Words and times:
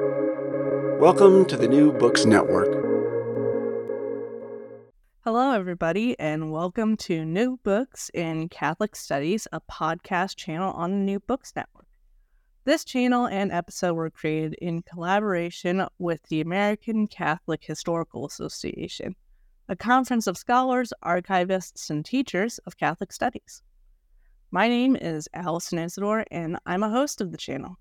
Welcome 0.00 1.44
to 1.44 1.56
the 1.56 1.68
New 1.68 1.92
Books 1.92 2.24
Network. 2.24 2.66
Hello, 5.20 5.52
everybody, 5.52 6.18
and 6.18 6.50
welcome 6.50 6.96
to 6.96 7.24
New 7.24 7.60
Books 7.62 8.10
in 8.12 8.48
Catholic 8.48 8.96
Studies, 8.96 9.46
a 9.52 9.60
podcast 9.60 10.34
channel 10.34 10.72
on 10.72 10.90
the 10.90 10.96
New 10.96 11.20
Books 11.20 11.52
Network. 11.54 11.86
This 12.64 12.84
channel 12.84 13.26
and 13.26 13.52
episode 13.52 13.94
were 13.94 14.10
created 14.10 14.54
in 14.54 14.82
collaboration 14.82 15.86
with 16.00 16.24
the 16.24 16.40
American 16.40 17.06
Catholic 17.06 17.62
Historical 17.62 18.26
Association, 18.26 19.14
a 19.68 19.76
conference 19.76 20.26
of 20.26 20.36
scholars, 20.36 20.92
archivists, 21.04 21.88
and 21.88 22.04
teachers 22.04 22.58
of 22.66 22.76
Catholic 22.78 23.12
studies. 23.12 23.62
My 24.50 24.66
name 24.66 24.96
is 24.96 25.28
Allison 25.34 25.78
Isidore, 25.78 26.24
and 26.32 26.58
I'm 26.66 26.82
a 26.82 26.90
host 26.90 27.20
of 27.20 27.30
the 27.30 27.38
channel. 27.38 27.78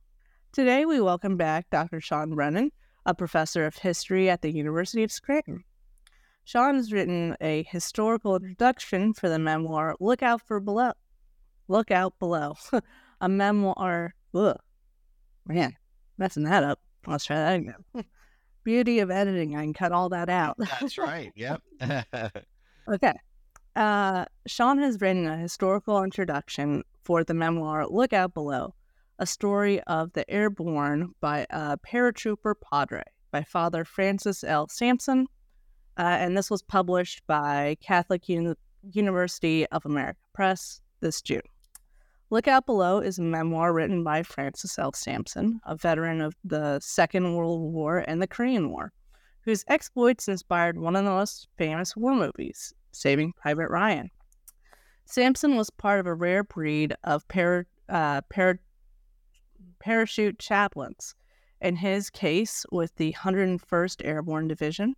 Today, 0.54 0.86
we 0.86 1.02
welcome 1.02 1.36
back 1.36 1.68
Dr. 1.72 2.00
Sean 2.00 2.36
Brennan, 2.36 2.72
a 3.08 3.16
professor 3.16 3.66
of 3.66 3.76
history 3.76 4.30
at 4.30 4.44
the 4.44 4.52
University 4.52 5.02
of 5.02 5.12
Scranton. 5.12 5.64
Sean 6.44 6.76
has 6.76 6.94
written 6.94 7.36
a 7.42 7.64
historical 7.64 8.36
introduction 8.36 9.16
for 9.16 9.30
the 9.30 9.40
memoir 9.40 9.96
Look 10.00 10.22
Out 10.22 10.44
for 10.44 10.60
Below. 10.60 10.92
Look 11.70 11.90
Out 11.90 12.20
Below, 12.20 12.54
a 13.22 13.28
memoir. 13.28 14.14
Ugh, 14.36 14.56
man, 15.48 15.76
messing 16.20 16.44
that 16.44 16.64
up. 16.64 16.80
Let's 17.08 17.26
try 17.26 17.38
that 17.38 17.56
again. 17.56 17.84
Beauty 18.64 19.00
of 19.00 19.10
editing. 19.10 19.56
I 19.56 19.64
can 19.64 19.74
cut 19.74 19.92
all 19.92 20.10
that 20.10 20.30
out. 20.30 20.56
That's 20.60 21.00
right. 21.00 21.32
Yep. 21.36 21.62
okay. 22.90 23.14
Uh, 23.76 24.26
Sean 24.46 24.78
has 24.78 25.02
written 25.02 25.26
a 25.26 25.36
historical 25.36 26.04
introduction 26.04 26.84
for 27.02 27.24
the 27.24 27.34
memoir 27.34 27.88
Look 27.88 28.14
Out 28.14 28.36
Below, 28.36 28.76
a 29.24 29.26
story 29.26 29.80
of 29.84 30.12
the 30.12 30.30
airborne 30.30 31.16
by 31.22 31.48
a 31.50 31.78
paratrooper 31.78 32.54
padre 32.70 33.02
by 33.32 33.42
Father 33.42 33.86
Francis 33.86 34.44
L. 34.44 34.68
Sampson. 34.68 35.28
Uh, 35.98 36.18
and 36.20 36.36
this 36.36 36.52
was 36.52 36.62
published 36.62 37.26
by 37.26 37.78
Catholic 37.80 38.28
Uni- 38.28 38.56
University 38.92 39.66
of 39.68 39.86
America 39.86 40.20
Press 40.34 40.82
this 41.00 41.22
June. 41.22 41.40
Look 42.32 42.50
Out 42.50 42.66
Below 42.66 43.00
is 43.00 43.18
a 43.18 43.22
memoir 43.22 43.72
written 43.72 44.04
by 44.04 44.24
Francis 44.24 44.78
L. 44.78 44.92
Sampson, 44.92 45.62
a 45.66 45.78
veteran 45.78 46.20
of 46.20 46.36
the 46.44 46.82
Second 46.82 47.34
World 47.38 47.72
War 47.72 48.04
and 48.06 48.22
the 48.22 48.28
Korean 48.28 48.72
War, 48.72 48.92
whose 49.46 49.64
exploits 49.70 50.28
inspired 50.28 50.78
one 50.78 50.98
of 50.98 51.06
the 51.06 51.12
most 51.12 51.48
famous 51.58 51.96
war 51.96 52.14
movies, 52.14 52.74
Saving 52.92 53.32
Private 53.42 53.70
Ryan. 53.70 54.12
Sampson 55.06 55.56
was 55.56 55.70
part 55.70 56.02
of 56.02 56.08
a 56.08 56.14
rare 56.14 56.44
breed 56.44 56.94
of 57.06 57.26
para, 57.30 57.64
uh, 57.88 58.20
para, 58.30 58.60
parachute 59.84 60.40
chaplains. 60.40 61.14
In 61.60 61.76
his 61.76 62.10
case, 62.10 62.66
with 62.72 62.96
the 62.96 63.12
101st 63.14 64.06
Airborne 64.06 64.48
Division, 64.48 64.96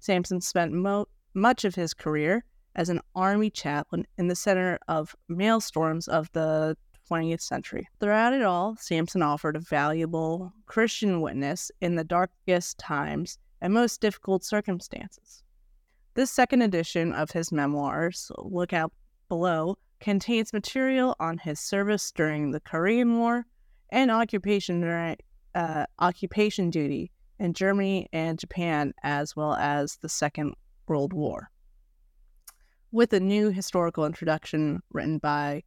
Sampson 0.00 0.40
spent 0.40 0.72
mo- 0.72 1.06
much 1.34 1.64
of 1.64 1.76
his 1.76 1.94
career 1.94 2.44
as 2.74 2.88
an 2.88 3.00
Army 3.14 3.50
chaplain 3.50 4.04
in 4.18 4.26
the 4.26 4.34
center 4.34 4.80
of 4.88 5.14
maelstorms 5.28 6.08
of 6.08 6.30
the 6.32 6.76
20th 7.08 7.40
century. 7.40 7.88
Throughout 8.00 8.32
it 8.32 8.42
all, 8.42 8.76
Sampson 8.76 9.22
offered 9.22 9.54
a 9.54 9.60
valuable 9.60 10.52
Christian 10.66 11.20
witness 11.20 11.70
in 11.80 11.94
the 11.94 12.02
darkest 12.02 12.78
times 12.78 13.38
and 13.60 13.72
most 13.72 14.00
difficult 14.00 14.42
circumstances. 14.42 15.44
This 16.14 16.32
second 16.32 16.62
edition 16.62 17.12
of 17.12 17.30
his 17.30 17.52
memoirs, 17.52 18.32
Look 18.38 18.72
Out 18.72 18.92
Below, 19.28 19.78
contains 20.00 20.52
material 20.52 21.14
on 21.20 21.38
his 21.38 21.60
service 21.60 22.10
during 22.10 22.50
the 22.50 22.60
Korean 22.60 23.18
War 23.18 23.46
and 23.90 24.10
occupation 24.10 25.16
uh, 25.54 25.86
occupation 25.98 26.70
duty 26.70 27.10
in 27.38 27.54
Germany 27.54 28.08
and 28.12 28.38
Japan, 28.38 28.92
as 29.02 29.34
well 29.36 29.54
as 29.54 29.96
the 29.96 30.08
Second 30.08 30.54
World 30.86 31.12
War, 31.12 31.50
with 32.92 33.12
a 33.12 33.20
new 33.20 33.50
historical 33.50 34.04
introduction 34.06 34.82
written 34.92 35.18
by 35.18 35.62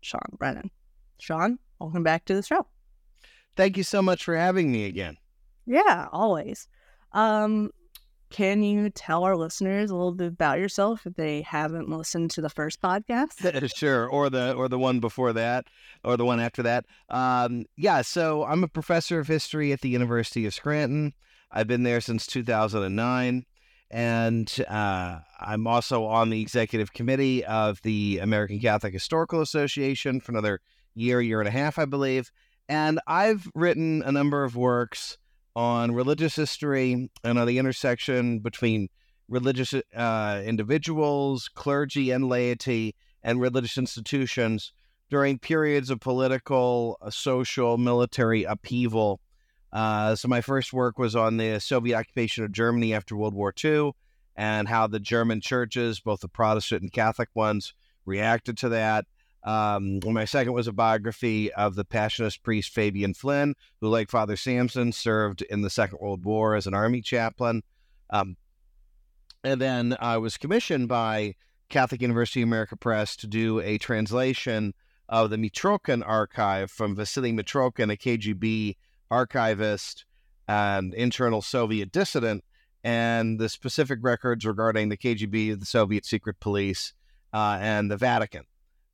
Sean 0.00 0.20
Brennan. 0.38 0.70
Sean, 1.18 1.58
welcome 1.78 2.02
back 2.02 2.24
to 2.26 2.34
the 2.34 2.42
show. 2.42 2.66
Thank 3.56 3.76
you 3.76 3.82
so 3.82 4.02
much 4.02 4.24
for 4.24 4.36
having 4.36 4.72
me 4.72 4.86
again. 4.86 5.16
Yeah, 5.66 6.08
always. 6.12 6.68
Um, 7.12 7.70
can 8.34 8.64
you 8.64 8.90
tell 8.90 9.22
our 9.22 9.36
listeners 9.36 9.92
a 9.92 9.94
little 9.94 10.10
bit 10.10 10.26
about 10.26 10.58
yourself 10.58 11.06
if 11.06 11.14
they 11.14 11.42
haven't 11.42 11.88
listened 11.88 12.32
to 12.32 12.40
the 12.40 12.48
first 12.48 12.82
podcast? 12.82 13.76
sure, 13.76 14.08
or 14.08 14.28
the 14.28 14.54
or 14.54 14.68
the 14.68 14.76
one 14.76 14.98
before 14.98 15.32
that, 15.32 15.66
or 16.02 16.16
the 16.16 16.24
one 16.24 16.40
after 16.40 16.60
that. 16.64 16.84
Um, 17.10 17.64
yeah, 17.76 18.02
so 18.02 18.44
I'm 18.44 18.64
a 18.64 18.68
professor 18.68 19.20
of 19.20 19.28
history 19.28 19.70
at 19.70 19.82
the 19.82 19.88
University 19.88 20.46
of 20.46 20.52
Scranton. 20.52 21.14
I've 21.52 21.68
been 21.68 21.84
there 21.84 22.00
since 22.00 22.26
2009, 22.26 23.46
and 23.92 24.64
uh, 24.68 25.18
I'm 25.38 25.68
also 25.68 26.04
on 26.04 26.30
the 26.30 26.42
executive 26.42 26.92
committee 26.92 27.44
of 27.44 27.80
the 27.82 28.18
American 28.18 28.58
Catholic 28.58 28.94
Historical 28.94 29.42
Association 29.42 30.18
for 30.18 30.32
another 30.32 30.60
year, 30.96 31.20
year 31.20 31.40
and 31.40 31.46
a 31.46 31.52
half, 31.52 31.78
I 31.78 31.84
believe. 31.84 32.32
And 32.68 32.98
I've 33.06 33.48
written 33.54 34.02
a 34.02 34.10
number 34.10 34.42
of 34.42 34.56
works 34.56 35.18
on 35.56 35.92
religious 35.92 36.36
history 36.36 37.10
and 37.22 37.38
on 37.38 37.46
the 37.46 37.58
intersection 37.58 38.40
between 38.40 38.88
religious 39.28 39.74
uh, 39.94 40.42
individuals, 40.44 41.48
clergy, 41.54 42.10
and 42.10 42.28
laity, 42.28 42.94
and 43.22 43.40
religious 43.40 43.78
institutions 43.78 44.72
during 45.10 45.38
periods 45.38 45.90
of 45.90 46.00
political, 46.00 46.98
uh, 47.00 47.10
social, 47.10 47.78
military 47.78 48.44
upheaval. 48.44 49.20
Uh, 49.72 50.14
so, 50.14 50.28
my 50.28 50.40
first 50.40 50.72
work 50.72 50.98
was 50.98 51.16
on 51.16 51.36
the 51.36 51.58
Soviet 51.58 51.96
occupation 51.96 52.44
of 52.44 52.52
Germany 52.52 52.94
after 52.94 53.16
World 53.16 53.34
War 53.34 53.52
II 53.62 53.92
and 54.36 54.68
how 54.68 54.86
the 54.86 55.00
German 55.00 55.40
churches, 55.40 56.00
both 56.00 56.20
the 56.20 56.28
Protestant 56.28 56.82
and 56.82 56.92
Catholic 56.92 57.28
ones, 57.34 57.74
reacted 58.04 58.56
to 58.58 58.68
that. 58.70 59.06
Um, 59.44 60.00
my 60.04 60.24
second 60.24 60.54
was 60.54 60.66
a 60.66 60.72
biography 60.72 61.52
of 61.52 61.74
the 61.74 61.84
Passionist 61.84 62.42
priest 62.42 62.70
Fabian 62.70 63.12
Flynn, 63.12 63.54
who, 63.80 63.88
like 63.88 64.10
Father 64.10 64.36
Sampson, 64.36 64.90
served 64.90 65.42
in 65.42 65.60
the 65.60 65.70
Second 65.70 65.98
World 66.00 66.24
War 66.24 66.54
as 66.54 66.66
an 66.66 66.74
army 66.74 67.02
chaplain. 67.02 67.62
Um, 68.08 68.36
and 69.42 69.60
then 69.60 69.96
I 70.00 70.16
was 70.16 70.38
commissioned 70.38 70.88
by 70.88 71.34
Catholic 71.68 72.00
University 72.00 72.40
America 72.40 72.76
Press 72.76 73.16
to 73.16 73.26
do 73.26 73.60
a 73.60 73.76
translation 73.76 74.72
of 75.10 75.28
the 75.28 75.36
Mitrokhin 75.36 76.02
archive 76.06 76.70
from 76.70 76.96
Vasily 76.96 77.32
Mitrokhin, 77.32 77.92
a 77.92 77.96
KGB 77.96 78.76
archivist 79.10 80.06
and 80.48 80.94
internal 80.94 81.42
Soviet 81.42 81.92
dissident, 81.92 82.42
and 82.82 83.38
the 83.38 83.50
specific 83.50 83.98
records 84.02 84.46
regarding 84.46 84.88
the 84.88 84.96
KGB, 84.96 85.58
the 85.58 85.66
Soviet 85.66 86.06
secret 86.06 86.40
police, 86.40 86.94
uh, 87.34 87.58
and 87.60 87.90
the 87.90 87.96
Vatican. 87.96 88.44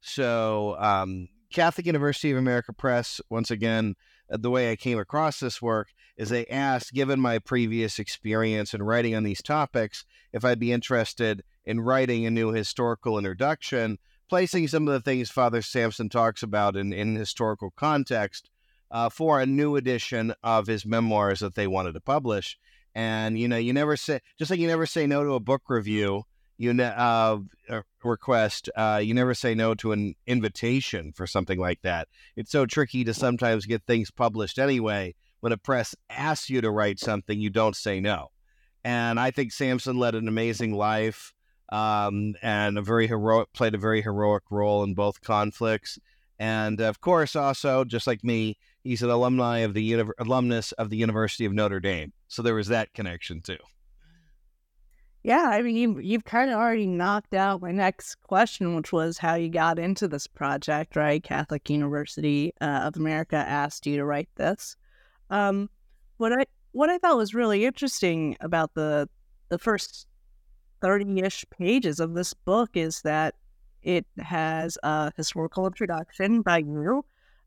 So, 0.00 0.76
um, 0.78 1.28
Catholic 1.52 1.86
University 1.86 2.30
of 2.30 2.38
America 2.38 2.72
Press, 2.72 3.20
once 3.28 3.50
again, 3.50 3.96
uh, 4.30 4.36
the 4.36 4.50
way 4.50 4.70
I 4.70 4.76
came 4.76 4.98
across 4.98 5.40
this 5.40 5.60
work 5.60 5.88
is 6.16 6.28
they 6.28 6.46
asked, 6.46 6.92
given 6.92 7.20
my 7.20 7.38
previous 7.38 7.98
experience 7.98 8.72
in 8.72 8.82
writing 8.82 9.14
on 9.14 9.24
these 9.24 9.42
topics, 9.42 10.04
if 10.32 10.44
I'd 10.44 10.60
be 10.60 10.72
interested 10.72 11.42
in 11.64 11.80
writing 11.80 12.24
a 12.24 12.30
new 12.30 12.52
historical 12.52 13.18
introduction, 13.18 13.98
placing 14.28 14.68
some 14.68 14.86
of 14.86 14.94
the 14.94 15.00
things 15.00 15.30
Father 15.30 15.60
Sampson 15.60 16.08
talks 16.08 16.42
about 16.42 16.76
in, 16.76 16.92
in 16.92 17.16
historical 17.16 17.70
context 17.70 18.48
uh, 18.90 19.08
for 19.08 19.40
a 19.40 19.46
new 19.46 19.76
edition 19.76 20.32
of 20.42 20.66
his 20.66 20.86
memoirs 20.86 21.40
that 21.40 21.54
they 21.54 21.66
wanted 21.66 21.92
to 21.94 22.00
publish. 22.00 22.58
And, 22.94 23.38
you 23.38 23.48
know, 23.48 23.56
you 23.56 23.72
never 23.72 23.96
say, 23.96 24.20
just 24.38 24.50
like 24.50 24.60
you 24.60 24.66
never 24.66 24.86
say 24.86 25.06
no 25.06 25.24
to 25.24 25.34
a 25.34 25.40
book 25.40 25.62
review, 25.68 26.24
you 26.58 26.74
know, 26.74 26.84
uh, 27.68 27.82
request, 28.04 28.68
uh, 28.76 29.00
you 29.02 29.14
never 29.14 29.34
say 29.34 29.54
no 29.54 29.74
to 29.74 29.92
an 29.92 30.14
invitation 30.26 31.12
for 31.12 31.26
something 31.26 31.58
like 31.58 31.82
that. 31.82 32.08
It's 32.36 32.50
so 32.50 32.66
tricky 32.66 33.04
to 33.04 33.14
sometimes 33.14 33.66
get 33.66 33.84
things 33.86 34.10
published 34.10 34.58
anyway. 34.58 35.14
When 35.40 35.52
a 35.52 35.56
press 35.56 35.94
asks 36.10 36.50
you 36.50 36.60
to 36.60 36.70
write 36.70 36.98
something, 36.98 37.40
you 37.40 37.50
don't 37.50 37.76
say 37.76 38.00
no. 38.00 38.30
And 38.84 39.18
I 39.18 39.30
think 39.30 39.52
Sampson 39.52 39.98
led 39.98 40.14
an 40.14 40.28
amazing 40.28 40.74
life 40.74 41.32
um, 41.70 42.34
and 42.42 42.78
a 42.78 42.82
very 42.82 43.06
heroic, 43.06 43.52
played 43.52 43.74
a 43.74 43.78
very 43.78 44.02
heroic 44.02 44.44
role 44.50 44.82
in 44.82 44.94
both 44.94 45.20
conflicts. 45.20 45.98
And 46.38 46.80
of 46.80 47.00
course, 47.00 47.36
also 47.36 47.84
just 47.84 48.06
like 48.06 48.24
me, 48.24 48.58
he's 48.82 49.02
an 49.02 49.10
alumni 49.10 49.58
of 49.58 49.74
the 49.74 50.02
alumnus 50.18 50.72
of 50.72 50.90
the 50.90 50.96
University 50.96 51.44
of 51.44 51.52
Notre 51.52 51.80
Dame. 51.80 52.12
So 52.28 52.42
there 52.42 52.54
was 52.54 52.68
that 52.68 52.92
connection 52.94 53.42
too. 53.42 53.58
Yeah, 55.22 55.50
I 55.50 55.60
mean, 55.60 55.76
you, 55.76 55.98
you've 55.98 56.24
kind 56.24 56.50
of 56.50 56.56
already 56.56 56.86
knocked 56.86 57.34
out 57.34 57.60
my 57.60 57.72
next 57.72 58.14
question, 58.22 58.74
which 58.74 58.90
was 58.90 59.18
how 59.18 59.34
you 59.34 59.50
got 59.50 59.78
into 59.78 60.08
this 60.08 60.26
project, 60.26 60.96
right? 60.96 61.22
Catholic 61.22 61.68
University 61.68 62.54
uh, 62.60 62.80
of 62.84 62.96
America 62.96 63.36
asked 63.36 63.86
you 63.86 63.96
to 63.96 64.04
write 64.04 64.30
this. 64.36 64.76
Um, 65.28 65.68
what 66.16 66.32
I 66.32 66.46
what 66.72 66.88
I 66.88 66.98
thought 66.98 67.16
was 67.16 67.34
really 67.34 67.64
interesting 67.66 68.36
about 68.40 68.72
the 68.74 69.08
the 69.50 69.58
first 69.58 70.06
thirty 70.80 71.20
ish 71.20 71.44
pages 71.50 72.00
of 72.00 72.14
this 72.14 72.32
book 72.32 72.70
is 72.74 73.02
that 73.02 73.34
it 73.82 74.06
has 74.18 74.78
a 74.82 75.12
historical 75.16 75.66
introduction 75.66 76.40
by 76.42 76.58
you, 76.58 77.04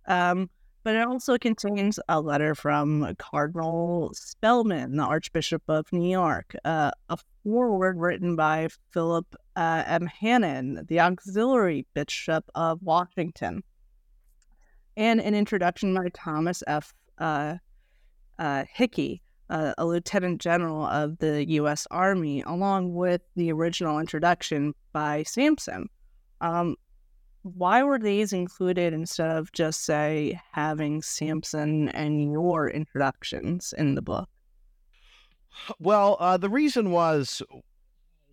um, 0.07 0.49
but 0.83 0.95
it 0.95 1.07
also 1.07 1.37
contains 1.37 1.99
a 2.09 2.19
letter 2.19 2.53
from 2.53 3.15
Cardinal 3.17 4.11
Spellman, 4.13 4.97
the 4.97 5.03
Archbishop 5.03 5.63
of 5.69 5.91
New 5.93 6.09
York, 6.09 6.55
uh, 6.65 6.91
a 7.09 7.17
foreword 7.43 7.97
written 7.97 8.35
by 8.35 8.67
Philip 8.91 9.33
uh, 9.55 9.83
M. 9.87 10.05
Hannan, 10.05 10.85
the 10.87 10.99
Auxiliary 10.99 11.85
Bishop 11.93 12.43
of 12.55 12.81
Washington, 12.81 13.63
and 14.97 15.21
an 15.21 15.35
introduction 15.35 15.93
by 15.93 16.09
Thomas 16.13 16.63
F. 16.67 16.93
Uh, 17.17 17.55
uh 18.39 18.65
Hickey, 18.73 19.21
uh, 19.49 19.73
a 19.77 19.85
lieutenant 19.85 20.41
general 20.41 20.85
of 20.85 21.17
the 21.19 21.45
U.S. 21.51 21.87
Army, 21.91 22.41
along 22.41 22.93
with 22.93 23.21
the 23.35 23.51
original 23.51 23.99
introduction 23.99 24.73
by 24.91 25.23
Sampson. 25.23 25.87
Um, 26.41 26.75
why 27.43 27.83
were 27.83 27.99
these 27.99 28.33
included 28.33 28.93
instead 28.93 29.29
of 29.29 29.51
just 29.51 29.83
say 29.83 30.39
having 30.51 31.01
Sampson 31.01 31.89
and 31.89 32.31
your 32.31 32.69
introductions 32.69 33.73
in 33.77 33.95
the 33.95 34.01
book? 34.01 34.29
Well, 35.77 36.17
uh, 36.19 36.37
the 36.37 36.49
reason 36.49 36.91
was 36.91 37.41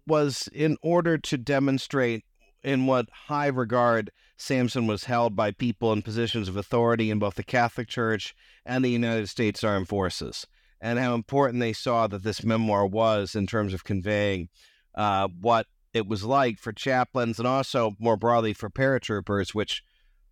was 0.06 0.48
in 0.52 0.76
order 0.82 1.18
to 1.18 1.36
demonstrate 1.36 2.24
in 2.62 2.86
what 2.86 3.08
high 3.10 3.46
regard 3.46 4.10
Sampson 4.36 4.86
was 4.86 5.04
held 5.04 5.36
by 5.36 5.50
people 5.50 5.92
in 5.92 6.02
positions 6.02 6.48
of 6.48 6.56
authority 6.56 7.10
in 7.10 7.18
both 7.18 7.34
the 7.34 7.42
Catholic 7.42 7.88
Church 7.88 8.34
and 8.64 8.84
the 8.84 8.90
United 8.90 9.28
States 9.28 9.62
Armed 9.62 9.88
Forces, 9.88 10.46
and 10.80 10.98
how 10.98 11.14
important 11.14 11.60
they 11.60 11.72
saw 11.72 12.06
that 12.06 12.22
this 12.22 12.42
memoir 12.44 12.86
was 12.86 13.34
in 13.34 13.46
terms 13.46 13.74
of 13.74 13.84
conveying 13.84 14.48
uh, 14.94 15.28
what 15.40 15.66
it 15.92 16.06
was 16.06 16.24
like 16.24 16.58
for 16.58 16.72
chaplains 16.72 17.38
and 17.38 17.48
also 17.48 17.96
more 17.98 18.16
broadly 18.16 18.52
for 18.52 18.70
paratroopers, 18.70 19.54
which 19.54 19.82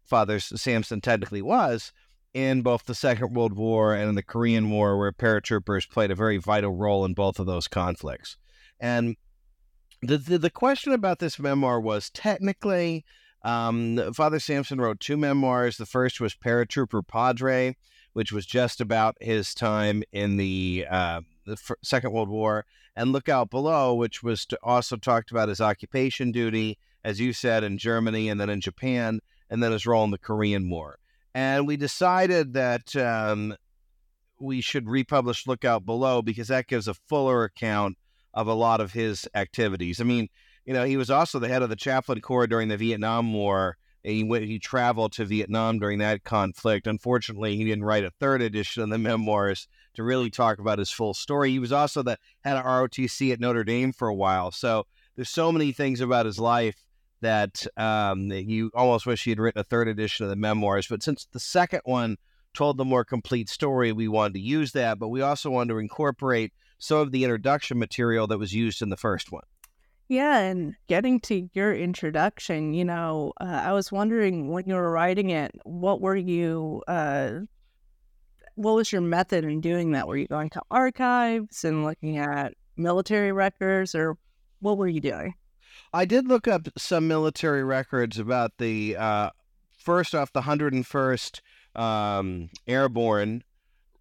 Father 0.04 0.40
Sampson 0.40 1.00
technically 1.00 1.42
was 1.42 1.92
in 2.34 2.62
both 2.62 2.84
the 2.84 2.94
Second 2.94 3.34
World 3.34 3.54
War 3.54 3.94
and 3.94 4.08
in 4.08 4.14
the 4.14 4.22
Korean 4.22 4.70
War, 4.70 4.98
where 4.98 5.12
paratroopers 5.12 5.88
played 5.88 6.10
a 6.10 6.14
very 6.14 6.36
vital 6.36 6.72
role 6.72 7.04
in 7.04 7.14
both 7.14 7.38
of 7.38 7.46
those 7.46 7.68
conflicts. 7.68 8.36
And 8.78 9.16
the 10.02 10.18
the, 10.18 10.38
the 10.38 10.50
question 10.50 10.92
about 10.92 11.18
this 11.18 11.38
memoir 11.38 11.80
was 11.80 12.10
technically, 12.10 13.04
um, 13.42 14.12
Father 14.14 14.38
Sampson 14.38 14.80
wrote 14.80 15.00
two 15.00 15.16
memoirs. 15.16 15.76
The 15.76 15.86
first 15.86 16.20
was 16.20 16.34
Paratrooper 16.34 17.06
Padre, 17.06 17.76
which 18.12 18.32
was 18.32 18.46
just 18.46 18.80
about 18.80 19.16
his 19.20 19.54
time 19.54 20.02
in 20.12 20.36
the 20.36 20.86
uh, 20.88 21.22
the 21.46 21.56
Second 21.82 22.12
World 22.12 22.28
War, 22.28 22.66
and 22.98 23.12
Look 23.12 23.28
Out 23.28 23.48
Below, 23.48 23.94
which 23.94 24.24
was 24.24 24.44
also 24.60 24.96
talked 24.96 25.30
about 25.30 25.48
his 25.48 25.60
occupation 25.60 26.32
duty, 26.32 26.78
as 27.04 27.20
you 27.20 27.32
said, 27.32 27.62
in 27.62 27.78
Germany 27.78 28.28
and 28.28 28.40
then 28.40 28.50
in 28.50 28.60
Japan, 28.60 29.20
and 29.48 29.62
then 29.62 29.70
his 29.70 29.86
role 29.86 30.02
in 30.02 30.10
the 30.10 30.18
Korean 30.18 30.68
War. 30.68 30.98
And 31.32 31.64
we 31.64 31.76
decided 31.76 32.54
that 32.54 32.96
um, 32.96 33.54
we 34.40 34.60
should 34.60 34.88
republish 34.88 35.46
Look 35.46 35.64
Out 35.64 35.86
Below 35.86 36.22
because 36.22 36.48
that 36.48 36.66
gives 36.66 36.88
a 36.88 36.94
fuller 36.94 37.44
account 37.44 37.96
of 38.34 38.48
a 38.48 38.54
lot 38.54 38.80
of 38.80 38.92
his 38.92 39.28
activities. 39.32 40.00
I 40.00 40.04
mean, 40.04 40.28
you 40.64 40.74
know, 40.74 40.84
he 40.84 40.96
was 40.96 41.08
also 41.08 41.38
the 41.38 41.48
head 41.48 41.62
of 41.62 41.68
the 41.68 41.76
chaplain 41.76 42.20
corps 42.20 42.48
during 42.48 42.66
the 42.66 42.76
Vietnam 42.76 43.32
War. 43.32 43.76
He 44.02 44.24
went, 44.24 44.44
he 44.44 44.58
traveled 44.58 45.12
to 45.12 45.24
Vietnam 45.24 45.78
during 45.78 46.00
that 46.00 46.24
conflict. 46.24 46.88
Unfortunately, 46.88 47.56
he 47.56 47.64
didn't 47.64 47.84
write 47.84 48.04
a 48.04 48.10
third 48.18 48.42
edition 48.42 48.82
of 48.82 48.90
the 48.90 48.98
memoirs 48.98 49.68
to 49.98 50.04
really 50.04 50.30
talk 50.30 50.60
about 50.60 50.78
his 50.78 50.90
full 50.90 51.12
story. 51.12 51.50
He 51.50 51.58
was 51.58 51.72
also 51.72 52.04
the 52.04 52.18
head 52.44 52.56
of 52.56 52.64
ROTC 52.64 53.32
at 53.32 53.40
Notre 53.40 53.64
Dame 53.64 53.92
for 53.92 54.06
a 54.06 54.14
while. 54.14 54.52
So 54.52 54.86
there's 55.16 55.28
so 55.28 55.50
many 55.50 55.72
things 55.72 56.00
about 56.00 56.24
his 56.24 56.38
life 56.38 56.76
that 57.20 57.66
um, 57.76 58.30
you 58.30 58.70
almost 58.74 59.06
wish 59.06 59.24
he 59.24 59.30
had 59.30 59.40
written 59.40 59.60
a 59.60 59.64
third 59.64 59.88
edition 59.88 60.22
of 60.22 60.30
the 60.30 60.36
memoirs. 60.36 60.86
But 60.86 61.02
since 61.02 61.26
the 61.32 61.40
second 61.40 61.80
one 61.84 62.16
told 62.54 62.76
the 62.76 62.84
more 62.84 63.04
complete 63.04 63.48
story, 63.48 63.90
we 63.90 64.06
wanted 64.06 64.34
to 64.34 64.40
use 64.40 64.70
that. 64.72 65.00
But 65.00 65.08
we 65.08 65.20
also 65.20 65.50
wanted 65.50 65.72
to 65.72 65.80
incorporate 65.80 66.52
some 66.78 66.98
of 66.98 67.10
the 67.10 67.24
introduction 67.24 67.76
material 67.76 68.28
that 68.28 68.38
was 68.38 68.52
used 68.52 68.80
in 68.80 68.90
the 68.90 68.96
first 68.96 69.32
one. 69.32 69.42
Yeah, 70.06 70.38
and 70.38 70.74
getting 70.86 71.18
to 71.22 71.50
your 71.54 71.74
introduction, 71.74 72.72
you 72.72 72.84
know, 72.84 73.32
uh, 73.40 73.62
I 73.64 73.72
was 73.72 73.90
wondering 73.90 74.48
when 74.48 74.68
you 74.68 74.74
were 74.74 74.92
writing 74.92 75.30
it, 75.30 75.50
what 75.64 76.00
were 76.00 76.16
you 76.16 76.84
uh, 76.86 77.40
what 78.58 78.74
was 78.74 78.90
your 78.90 79.00
method 79.00 79.44
in 79.44 79.60
doing 79.60 79.92
that? 79.92 80.08
Were 80.08 80.16
you 80.16 80.26
going 80.26 80.50
to 80.50 80.62
archives 80.70 81.64
and 81.64 81.84
looking 81.84 82.18
at 82.18 82.54
military 82.76 83.30
records, 83.30 83.94
or 83.94 84.18
what 84.60 84.76
were 84.76 84.88
you 84.88 85.00
doing? 85.00 85.34
I 85.92 86.04
did 86.04 86.26
look 86.26 86.48
up 86.48 86.68
some 86.76 87.06
military 87.06 87.62
records 87.62 88.18
about 88.18 88.52
the 88.58 88.96
uh, 88.96 89.30
first 89.78 90.12
off 90.12 90.32
the 90.32 90.42
101st 90.42 91.40
um, 91.76 92.50
Airborne 92.66 93.44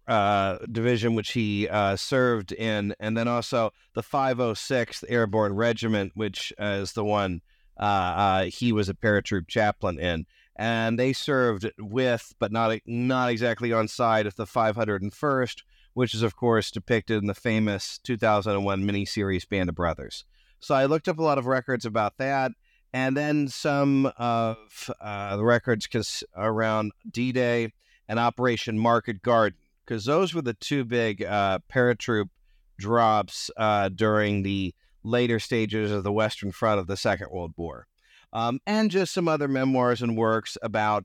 uh, 0.08 0.58
Division, 0.70 1.14
which 1.14 1.32
he 1.32 1.68
uh, 1.68 1.94
served 1.94 2.50
in, 2.50 2.96
and 2.98 3.16
then 3.16 3.28
also 3.28 3.70
the 3.94 4.02
506th 4.02 5.04
Airborne 5.08 5.54
Regiment, 5.54 6.12
which 6.14 6.52
is 6.58 6.94
the 6.94 7.04
one 7.04 7.42
uh, 7.78 7.82
uh, 7.82 8.44
he 8.46 8.72
was 8.72 8.88
a 8.88 8.94
paratroop 8.94 9.46
chaplain 9.46 10.00
in 10.00 10.26
and 10.58 10.98
they 10.98 11.12
served 11.12 11.70
with, 11.78 12.34
but 12.40 12.50
not 12.50 12.78
not 12.84 13.30
exactly 13.30 13.72
on 13.72 13.86
side 13.86 14.26
of 14.26 14.34
the 14.34 14.44
501st, 14.44 15.62
which 15.94 16.14
is 16.14 16.22
of 16.22 16.36
course 16.36 16.70
depicted 16.70 17.18
in 17.22 17.28
the 17.28 17.34
famous 17.34 17.98
2001 18.02 18.82
miniseries 18.82 19.48
Band 19.48 19.68
of 19.68 19.76
Brothers. 19.76 20.24
So 20.60 20.74
I 20.74 20.86
looked 20.86 21.06
up 21.06 21.18
a 21.18 21.22
lot 21.22 21.38
of 21.38 21.46
records 21.46 21.86
about 21.86 22.18
that, 22.18 22.50
and 22.92 23.16
then 23.16 23.46
some 23.46 24.06
of 24.18 24.90
uh, 25.00 25.36
the 25.36 25.44
records 25.44 26.24
around 26.36 26.90
D-Day 27.08 27.72
and 28.08 28.18
Operation 28.18 28.76
Market 28.76 29.22
Garden, 29.22 29.58
because 29.86 30.04
those 30.04 30.34
were 30.34 30.42
the 30.42 30.54
two 30.54 30.84
big 30.84 31.22
uh, 31.22 31.60
paratroop 31.72 32.30
drops 32.78 33.50
uh, 33.56 33.88
during 33.90 34.42
the 34.42 34.74
later 35.04 35.38
stages 35.38 35.92
of 35.92 36.02
the 36.02 36.12
Western 36.12 36.50
Front 36.50 36.80
of 36.80 36.88
the 36.88 36.96
Second 36.96 37.28
World 37.30 37.52
War 37.56 37.86
um, 38.32 38.60
and 38.66 38.90
just 38.90 39.12
some 39.12 39.28
other 39.28 39.48
memoirs 39.48 40.02
and 40.02 40.16
works 40.16 40.56
about 40.62 41.04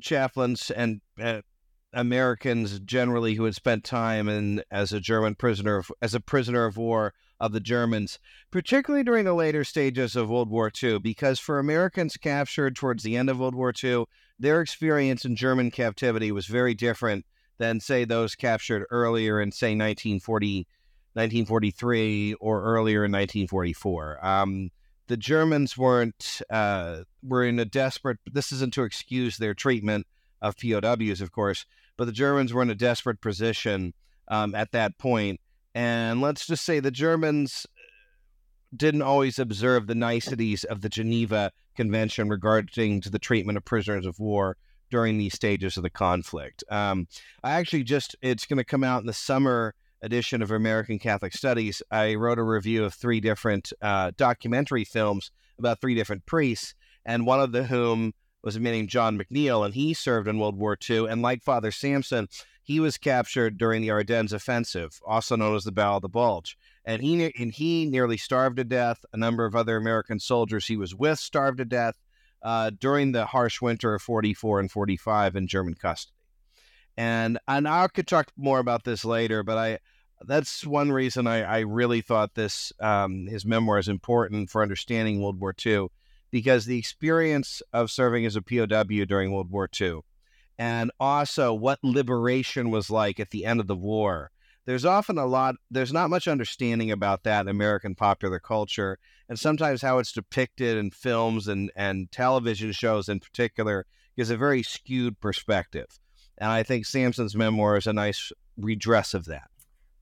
chaplains 0.00 0.70
and 0.70 1.00
uh, 1.20 1.42
Americans 1.92 2.78
generally 2.80 3.34
who 3.34 3.44
had 3.44 3.54
spent 3.54 3.84
time 3.84 4.28
in 4.28 4.62
as 4.70 4.92
a 4.92 5.00
German 5.00 5.34
prisoner 5.34 5.78
of, 5.78 5.90
as 6.00 6.14
a 6.14 6.20
prisoner 6.20 6.64
of 6.64 6.76
war 6.76 7.12
of 7.40 7.52
the 7.52 7.60
Germans, 7.60 8.18
particularly 8.50 9.02
during 9.02 9.24
the 9.24 9.34
later 9.34 9.64
stages 9.64 10.14
of 10.14 10.28
World 10.28 10.50
War 10.50 10.70
II, 10.82 10.98
because 10.98 11.38
for 11.38 11.58
Americans 11.58 12.16
captured 12.16 12.76
towards 12.76 13.02
the 13.02 13.16
end 13.16 13.30
of 13.30 13.40
World 13.40 13.54
War 13.54 13.72
II, 13.82 14.04
their 14.38 14.60
experience 14.60 15.24
in 15.24 15.36
German 15.36 15.70
captivity 15.70 16.30
was 16.32 16.46
very 16.46 16.74
different 16.74 17.24
than, 17.58 17.80
say, 17.80 18.04
those 18.04 18.34
captured 18.34 18.86
earlier 18.90 19.40
in, 19.40 19.52
say, 19.52 19.68
1940, 19.68 20.66
1943 21.14 22.34
or 22.34 22.62
earlier 22.62 23.04
in 23.04 23.12
1944. 23.12 24.24
Um, 24.24 24.70
the 25.10 25.16
Germans 25.16 25.76
weren't 25.76 26.40
uh, 26.50 27.00
were 27.20 27.44
in 27.44 27.58
a 27.58 27.64
desperate. 27.64 28.18
This 28.32 28.52
isn't 28.52 28.72
to 28.74 28.84
excuse 28.84 29.38
their 29.38 29.54
treatment 29.54 30.06
of 30.40 30.56
POWs, 30.56 31.20
of 31.20 31.32
course, 31.32 31.66
but 31.96 32.04
the 32.04 32.12
Germans 32.12 32.54
were 32.54 32.62
in 32.62 32.70
a 32.70 32.76
desperate 32.76 33.20
position 33.20 33.92
um, 34.28 34.54
at 34.54 34.70
that 34.70 34.98
point. 34.98 35.40
And 35.74 36.20
let's 36.20 36.46
just 36.46 36.64
say 36.64 36.78
the 36.78 36.92
Germans 36.92 37.66
didn't 38.74 39.02
always 39.02 39.40
observe 39.40 39.88
the 39.88 39.96
niceties 39.96 40.62
of 40.62 40.80
the 40.80 40.88
Geneva 40.88 41.50
Convention 41.74 42.28
regarding 42.28 43.00
to 43.00 43.10
the 43.10 43.18
treatment 43.18 43.58
of 43.58 43.64
prisoners 43.64 44.06
of 44.06 44.20
war 44.20 44.56
during 44.92 45.18
these 45.18 45.34
stages 45.34 45.76
of 45.76 45.82
the 45.82 45.90
conflict. 45.90 46.62
Um, 46.70 47.08
I 47.42 47.54
actually 47.54 47.82
just 47.82 48.14
it's 48.22 48.46
going 48.46 48.58
to 48.58 48.64
come 48.64 48.84
out 48.84 49.00
in 49.00 49.08
the 49.08 49.12
summer 49.12 49.74
edition 50.02 50.42
of 50.42 50.50
American 50.50 50.98
Catholic 50.98 51.32
Studies, 51.32 51.82
I 51.90 52.14
wrote 52.14 52.38
a 52.38 52.42
review 52.42 52.84
of 52.84 52.94
three 52.94 53.20
different 53.20 53.72
uh, 53.82 54.12
documentary 54.16 54.84
films 54.84 55.30
about 55.58 55.80
three 55.80 55.94
different 55.94 56.26
priests, 56.26 56.74
and 57.04 57.26
one 57.26 57.40
of 57.40 57.52
the 57.52 57.64
whom 57.64 58.12
was 58.42 58.56
a 58.56 58.60
man 58.60 58.72
named 58.72 58.88
John 58.88 59.18
McNeil, 59.18 59.64
and 59.64 59.74
he 59.74 59.94
served 59.94 60.26
in 60.26 60.38
World 60.38 60.58
War 60.58 60.76
II. 60.88 61.06
And 61.06 61.22
like 61.22 61.42
Father 61.42 61.70
Sampson, 61.70 62.28
he 62.62 62.80
was 62.80 62.98
captured 62.98 63.58
during 63.58 63.82
the 63.82 63.90
Ardennes 63.90 64.32
Offensive, 64.32 64.98
also 65.06 65.36
known 65.36 65.54
as 65.54 65.64
the 65.64 65.72
Battle 65.72 65.96
of 65.96 66.02
the 66.02 66.08
Bulge. 66.08 66.56
And 66.84 67.02
he 67.02 67.32
and 67.38 67.52
he 67.52 67.84
nearly 67.84 68.16
starved 68.16 68.56
to 68.56 68.64
death. 68.64 69.04
A 69.12 69.16
number 69.16 69.44
of 69.44 69.54
other 69.54 69.76
American 69.76 70.18
soldiers 70.18 70.66
he 70.66 70.76
was 70.76 70.94
with 70.94 71.18
starved 71.18 71.58
to 71.58 71.64
death 71.64 71.98
uh, 72.42 72.70
during 72.70 73.12
the 73.12 73.26
harsh 73.26 73.60
winter 73.60 73.94
of 73.94 74.02
44 74.02 74.60
and 74.60 74.70
45 74.70 75.36
in 75.36 75.46
German 75.46 75.74
custody. 75.74 76.14
And 77.00 77.38
and 77.48 77.66
I 77.66 77.88
could 77.88 78.06
talk 78.06 78.30
more 78.36 78.58
about 78.58 78.84
this 78.84 79.06
later, 79.06 79.42
but 79.42 79.56
I 79.56 79.78
that's 80.20 80.66
one 80.66 80.92
reason 80.92 81.26
I, 81.26 81.40
I 81.40 81.58
really 81.60 82.02
thought 82.02 82.34
this 82.34 82.74
um, 82.78 83.26
his 83.26 83.46
memoir 83.46 83.78
is 83.78 83.88
important 83.88 84.50
for 84.50 84.60
understanding 84.60 85.22
World 85.22 85.40
War 85.40 85.54
II, 85.64 85.86
because 86.30 86.66
the 86.66 86.78
experience 86.78 87.62
of 87.72 87.90
serving 87.90 88.26
as 88.26 88.36
a 88.36 88.42
POW 88.42 89.06
during 89.06 89.32
World 89.32 89.50
War 89.50 89.66
II, 89.80 90.00
and 90.58 90.90
also 91.00 91.54
what 91.54 91.78
liberation 91.82 92.70
was 92.70 92.90
like 92.90 93.18
at 93.18 93.30
the 93.30 93.46
end 93.46 93.60
of 93.60 93.66
the 93.66 93.74
war. 93.74 94.30
There's 94.66 94.84
often 94.84 95.16
a 95.16 95.24
lot. 95.24 95.54
There's 95.70 95.94
not 95.94 96.10
much 96.10 96.28
understanding 96.28 96.90
about 96.90 97.22
that 97.22 97.40
in 97.40 97.48
American 97.48 97.94
popular 97.94 98.40
culture, 98.40 98.98
and 99.26 99.38
sometimes 99.38 99.80
how 99.80 99.96
it's 99.96 100.12
depicted 100.12 100.76
in 100.76 100.90
films 100.90 101.48
and 101.48 101.72
and 101.74 102.12
television 102.12 102.72
shows 102.72 103.08
in 103.08 103.20
particular 103.20 103.86
gives 104.18 104.28
a 104.28 104.36
very 104.36 104.62
skewed 104.62 105.18
perspective. 105.18 105.98
And 106.40 106.50
I 106.50 106.62
think 106.62 106.86
Sampson's 106.86 107.36
memoir 107.36 107.76
is 107.76 107.86
a 107.86 107.92
nice 107.92 108.32
redress 108.56 109.14
of 109.14 109.26
that. 109.26 109.48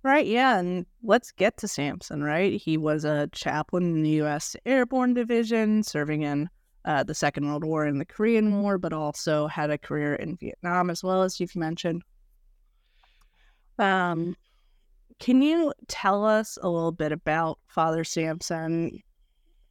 Right, 0.05 0.27
yeah, 0.27 0.59
and 0.59 0.87
let's 1.03 1.33
get 1.33 1.57
to 1.59 1.69
Sampson, 1.69 2.23
right? 2.23 2.59
He 2.61 2.77
was 2.77 3.05
a 3.05 3.29
chaplain 3.33 3.97
in 3.97 4.03
the 4.05 4.11
U.S. 4.11 4.55
Airborne 4.65 5.13
Division, 5.13 5.83
serving 5.83 6.23
in 6.23 6.49
uh, 6.85 7.03
the 7.03 7.15
Second 7.15 7.49
World 7.49 7.65
War 7.65 7.85
and 7.85 8.01
the 8.01 8.05
Korean 8.05 8.63
War, 8.63 8.79
but 8.79 8.93
also 8.93 9.49
had 9.49 9.71
a 9.71 9.77
career 9.77 10.15
in 10.15 10.37
Vietnam 10.37 10.89
as 10.89 11.03
well, 11.03 11.23
as 11.23 11.41
you've 11.41 11.57
mentioned. 11.57 12.03
Um, 13.81 14.37
can 15.19 15.43
you 15.43 15.73
tell 15.89 16.25
us 16.25 16.57
a 16.63 16.69
little 16.69 16.93
bit 16.93 17.11
about 17.11 17.59
Father 17.67 18.05
Sampson? 18.05 19.03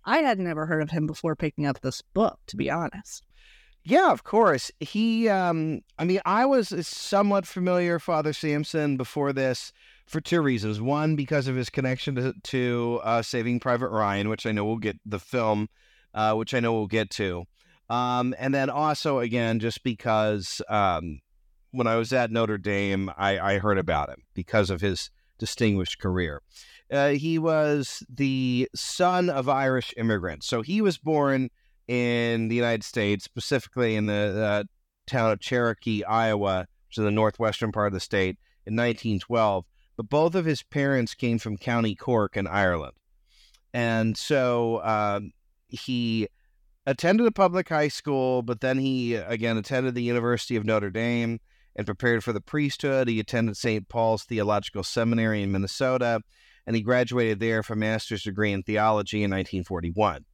I 0.03 0.17
had 0.19 0.39
never 0.39 0.65
heard 0.65 0.81
of 0.81 0.89
him 0.89 1.07
before 1.07 1.35
picking 1.37 1.65
up 1.65 1.79
this 1.79 2.01
book, 2.13 2.37
to 2.47 2.57
be 2.57 2.69
honest. 2.69 3.23
Yeah, 3.89 4.11
of 4.11 4.25
course. 4.25 4.69
He, 4.81 5.29
um, 5.29 5.79
I 5.97 6.03
mean, 6.03 6.19
I 6.25 6.45
was 6.45 6.73
somewhat 6.85 7.47
familiar 7.47 7.99
Father 7.99 8.33
Sampson 8.33 8.97
before 8.97 9.31
this 9.31 9.71
for 10.07 10.19
two 10.19 10.41
reasons. 10.41 10.81
One, 10.81 11.15
because 11.15 11.47
of 11.47 11.55
his 11.55 11.69
connection 11.69 12.15
to, 12.15 12.33
to 12.33 12.99
uh, 13.01 13.21
Saving 13.21 13.61
Private 13.61 13.87
Ryan, 13.87 14.27
which 14.27 14.45
I 14.45 14.51
know 14.51 14.65
we'll 14.65 14.75
get 14.75 14.99
the 15.05 15.19
film, 15.19 15.69
uh, 16.13 16.33
which 16.33 16.53
I 16.53 16.59
know 16.59 16.73
we'll 16.73 16.87
get 16.87 17.09
to. 17.11 17.45
Um, 17.89 18.35
and 18.37 18.53
then 18.53 18.69
also, 18.69 19.19
again, 19.19 19.61
just 19.61 19.81
because 19.85 20.61
um, 20.67 21.21
when 21.71 21.87
I 21.87 21.95
was 21.95 22.11
at 22.11 22.29
Notre 22.29 22.57
Dame, 22.57 23.09
I, 23.17 23.39
I 23.39 23.59
heard 23.59 23.77
about 23.77 24.09
him 24.09 24.23
because 24.33 24.69
of 24.69 24.81
his 24.81 25.11
distinguished 25.39 25.97
career. 25.97 26.41
Uh, 26.91 27.11
he 27.11 27.39
was 27.39 28.03
the 28.09 28.67
son 28.75 29.29
of 29.29 29.47
Irish 29.47 29.93
immigrants. 29.95 30.45
So 30.45 30.61
he 30.61 30.81
was 30.81 30.97
born 30.97 31.51
in 31.87 32.47
the 32.47 32.55
United 32.55 32.83
States, 32.83 33.23
specifically 33.23 33.95
in 33.95 34.05
the 34.05 34.43
uh, 34.43 34.63
town 35.05 35.31
of 35.31 35.39
Cherokee, 35.39 36.03
Iowa, 36.03 36.67
which 36.87 36.97
is 36.97 37.03
the 37.03 37.11
northwestern 37.11 37.71
part 37.71 37.87
of 37.87 37.93
the 37.93 37.99
state, 37.99 38.37
in 38.65 38.75
1912. 38.75 39.65
But 39.95 40.09
both 40.09 40.35
of 40.35 40.45
his 40.45 40.63
parents 40.63 41.15
came 41.15 41.39
from 41.39 41.57
County 41.57 41.95
Cork 41.95 42.37
in 42.37 42.45
Ireland. 42.45 42.93
And 43.73 44.17
so 44.17 44.83
um, 44.83 45.31
he 45.67 46.27
attended 46.85 47.27
a 47.27 47.31
public 47.31 47.69
high 47.69 47.87
school, 47.87 48.41
but 48.41 48.61
then 48.61 48.77
he 48.77 49.15
again 49.15 49.57
attended 49.57 49.95
the 49.95 50.03
University 50.03 50.55
of 50.55 50.65
Notre 50.65 50.89
Dame 50.89 51.39
and 51.75 51.85
prepared 51.85 52.23
for 52.23 52.33
the 52.33 52.41
priesthood. 52.41 53.07
He 53.07 53.19
attended 53.19 53.57
St. 53.57 53.87
Paul's 53.87 54.23
Theological 54.23 54.83
Seminary 54.83 55.43
in 55.43 55.51
Minnesota, 55.51 56.21
and 56.65 56.75
he 56.75 56.81
graduated 56.81 57.39
there 57.39 57.63
for 57.63 57.73
a 57.73 57.77
master's 57.77 58.23
degree 58.23 58.51
in 58.51 58.63
theology 58.63 59.17
in 59.17 59.31
1941. 59.31 60.25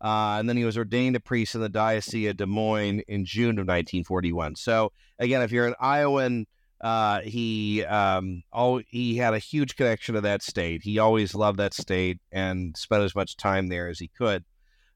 Uh, 0.00 0.36
and 0.38 0.48
then 0.48 0.56
he 0.56 0.64
was 0.64 0.78
ordained 0.78 1.16
a 1.16 1.20
priest 1.20 1.54
in 1.54 1.60
the 1.60 1.68
Diocese 1.68 2.30
of 2.30 2.36
Des 2.36 2.46
Moines 2.46 3.00
in 3.08 3.24
June 3.24 3.58
of 3.58 3.66
1941. 3.66 4.54
So 4.56 4.92
again, 5.18 5.42
if 5.42 5.50
you're 5.50 5.66
an 5.66 5.74
Iowan, 5.80 6.46
uh, 6.80 7.20
he 7.22 7.84
um, 7.84 8.42
all, 8.52 8.80
he 8.86 9.16
had 9.16 9.34
a 9.34 9.38
huge 9.38 9.74
connection 9.74 10.14
to 10.14 10.20
that 10.20 10.42
state. 10.42 10.82
He 10.82 10.98
always 10.98 11.34
loved 11.34 11.58
that 11.58 11.74
state 11.74 12.18
and 12.30 12.76
spent 12.76 13.02
as 13.02 13.16
much 13.16 13.36
time 13.36 13.68
there 13.68 13.88
as 13.88 13.98
he 13.98 14.08
could. 14.08 14.44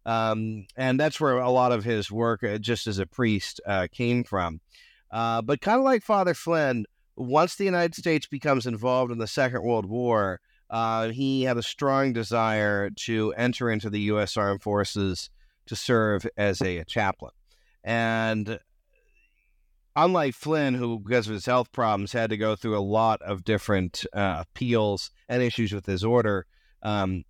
Um, 0.07 0.67
and 0.77 0.99
that's 0.99 1.21
where 1.21 1.39
a 1.39 1.51
lot 1.51 1.73
of 1.73 1.85
his 1.85 2.11
work, 2.11 2.43
uh, 2.45 2.59
just 2.59 2.87
as 2.87 2.99
a 2.99 3.07
priest, 3.07 3.61
uh, 3.67 3.89
came 3.91 4.25
from. 4.25 4.61
Uh, 5.11 5.43
but 5.43 5.61
kind 5.61 5.79
of 5.79 5.85
like 5.85 6.03
Father 6.03 6.35
Flynn, 6.35 6.87
once 7.17 7.57
the 7.57 7.65
United 7.65 7.95
States 7.95 8.27
becomes 8.27 8.67
involved 8.67 9.13
in 9.13 9.19
the 9.19 9.27
Second 9.27 9.63
World 9.63 9.87
War, 9.87 10.41
uh, 10.73 11.11
he 11.11 11.43
had 11.43 11.59
a 11.59 11.63
strong 11.63 12.13
desire 12.13 12.91
to 12.91 13.33
enter 13.35 13.71
into 13.71 13.91
the 13.91 14.01
U.S. 14.01 14.37
Armed 14.37 14.63
Forces 14.63 15.31
to 15.67 15.77
serve 15.77 16.27
as 16.37 16.61
a, 16.61 16.79
a 16.79 16.85
chaplain. 16.85 17.33
And 17.85 18.59
unlike 19.95 20.35
Flynn, 20.35 20.75
who, 20.75 20.99
because 20.99 21.29
of 21.29 21.35
his 21.35 21.47
health 21.47 21.71
problems, 21.73 22.13
had 22.13 22.31
to 22.31 22.37
go 22.39 22.57
through 22.57 22.79
a 22.79 22.81
lot 22.81 23.21
of 23.21 23.45
different 23.45 24.07
uh, 24.15 24.45
appeals 24.47 25.11
and 25.29 25.43
issues 25.43 25.73
with 25.73 25.87
his 25.87 26.03
order 26.03 26.47
um, 26.83 27.25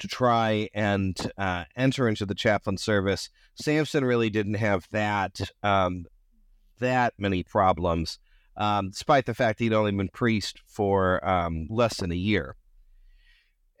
to 0.00 0.08
try 0.08 0.68
and 0.74 1.16
uh, 1.38 1.64
enter 1.76 2.08
into 2.08 2.26
the 2.26 2.34
chaplain 2.34 2.76
service, 2.76 3.30
Sampson 3.54 4.04
really 4.04 4.30
didn't 4.30 4.54
have 4.54 4.88
that 4.90 5.40
um, 5.62 6.06
that 6.80 7.14
many 7.18 7.42
problems, 7.42 8.18
um, 8.58 8.90
despite 8.90 9.24
the 9.24 9.34
fact 9.34 9.60
he'd 9.60 9.72
only 9.72 9.92
been 9.92 10.08
priest 10.08 10.60
for 10.66 11.26
um, 11.26 11.66
less 11.70 11.98
than 11.98 12.12
a 12.12 12.16
year. 12.16 12.56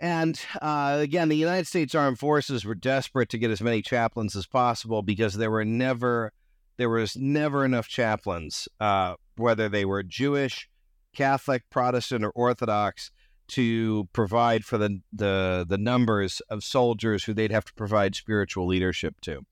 And 0.00 0.40
uh, 0.62 0.98
again, 1.00 1.28
the 1.28 1.36
United 1.36 1.66
States 1.66 1.94
Armed 1.94 2.20
Forces 2.20 2.64
were 2.64 2.76
desperate 2.76 3.28
to 3.30 3.38
get 3.38 3.50
as 3.50 3.60
many 3.60 3.82
chaplains 3.82 4.36
as 4.36 4.46
possible 4.46 5.02
because 5.02 5.34
there 5.34 5.50
were 5.50 5.64
never 5.64 6.32
there 6.76 6.88
was 6.88 7.16
never 7.16 7.64
enough 7.64 7.88
chaplains, 7.88 8.68
uh, 8.78 9.14
whether 9.36 9.68
they 9.68 9.84
were 9.84 10.04
Jewish, 10.04 10.68
Catholic, 11.12 11.68
Protestant, 11.70 12.24
or 12.24 12.30
Orthodox, 12.30 13.10
to 13.48 14.08
provide 14.12 14.64
for 14.64 14.78
the, 14.78 15.00
the 15.12 15.66
the 15.68 15.78
numbers 15.78 16.40
of 16.48 16.62
soldiers 16.62 17.24
who 17.24 17.34
they'd 17.34 17.50
have 17.50 17.64
to 17.64 17.74
provide 17.74 18.14
spiritual 18.14 18.68
leadership 18.68 19.20
to. 19.22 19.44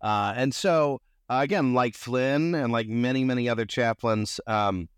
Uh, 0.00 0.32
and 0.34 0.54
so 0.54 1.02
uh, 1.32 1.42
again, 1.42 1.72
like 1.72 1.94
Flynn 1.94 2.54
and 2.54 2.72
like 2.72 2.88
many, 2.88 3.24
many 3.24 3.48
other 3.48 3.64
chaplains, 3.64 4.38
um, 4.46 4.88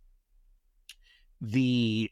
the 1.41 2.11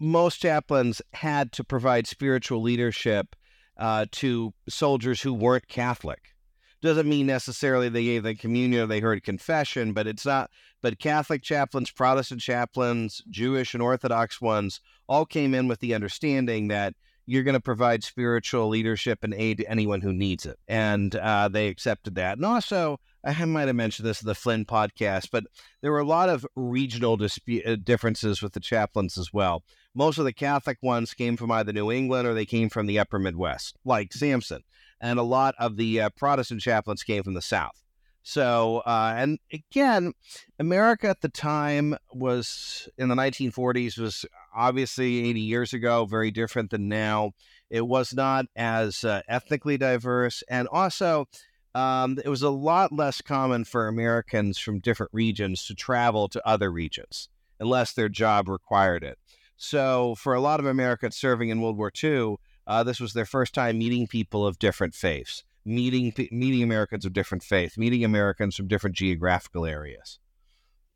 most 0.00 0.38
chaplains 0.38 1.00
had 1.12 1.52
to 1.52 1.62
provide 1.62 2.06
spiritual 2.06 2.60
leadership 2.60 3.36
uh, 3.76 4.06
to 4.10 4.52
soldiers 4.68 5.22
who 5.22 5.32
weren't 5.32 5.68
Catholic. 5.68 6.34
Doesn't 6.82 7.08
mean 7.08 7.26
necessarily 7.26 7.88
they 7.88 8.04
gave 8.04 8.24
the 8.24 8.34
communion 8.34 8.82
or 8.82 8.86
they 8.86 9.00
heard 9.00 9.22
confession, 9.22 9.92
but 9.92 10.06
it's 10.08 10.26
not. 10.26 10.50
But 10.82 10.98
Catholic 10.98 11.42
chaplains, 11.42 11.90
Protestant 11.90 12.40
chaplains, 12.40 13.22
Jewish 13.30 13.74
and 13.74 13.82
Orthodox 13.82 14.40
ones 14.40 14.80
all 15.08 15.24
came 15.24 15.54
in 15.54 15.68
with 15.68 15.78
the 15.78 15.94
understanding 15.94 16.68
that 16.68 16.94
you're 17.26 17.42
going 17.42 17.54
to 17.54 17.60
provide 17.60 18.04
spiritual 18.04 18.68
leadership 18.68 19.24
and 19.24 19.34
aid 19.34 19.58
to 19.58 19.70
anyone 19.70 20.00
who 20.00 20.12
needs 20.12 20.46
it. 20.46 20.58
And 20.68 21.14
uh, 21.14 21.48
they 21.48 21.68
accepted 21.68 22.14
that. 22.14 22.38
And 22.38 22.46
also, 22.46 23.00
I 23.24 23.44
might 23.44 23.66
have 23.66 23.76
mentioned 23.76 24.08
this 24.08 24.22
in 24.22 24.28
the 24.28 24.34
Flynn 24.34 24.64
podcast, 24.64 25.30
but 25.32 25.44
there 25.82 25.90
were 25.90 25.98
a 25.98 26.06
lot 26.06 26.28
of 26.28 26.46
regional 26.54 27.16
dispute, 27.16 27.66
uh, 27.66 27.76
differences 27.76 28.40
with 28.40 28.52
the 28.52 28.60
chaplains 28.60 29.18
as 29.18 29.32
well. 29.32 29.64
Most 29.94 30.18
of 30.18 30.24
the 30.24 30.32
Catholic 30.32 30.78
ones 30.82 31.14
came 31.14 31.36
from 31.36 31.50
either 31.50 31.72
New 31.72 31.90
England 31.90 32.28
or 32.28 32.34
they 32.34 32.46
came 32.46 32.68
from 32.68 32.86
the 32.86 32.98
upper 32.98 33.18
Midwest, 33.18 33.76
like 33.84 34.12
Sampson. 34.12 34.62
And 35.00 35.18
a 35.18 35.24
lot 35.24 35.54
of 35.58 35.76
the 35.76 36.02
uh, 36.02 36.10
Protestant 36.10 36.60
chaplains 36.60 37.02
came 37.02 37.24
from 37.24 37.34
the 37.34 37.42
South. 37.42 37.82
So, 38.22 38.78
uh, 38.78 39.14
and 39.16 39.38
again, 39.52 40.12
America 40.58 41.08
at 41.08 41.20
the 41.20 41.28
time 41.28 41.96
was 42.12 42.88
in 42.98 43.08
the 43.08 43.14
1940s 43.14 43.98
was 43.98 44.24
obviously 44.56 45.28
80 45.28 45.40
years 45.40 45.72
ago, 45.72 46.06
very 46.06 46.30
different 46.30 46.70
than 46.70 46.88
now. 46.88 47.32
It 47.70 47.86
was 47.86 48.14
not 48.14 48.46
as 48.56 49.04
uh, 49.04 49.22
ethnically 49.28 49.76
diverse, 49.76 50.42
and 50.48 50.66
also 50.68 51.26
um, 51.74 52.18
it 52.24 52.28
was 52.28 52.42
a 52.42 52.50
lot 52.50 52.90
less 52.90 53.20
common 53.20 53.64
for 53.64 53.86
Americans 53.86 54.58
from 54.58 54.78
different 54.78 55.12
regions 55.12 55.66
to 55.66 55.74
travel 55.74 56.26
to 56.28 56.48
other 56.48 56.72
regions 56.72 57.28
unless 57.60 57.92
their 57.92 58.08
job 58.08 58.48
required 58.48 59.04
it. 59.04 59.18
So, 59.58 60.14
for 60.16 60.34
a 60.34 60.40
lot 60.40 60.60
of 60.60 60.66
Americans 60.66 61.16
serving 61.16 61.48
in 61.50 61.60
World 61.60 61.76
War 61.76 61.92
II, 62.02 62.36
uh, 62.66 62.82
this 62.82 63.00
was 63.00 63.12
their 63.12 63.26
first 63.26 63.54
time 63.54 63.78
meeting 63.78 64.06
people 64.06 64.46
of 64.46 64.58
different 64.58 64.94
faiths, 64.94 65.44
meeting 65.64 66.12
meeting 66.30 66.62
Americans 66.62 67.04
of 67.04 67.12
different 67.12 67.42
faith, 67.42 67.78
meeting 67.78 68.04
Americans 68.04 68.56
from 68.56 68.68
different 68.68 68.96
geographical 68.96 69.64
areas, 69.64 70.18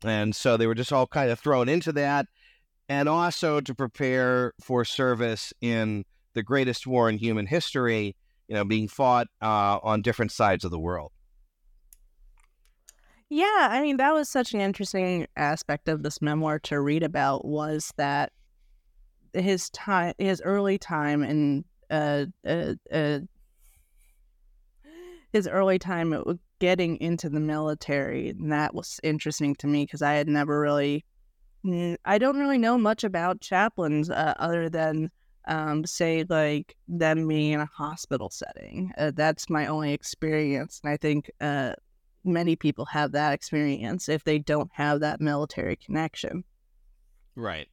and 0.03 0.35
so 0.35 0.57
they 0.57 0.67
were 0.67 0.75
just 0.75 0.93
all 0.93 1.07
kind 1.07 1.31
of 1.31 1.39
thrown 1.39 1.69
into 1.69 1.91
that, 1.91 2.27
and 2.89 3.07
also 3.07 3.61
to 3.61 3.73
prepare 3.73 4.53
for 4.61 4.85
service 4.85 5.53
in 5.61 6.03
the 6.33 6.43
greatest 6.43 6.87
war 6.87 7.09
in 7.09 7.17
human 7.17 7.45
history 7.45 8.15
you 8.51 8.57
know, 8.57 8.65
being 8.65 8.89
fought 8.89 9.27
uh, 9.41 9.79
on 9.81 10.01
different 10.01 10.29
sides 10.29 10.65
of 10.65 10.71
the 10.71 10.79
world. 10.79 11.13
Yeah, 13.29 13.69
I 13.71 13.81
mean 13.81 13.95
that 13.95 14.13
was 14.13 14.27
such 14.27 14.53
an 14.53 14.59
interesting 14.59 15.25
aspect 15.37 15.87
of 15.87 16.03
this 16.03 16.21
memoir 16.21 16.59
to 16.59 16.81
read 16.81 17.01
about 17.01 17.45
was 17.45 17.93
that 17.95 18.33
his 19.33 19.69
time, 19.69 20.15
his 20.17 20.41
early 20.43 20.77
time 20.77 21.23
in 21.23 21.63
uh, 21.89 22.25
uh, 22.45 22.73
uh, 22.91 23.19
his 25.31 25.47
early 25.47 25.79
time 25.79 26.13
getting 26.59 26.97
into 26.97 27.29
the 27.29 27.39
military, 27.39 28.31
and 28.31 28.51
that 28.51 28.75
was 28.75 28.99
interesting 29.01 29.55
to 29.55 29.67
me 29.67 29.85
because 29.85 30.01
I 30.01 30.15
had 30.15 30.27
never 30.27 30.59
really, 30.59 31.05
I 31.63 32.17
don't 32.17 32.39
really 32.39 32.57
know 32.57 32.77
much 32.77 33.03
about 33.03 33.41
chaplains 33.41 34.09
uh, 34.09 34.33
other 34.39 34.69
than 34.69 35.11
um, 35.47 35.85
say 35.85 36.25
like 36.27 36.75
them 36.87 37.27
being 37.27 37.53
in 37.53 37.59
a 37.59 37.65
hospital 37.65 38.29
setting. 38.29 38.91
Uh, 38.97 39.11
that's 39.13 39.49
my 39.49 39.67
only 39.67 39.93
experience, 39.93 40.81
and 40.83 40.91
I 40.91 40.97
think 40.97 41.29
uh, 41.39 41.73
many 42.23 42.55
people 42.55 42.85
have 42.85 43.11
that 43.11 43.33
experience 43.33 44.09
if 44.09 44.23
they 44.23 44.39
don't 44.39 44.71
have 44.73 44.99
that 45.01 45.21
military 45.21 45.75
connection. 45.75 46.43
Right. 47.35 47.67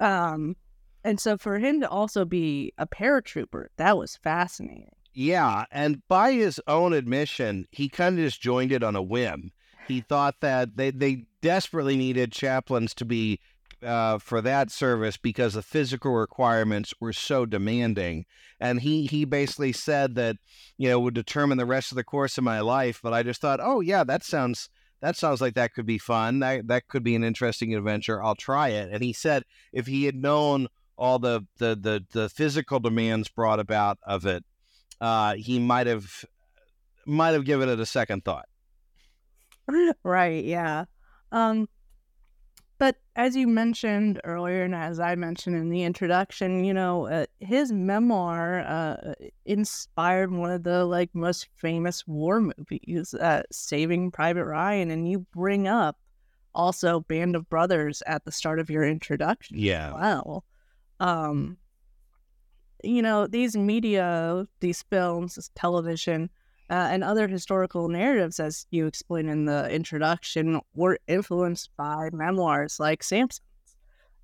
Um, 0.00 0.56
and 1.04 1.18
so 1.20 1.36
for 1.36 1.58
him 1.58 1.80
to 1.80 1.88
also 1.88 2.24
be 2.24 2.72
a 2.78 2.86
paratrooper, 2.86 3.66
that 3.76 3.96
was 3.96 4.16
fascinating. 4.16 4.90
Yeah, 5.14 5.66
and 5.70 6.00
by 6.08 6.32
his 6.32 6.60
own 6.66 6.92
admission, 6.92 7.66
he 7.70 7.88
kind 7.88 8.18
of 8.18 8.24
just 8.24 8.40
joined 8.40 8.72
it 8.72 8.82
on 8.82 8.96
a 8.96 9.02
whim. 9.02 9.52
He 9.92 10.00
thought 10.00 10.40
that 10.40 10.76
they, 10.76 10.90
they 10.90 11.24
desperately 11.40 11.96
needed 11.96 12.32
chaplains 12.32 12.94
to 12.94 13.04
be 13.04 13.40
uh, 13.82 14.18
for 14.18 14.40
that 14.40 14.70
service 14.70 15.16
because 15.16 15.54
the 15.54 15.62
physical 15.62 16.12
requirements 16.12 16.94
were 17.00 17.12
so 17.12 17.44
demanding. 17.44 18.24
And 18.60 18.80
he 18.80 19.06
he 19.06 19.24
basically 19.24 19.72
said 19.72 20.14
that 20.14 20.36
you 20.78 20.88
know 20.88 21.00
would 21.00 21.14
determine 21.14 21.58
the 21.58 21.66
rest 21.66 21.90
of 21.90 21.96
the 21.96 22.04
course 22.04 22.38
of 22.38 22.44
my 22.44 22.60
life. 22.60 23.00
But 23.02 23.12
I 23.12 23.22
just 23.22 23.40
thought, 23.40 23.60
oh 23.60 23.80
yeah, 23.80 24.04
that 24.04 24.22
sounds 24.22 24.68
that 25.00 25.16
sounds 25.16 25.40
like 25.40 25.54
that 25.54 25.74
could 25.74 25.86
be 25.86 25.98
fun. 25.98 26.38
That 26.38 26.68
that 26.68 26.88
could 26.88 27.02
be 27.02 27.16
an 27.16 27.24
interesting 27.24 27.74
adventure. 27.74 28.22
I'll 28.22 28.36
try 28.36 28.68
it. 28.68 28.90
And 28.92 29.02
he 29.02 29.12
said 29.12 29.42
if 29.72 29.86
he 29.86 30.04
had 30.04 30.14
known 30.14 30.68
all 30.96 31.18
the 31.18 31.42
the 31.58 31.74
the, 31.74 32.04
the 32.12 32.28
physical 32.28 32.78
demands 32.78 33.28
brought 33.28 33.58
about 33.58 33.98
of 34.06 34.24
it, 34.26 34.44
uh, 35.00 35.34
he 35.34 35.58
might 35.58 35.88
have 35.88 36.24
might 37.04 37.30
have 37.30 37.44
given 37.44 37.68
it 37.68 37.80
a 37.80 37.86
second 37.86 38.24
thought. 38.24 38.46
Right. 40.02 40.44
Yeah. 40.44 40.84
Um, 41.30 41.68
but 42.78 42.96
as 43.14 43.36
you 43.36 43.46
mentioned 43.46 44.20
earlier, 44.24 44.64
and 44.64 44.74
as 44.74 44.98
I 44.98 45.14
mentioned 45.14 45.54
in 45.54 45.70
the 45.70 45.84
introduction, 45.84 46.64
you 46.64 46.74
know, 46.74 47.06
uh, 47.06 47.26
his 47.38 47.70
memoir 47.70 48.60
uh, 48.60 49.14
inspired 49.44 50.32
one 50.32 50.50
of 50.50 50.64
the 50.64 50.84
like 50.84 51.14
most 51.14 51.46
famous 51.54 52.06
war 52.08 52.40
movies, 52.40 53.14
uh, 53.14 53.44
Saving 53.52 54.10
Private 54.10 54.46
Ryan, 54.46 54.90
and 54.90 55.08
you 55.08 55.20
bring 55.32 55.68
up 55.68 55.96
also 56.54 57.00
Band 57.00 57.36
of 57.36 57.48
Brothers 57.48 58.02
at 58.06 58.24
the 58.24 58.32
start 58.32 58.58
of 58.58 58.68
your 58.68 58.84
introduction. 58.84 59.58
Yeah. 59.58 59.92
Well, 59.92 60.44
um, 60.98 61.58
you 62.82 63.00
know, 63.00 63.28
these 63.28 63.56
media, 63.56 64.46
these 64.58 64.82
films, 64.82 65.36
this 65.36 65.50
television 65.54 66.30
uh, 66.72 66.88
and 66.90 67.04
other 67.04 67.28
historical 67.28 67.88
narratives, 67.88 68.40
as 68.40 68.66
you 68.70 68.86
explain 68.86 69.28
in 69.28 69.44
the 69.44 69.68
introduction, 69.70 70.58
were 70.74 70.98
influenced 71.06 71.68
by 71.76 72.08
memoirs 72.14 72.80
like 72.80 73.02
Sampson's. 73.02 73.42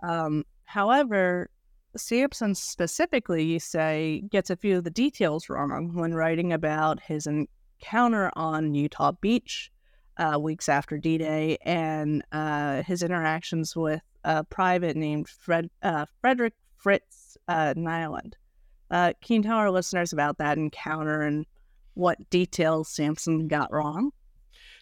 Um, 0.03 0.45
however, 0.65 1.51
Sampson 1.95 2.55
specifically, 2.55 3.45
you 3.45 3.61
say, 3.61 4.23
gets 4.31 4.49
a 4.49 4.57
few 4.57 4.79
of 4.79 4.85
the 4.85 4.91
details 4.91 5.51
wrong 5.51 5.95
when 5.95 6.15
writing 6.15 6.55
about 6.55 7.01
his 7.01 7.27
encounter 7.27 8.31
on 8.35 8.75
Utah 8.75 9.13
Beach 9.13 9.71
uh, 10.17 10.39
weeks 10.41 10.71
after 10.71 10.97
D 10.97 11.19
Day 11.19 11.59
and 11.67 12.25
uh, 12.33 12.83
his 12.83 13.03
interactions 13.03 13.77
with 13.77 14.01
a 14.25 14.43
private 14.43 14.97
named 14.97 15.29
Fred, 15.29 15.69
uh, 15.83 16.07
Frederick 16.23 16.55
Fritz 16.79 17.37
uh, 17.47 17.75
Niland. 17.77 18.33
Uh, 18.91 19.13
can 19.21 19.37
you 19.37 19.43
tell 19.43 19.59
our 19.59 19.71
listeners 19.71 20.15
about 20.15 20.39
that 20.39 20.57
encounter 20.57 21.21
and 21.21 21.45
what 21.99 22.31
details 22.31 22.89
Sampson 22.89 23.49
got 23.49 23.73
wrong? 23.73 24.13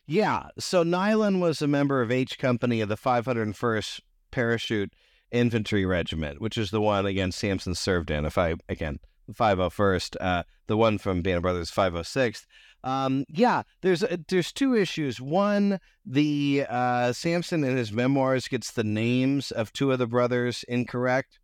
Yeah. 0.07 0.49
So 0.59 0.85
Niland 0.85 1.41
was 1.41 1.63
a 1.63 1.67
member 1.67 2.03
of 2.03 2.13
H 2.13 2.39
Company 2.39 2.81
of 2.81 2.89
the 2.89 2.97
501st 2.97 4.01
Parachute 4.31 4.93
Infantry 5.33 5.87
Regiment, 5.87 6.41
which 6.41 6.59
is 6.59 6.71
the 6.71 6.81
one 6.81 7.07
again 7.07 7.33
Sampson 7.33 7.75
served 7.75 8.11
in. 8.11 8.25
If 8.25 8.39
I 8.39 8.55
again 8.69 8.99
501st, 9.33 10.17
uh, 10.21 10.43
the 10.67 10.77
one 10.77 10.99
from 10.99 11.23
Band 11.23 11.39
of 11.39 11.43
Brothers 11.43 11.71
506th. 11.71 12.45
Um, 12.85 13.25
yeah, 13.29 13.63
there's 13.81 14.05
uh, 14.05 14.19
there's 14.29 14.53
two 14.53 14.77
issues. 14.77 15.21
One, 15.21 15.81
the 16.05 16.67
uh, 16.69 17.13
Sampson 17.13 17.65
in 17.65 17.77
his 17.77 17.93
memoirs 17.93 18.47
gets 18.47 18.71
the 18.71 18.85
names 18.85 19.51
of 19.51 19.73
two 19.73 19.91
of 19.91 19.99
the 19.99 20.07
brothers 20.07 20.65
incorrect, 20.69 21.41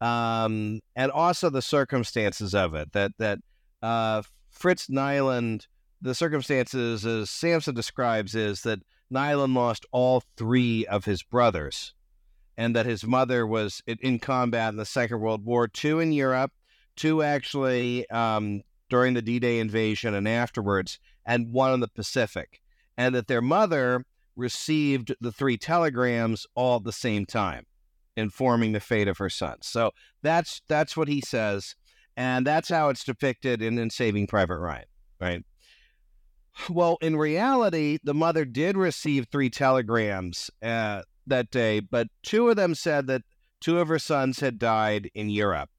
um, 0.00 0.80
and 0.96 1.12
also 1.12 1.50
the 1.50 1.62
circumstances 1.62 2.54
of 2.54 2.74
it. 2.74 2.92
That 2.92 3.12
that 3.18 3.38
uh, 3.82 4.22
Fritz 4.54 4.86
Niland, 4.86 5.66
the 6.00 6.14
circumstances, 6.14 7.04
as 7.04 7.28
Sampson 7.28 7.74
describes, 7.74 8.34
is 8.34 8.62
that 8.62 8.80
Niland 9.12 9.54
lost 9.54 9.84
all 9.92 10.22
three 10.36 10.86
of 10.86 11.04
his 11.04 11.22
brothers, 11.22 11.92
and 12.56 12.74
that 12.74 12.86
his 12.86 13.04
mother 13.04 13.46
was 13.46 13.82
in 13.86 14.18
combat 14.18 14.70
in 14.70 14.76
the 14.76 14.86
Second 14.86 15.20
World 15.20 15.44
War, 15.44 15.68
two 15.68 16.00
in 16.00 16.12
Europe, 16.12 16.52
two 16.96 17.22
actually 17.22 18.08
um, 18.10 18.62
during 18.88 19.14
the 19.14 19.22
D 19.22 19.38
Day 19.38 19.58
invasion 19.58 20.14
and 20.14 20.28
afterwards, 20.28 20.98
and 21.26 21.52
one 21.52 21.74
in 21.74 21.80
the 21.80 21.88
Pacific, 21.88 22.60
and 22.96 23.14
that 23.14 23.26
their 23.26 23.42
mother 23.42 24.06
received 24.36 25.14
the 25.20 25.32
three 25.32 25.56
telegrams 25.56 26.46
all 26.54 26.76
at 26.76 26.84
the 26.84 26.92
same 26.92 27.26
time, 27.26 27.66
informing 28.16 28.72
the 28.72 28.80
fate 28.80 29.08
of 29.08 29.18
her 29.18 29.30
sons. 29.30 29.66
So 29.66 29.90
that's 30.22 30.62
that's 30.68 30.96
what 30.96 31.08
he 31.08 31.20
says. 31.20 31.74
And 32.16 32.46
that's 32.46 32.68
how 32.68 32.88
it's 32.90 33.04
depicted 33.04 33.60
in, 33.60 33.78
in 33.78 33.90
Saving 33.90 34.26
Private 34.26 34.58
Ryan, 34.58 34.84
right? 35.20 35.44
Well, 36.70 36.98
in 37.00 37.16
reality, 37.16 37.98
the 38.04 38.14
mother 38.14 38.44
did 38.44 38.76
receive 38.76 39.26
three 39.26 39.50
telegrams 39.50 40.50
uh, 40.62 41.02
that 41.26 41.50
day, 41.50 41.80
but 41.80 42.08
two 42.22 42.48
of 42.48 42.56
them 42.56 42.74
said 42.74 43.08
that 43.08 43.22
two 43.60 43.80
of 43.80 43.88
her 43.88 43.98
sons 43.98 44.40
had 44.40 44.58
died 44.58 45.10
in 45.14 45.30
Europe. 45.30 45.70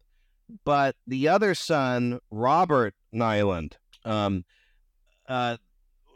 But 0.65 0.95
the 1.07 1.27
other 1.29 1.55
son, 1.55 2.19
Robert 2.29 2.93
Niland, 3.13 3.73
um, 4.03 4.43
uh, 5.27 5.57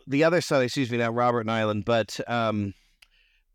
the 0.05 0.23
other 0.23 0.41
son, 0.41 0.63
excuse 0.63 0.91
me, 0.91 0.97
not 0.97 1.13
Robert 1.13 1.47
Niland, 1.47 1.85
but 1.85 2.19
um, 2.27 2.73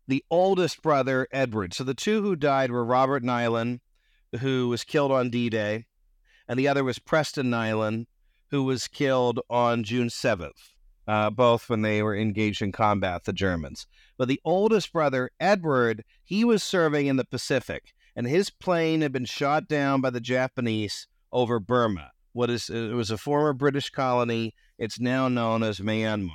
the 0.07 0.23
oldest 0.31 0.81
brother, 0.81 1.27
Edward. 1.31 1.73
So 1.73 1.83
the 1.83 1.93
two 1.93 2.21
who 2.21 2.35
died 2.35 2.71
were 2.71 2.83
Robert 2.83 3.23
Niland, 3.23 3.79
who 4.39 4.69
was 4.69 4.83
killed 4.83 5.11
on 5.11 5.29
D 5.29 5.49
Day, 5.49 5.85
and 6.47 6.59
the 6.59 6.67
other 6.67 6.83
was 6.83 6.99
Preston 6.99 7.49
Niland, 7.49 8.05
who 8.51 8.63
was 8.63 8.87
killed 8.87 9.39
on 9.49 9.83
June 9.83 10.07
7th, 10.07 10.73
uh, 11.07 11.29
both 11.29 11.69
when 11.69 11.81
they 11.81 12.01
were 12.01 12.15
engaged 12.15 12.61
in 12.61 12.71
combat, 12.71 13.23
the 13.25 13.33
Germans. 13.33 13.87
But 14.17 14.27
the 14.27 14.41
oldest 14.45 14.93
brother, 14.93 15.31
Edward, 15.39 16.03
he 16.23 16.45
was 16.45 16.63
serving 16.63 17.07
in 17.07 17.17
the 17.17 17.25
Pacific, 17.25 17.93
and 18.15 18.27
his 18.27 18.49
plane 18.49 19.01
had 19.01 19.11
been 19.11 19.25
shot 19.25 19.67
down 19.67 20.01
by 20.01 20.09
the 20.09 20.21
Japanese 20.21 21.07
over 21.31 21.59
Burma. 21.59 22.11
What 22.33 22.49
is 22.49 22.69
it 22.69 22.93
was 22.93 23.11
a 23.11 23.17
former 23.17 23.53
British 23.53 23.89
colony. 23.89 24.53
It's 24.77 24.99
now 24.99 25.29
known 25.29 25.63
as 25.63 25.79
Myanmar. 25.79 26.31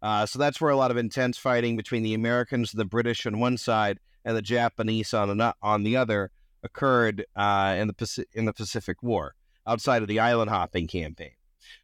Uh, 0.00 0.26
so 0.26 0.38
that's 0.38 0.60
where 0.60 0.70
a 0.70 0.76
lot 0.76 0.90
of 0.90 0.96
intense 0.96 1.38
fighting 1.38 1.76
between 1.76 2.02
the 2.02 2.14
Americans, 2.14 2.72
the 2.72 2.84
British 2.84 3.26
on 3.26 3.40
one 3.40 3.56
side, 3.56 3.98
and 4.24 4.36
the 4.36 4.42
Japanese 4.42 5.14
on 5.14 5.36
the, 5.36 5.54
on 5.62 5.82
the 5.82 5.96
other 5.96 6.30
occurred 6.64 7.26
uh, 7.36 7.76
in 7.78 7.88
the 7.88 8.26
in 8.32 8.46
the 8.46 8.52
Pacific 8.52 9.02
War 9.02 9.34
outside 9.66 10.02
of 10.02 10.08
the 10.08 10.18
island 10.18 10.50
hopping 10.50 10.88
campaign. 10.88 11.32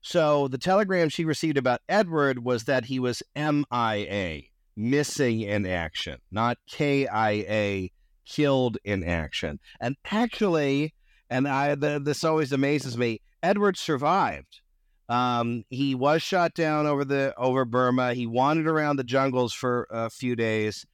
So 0.00 0.48
the 0.48 0.58
telegram 0.58 1.08
she 1.08 1.24
received 1.24 1.56
about 1.56 1.82
Edward 1.88 2.44
was 2.44 2.64
that 2.64 2.86
he 2.86 2.98
was 2.98 3.22
MIA, 3.36 4.42
missing 4.76 5.42
in 5.42 5.66
action, 5.66 6.18
not 6.30 6.58
KIA, 6.66 7.88
killed 8.26 8.78
in 8.84 9.04
action. 9.04 9.60
And 9.80 9.96
actually, 10.10 10.94
and 11.28 11.46
I 11.46 11.74
the, 11.74 12.00
this 12.02 12.24
always 12.24 12.52
amazes 12.52 12.96
me, 12.96 13.20
Edward 13.42 13.76
survived. 13.76 14.60
Um, 15.08 15.64
he 15.70 15.94
was 15.94 16.22
shot 16.22 16.54
down 16.54 16.86
over 16.86 17.04
the 17.04 17.34
over 17.36 17.64
Burma. 17.64 18.14
He 18.14 18.26
wandered 18.26 18.68
around 18.68 18.96
the 18.96 19.04
jungles 19.04 19.52
for 19.52 19.88
a 19.90 20.08
few 20.08 20.36
days, 20.36 20.86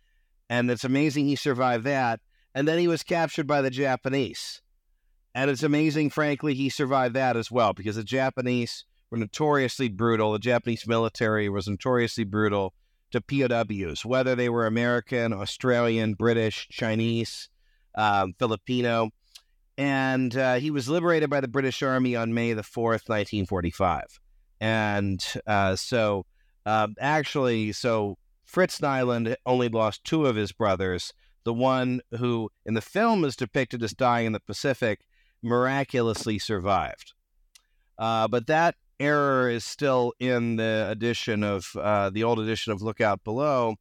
and 0.48 0.70
it's 0.70 0.84
amazing 0.84 1.26
he 1.26 1.36
survived 1.36 1.84
that 1.84 2.20
and 2.56 2.66
then 2.66 2.78
he 2.78 2.88
was 2.88 3.02
captured 3.02 3.46
by 3.46 3.60
the 3.60 3.68
Japanese. 3.68 4.62
And 5.34 5.50
it's 5.50 5.62
amazing, 5.62 6.08
frankly, 6.08 6.54
he 6.54 6.70
survived 6.70 7.14
that 7.14 7.36
as 7.36 7.50
well 7.50 7.74
because 7.74 7.96
the 7.96 8.02
Japanese 8.02 8.86
were 9.10 9.18
notoriously 9.18 9.90
brutal. 9.90 10.32
The 10.32 10.38
Japanese 10.38 10.86
military 10.86 11.50
was 11.50 11.68
notoriously 11.68 12.24
brutal 12.24 12.72
to 13.10 13.20
POWs, 13.20 14.06
whether 14.06 14.34
they 14.34 14.48
were 14.48 14.66
American, 14.66 15.34
Australian, 15.34 16.14
British, 16.14 16.66
Chinese, 16.70 17.50
um, 17.94 18.32
Filipino. 18.38 19.10
And 19.76 20.34
uh, 20.34 20.54
he 20.54 20.70
was 20.70 20.88
liberated 20.88 21.28
by 21.28 21.42
the 21.42 21.48
British 21.48 21.82
Army 21.82 22.16
on 22.16 22.32
May 22.32 22.54
the 22.54 22.62
4th, 22.62 23.06
1945. 23.06 24.18
And 24.62 25.22
uh, 25.46 25.76
so, 25.76 26.24
uh, 26.64 26.88
actually, 26.98 27.72
so 27.72 28.16
Fritz 28.46 28.80
Niland 28.80 29.36
only 29.44 29.68
lost 29.68 30.04
two 30.04 30.24
of 30.24 30.36
his 30.36 30.52
brothers 30.52 31.12
the 31.46 31.54
one 31.54 32.00
who 32.18 32.50
in 32.64 32.74
the 32.74 32.80
film 32.80 33.24
is 33.24 33.36
depicted 33.36 33.80
as 33.80 33.92
dying 33.92 34.26
in 34.26 34.32
the 34.32 34.40
Pacific, 34.40 35.06
miraculously 35.44 36.40
survived. 36.40 37.14
Uh, 37.96 38.26
but 38.26 38.48
that 38.48 38.74
error 38.98 39.48
is 39.48 39.64
still 39.64 40.12
in 40.18 40.56
the 40.56 40.88
edition 40.90 41.44
of 41.44 41.70
uh, 41.76 42.10
the 42.10 42.24
old 42.24 42.40
edition 42.40 42.72
of 42.72 42.82
Lookout 42.82 43.22
Below. 43.22 43.76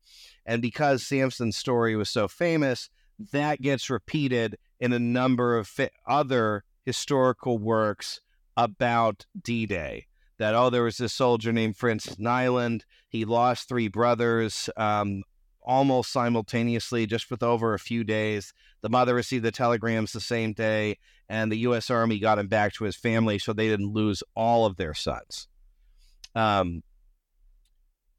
And 0.46 0.62
because 0.62 1.08
Sampson's 1.08 1.58
story 1.58 1.96
was 1.96 2.08
so 2.08 2.28
famous, 2.28 2.92
that 3.32 3.62
gets 3.62 3.90
repeated 3.90 4.58
in 4.80 4.94
a 4.94 5.00
number 5.00 5.58
of 5.58 5.68
fi- 5.68 5.90
other 6.06 6.66
historical 6.86 7.58
works 7.58 8.22
about 8.56 9.26
D 9.42 9.66
Day. 9.66 10.06
That, 10.38 10.54
oh, 10.54 10.70
there 10.70 10.84
was 10.84 10.98
this 10.98 11.14
soldier 11.14 11.52
named 11.52 11.78
Francis 11.78 12.18
Niland. 12.18 12.82
He 13.10 13.26
lost 13.26 13.68
three 13.68 13.88
brothers. 13.88 14.70
Um, 14.78 15.24
almost 15.66 16.12
simultaneously, 16.12 17.06
just 17.06 17.30
with 17.30 17.44
over 17.44 17.74
a 17.74 17.80
few 17.80 18.04
days. 18.04 18.54
The 18.82 18.90
mother 18.90 19.16
received 19.16 19.44
the 19.44 19.52
telegrams 19.52 20.12
the 20.12 20.22
same 20.22 20.54
day, 20.54 20.98
and 21.28 21.52
the 21.52 21.58
U.S. 21.60 21.90
Army 21.90 22.20
got 22.20 22.40
him 22.40 22.48
back 22.48 22.74
to 22.74 22.84
his 22.84 22.96
family 22.96 23.40
so 23.40 23.52
they 23.52 23.68
didn't 23.68 23.94
lose 23.94 24.24
all 24.36 24.66
of 24.66 24.78
their 24.78 24.94
sons. 24.94 25.48
Um, 26.36 26.84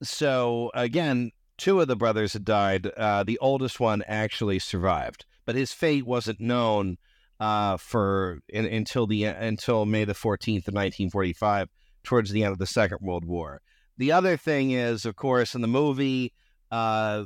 so 0.03 0.71
again, 0.75 1.31
two 1.57 1.81
of 1.81 1.89
the 1.89 1.97
brothers 1.97 2.33
had 2.33 2.45
died. 2.45 2.87
Uh, 2.97 3.23
the 3.23 3.39
oldest 3.39 3.81
one 3.81 4.03
actually 4.07 4.59
survived, 4.59 5.25
but 5.45 5.55
his 5.55 5.73
fate 5.73 6.07
wasn't 6.07 6.41
known 6.41 6.99
uh, 7.39 7.77
for 7.77 8.41
in, 8.49 8.65
until 8.65 9.07
the 9.07 9.25
until 9.25 9.87
May 9.87 10.05
the 10.05 10.15
fourteenth 10.15 10.69
of 10.69 10.75
nineteen 10.75 11.11
forty 11.11 11.33
five, 11.33 11.69
towards 12.03 12.31
the 12.31 12.43
end 12.43 12.53
of 12.53 12.59
the 12.59 12.67
Second 12.67 12.99
World 13.01 13.25
War. 13.25 13.61
The 13.99 14.13
other 14.13 14.37
thing 14.37 14.73
is, 14.73 15.07
of 15.07 15.17
course, 15.17 15.55
in 15.55 15.63
the 15.63 15.69
movie, 15.69 16.33
uh, 16.71 17.25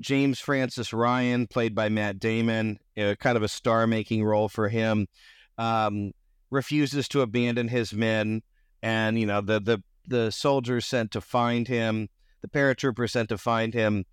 James 0.00 0.40
Francis 0.40 0.92
Ryan, 0.92 1.46
played 1.46 1.74
by 1.74 1.88
Matt 1.88 2.18
Damon, 2.18 2.78
uh, 2.98 3.14
kind 3.18 3.36
of 3.36 3.42
a 3.42 3.48
star 3.48 3.86
making 3.86 4.24
role 4.24 4.48
for 4.48 4.68
him, 4.68 5.06
um, 5.58 6.12
refuses 6.50 7.08
to 7.08 7.20
abandon 7.20 7.68
his 7.68 7.92
men, 7.92 8.42
and 8.82 9.18
you 9.18 9.26
know 9.26 9.40
the 9.40 9.60
the 9.60 9.82
the 10.06 10.30
soldiers 10.30 10.86
sent 10.86 11.10
to 11.12 11.20
find 11.20 11.68
him, 11.68 12.08
the 12.40 12.48
paratroopers 12.48 13.10
sent 13.10 13.28
to 13.28 13.38
find 13.38 13.74
him, 13.74 14.04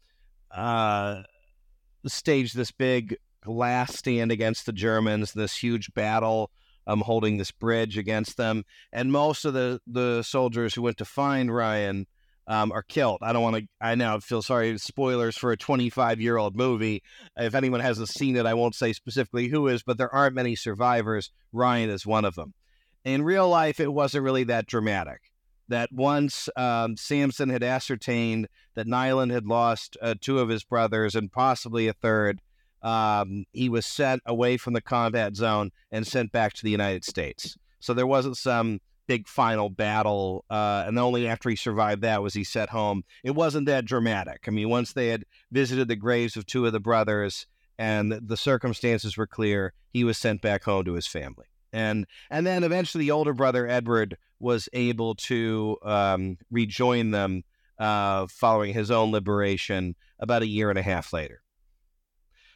uh, 0.52 1.24
stage 2.06 2.54
this 2.54 2.72
big 2.72 3.15
last 3.46 3.98
stand 3.98 4.32
against 4.32 4.65
the 4.65 4.74
Germans, 4.74 5.34
this 5.34 5.58
huge 5.58 5.94
battle. 5.94 6.52
Um, 6.88 7.02
holding 7.02 7.38
this 7.38 7.52
bridge 7.52 8.00
against 8.00 8.36
them, 8.38 8.63
and 8.92 9.12
most 9.12 9.46
of 9.46 9.54
the 9.54 9.80
the 9.86 10.24
soldiers 10.24 10.74
who 10.74 10.82
went 10.82 10.98
to 10.98 11.06
find 11.06 11.54
Ryan 11.54 12.08
um, 12.50 12.72
are 12.72 12.82
killed. 12.82 13.20
I 13.22 13.32
don't 13.32 13.44
want 13.44 13.58
to. 13.58 13.68
I 13.80 13.96
now 13.96 14.20
feel 14.20 14.42
sorry. 14.42 14.78
Spoilers 14.80 15.38
for 15.38 15.52
a 15.52 15.58
25 15.58 16.20
year 16.20 16.36
old 16.36 16.56
movie. 16.56 17.04
If 17.38 17.54
anyone 17.54 17.80
hasn't 17.80 18.10
seen 18.10 18.36
it, 18.36 18.48
I 18.48 18.56
won't 18.56 18.76
say 18.76 18.92
specifically 18.92 19.48
who 19.48 19.68
is, 19.68 19.84
but 19.84 19.98
there 19.98 20.14
aren't 20.14 20.36
many 20.36 20.56
survivors. 20.56 21.32
Ryan 21.54 21.92
is 21.92 22.06
one 22.06 22.26
of 22.26 22.36
them. 22.36 22.56
In 23.06 23.22
real 23.22 23.48
life, 23.48 23.80
it 23.80 23.94
wasn't 23.94 24.26
really 24.26 24.44
that 24.46 24.66
dramatic. 24.66 25.22
That 25.70 25.90
once 25.94 26.50
um, 26.56 26.98
Sampson 26.98 27.50
had 27.50 27.62
ascertained 27.62 28.48
that 28.74 28.88
Niland 28.88 29.32
had 29.32 29.46
lost 29.46 29.96
uh, 30.02 30.16
two 30.20 30.40
of 30.40 30.50
his 30.50 30.64
brothers 30.64 31.14
and 31.14 31.32
possibly 31.32 31.88
a 31.88 31.94
third, 31.94 32.42
um, 32.82 33.46
he 33.54 33.70
was 33.70 33.86
sent 33.86 34.24
away 34.26 34.58
from 34.58 34.74
the 34.74 34.82
combat 34.82 35.36
zone 35.36 35.70
and 35.92 36.08
sent 36.08 36.32
back 36.32 36.54
to 36.54 36.64
the 36.64 36.72
United 36.72 37.06
States. 37.06 37.56
So 37.80 37.94
there 37.94 38.08
wasn't 38.08 38.38
some 38.38 38.80
big 39.10 39.28
final 39.28 39.72
battle, 39.72 40.45
uh, 40.52 40.84
and 40.86 41.00
only 41.00 41.28
after 41.28 41.50
he 41.50 41.56
survived 41.56 42.04
that 42.04 42.22
was 42.22 42.36
he 42.36 42.43
set 42.43 42.69
home. 42.69 43.04
It 43.24 43.32
wasn't 43.32 43.65
that 43.65 43.86
dramatic. 43.86 44.45
I 44.48 44.52
mean, 44.52 44.69
once 44.69 44.93
they 44.93 45.08
had 45.08 45.26
visited 45.52 45.88
the 45.88 45.95
graves 45.95 46.38
of 46.38 46.45
two 46.45 46.67
of 46.67 46.74
the 46.74 46.80
brothers 46.80 47.48
and 47.80 48.12
the 48.12 48.38
circumstances 48.38 49.17
were 49.17 49.26
clear, 49.26 49.74
he 49.89 50.04
was 50.04 50.19
sent 50.19 50.43
back 50.43 50.63
home 50.63 50.86
to 50.86 50.93
his 50.93 51.08
family. 51.08 51.48
And 51.74 52.06
and 52.30 52.45
then 52.45 52.63
eventually, 52.63 53.06
the 53.06 53.12
older 53.12 53.34
brother 53.34 53.67
Edward 53.67 54.15
was 54.39 54.69
able 54.74 55.15
to 55.15 55.78
um, 55.82 56.38
rejoin 56.52 57.10
them 57.10 57.43
uh, 57.80 58.28
following 58.30 58.76
his 58.76 58.91
own 58.91 59.12
liberation 59.12 59.95
about 60.19 60.43
a 60.43 60.48
year 60.48 60.69
and 60.69 60.78
a 60.78 60.84
half 60.84 61.13
later. 61.13 61.41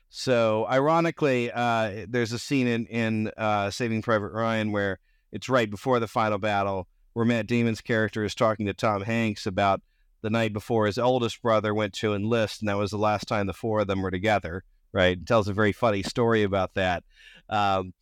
So, 0.10 0.68
ironically, 0.70 1.52
uh, 1.52 2.06
there's 2.08 2.32
a 2.32 2.40
scene 2.40 2.68
in 2.68 2.86
in 2.86 3.32
uh, 3.38 3.72
Saving 3.72 4.04
Private 4.04 4.34
Ryan 4.34 4.72
where 4.72 5.00
it's 5.34 5.50
right 5.50 5.70
before 5.70 6.00
the 6.00 6.08
final 6.08 6.38
battle 6.38 6.88
where 7.12 7.26
Matt 7.26 7.48
Damon's 7.48 7.82
character 7.82 8.24
is 8.24 8.34
talking 8.34 8.68
to 8.68 8.74
Tom 8.74 9.02
Hanks 9.02 9.46
about 9.46 9.82
the 10.22 10.30
night 10.30 10.54
before 10.54 10.86
his 10.86 10.98
oldest 10.98 11.42
brother 11.42 11.74
went 11.74 11.94
to 11.96 12.14
enlist, 12.14 12.62
and 12.62 12.70
that 12.70 12.78
was 12.78 12.92
the 12.92 12.98
last 12.98 13.28
time 13.28 13.46
the 13.46 13.54
four 13.54 13.82
of 13.82 13.88
them 13.88 14.02
were 14.02 14.12
together. 14.12 14.64
Right, 14.94 15.18
it 15.18 15.26
tells 15.26 15.48
a 15.48 15.54
very 15.54 15.72
funny 15.72 16.04
story 16.04 16.44
about 16.44 16.76
that. 16.76 17.04
Um, 17.50 17.94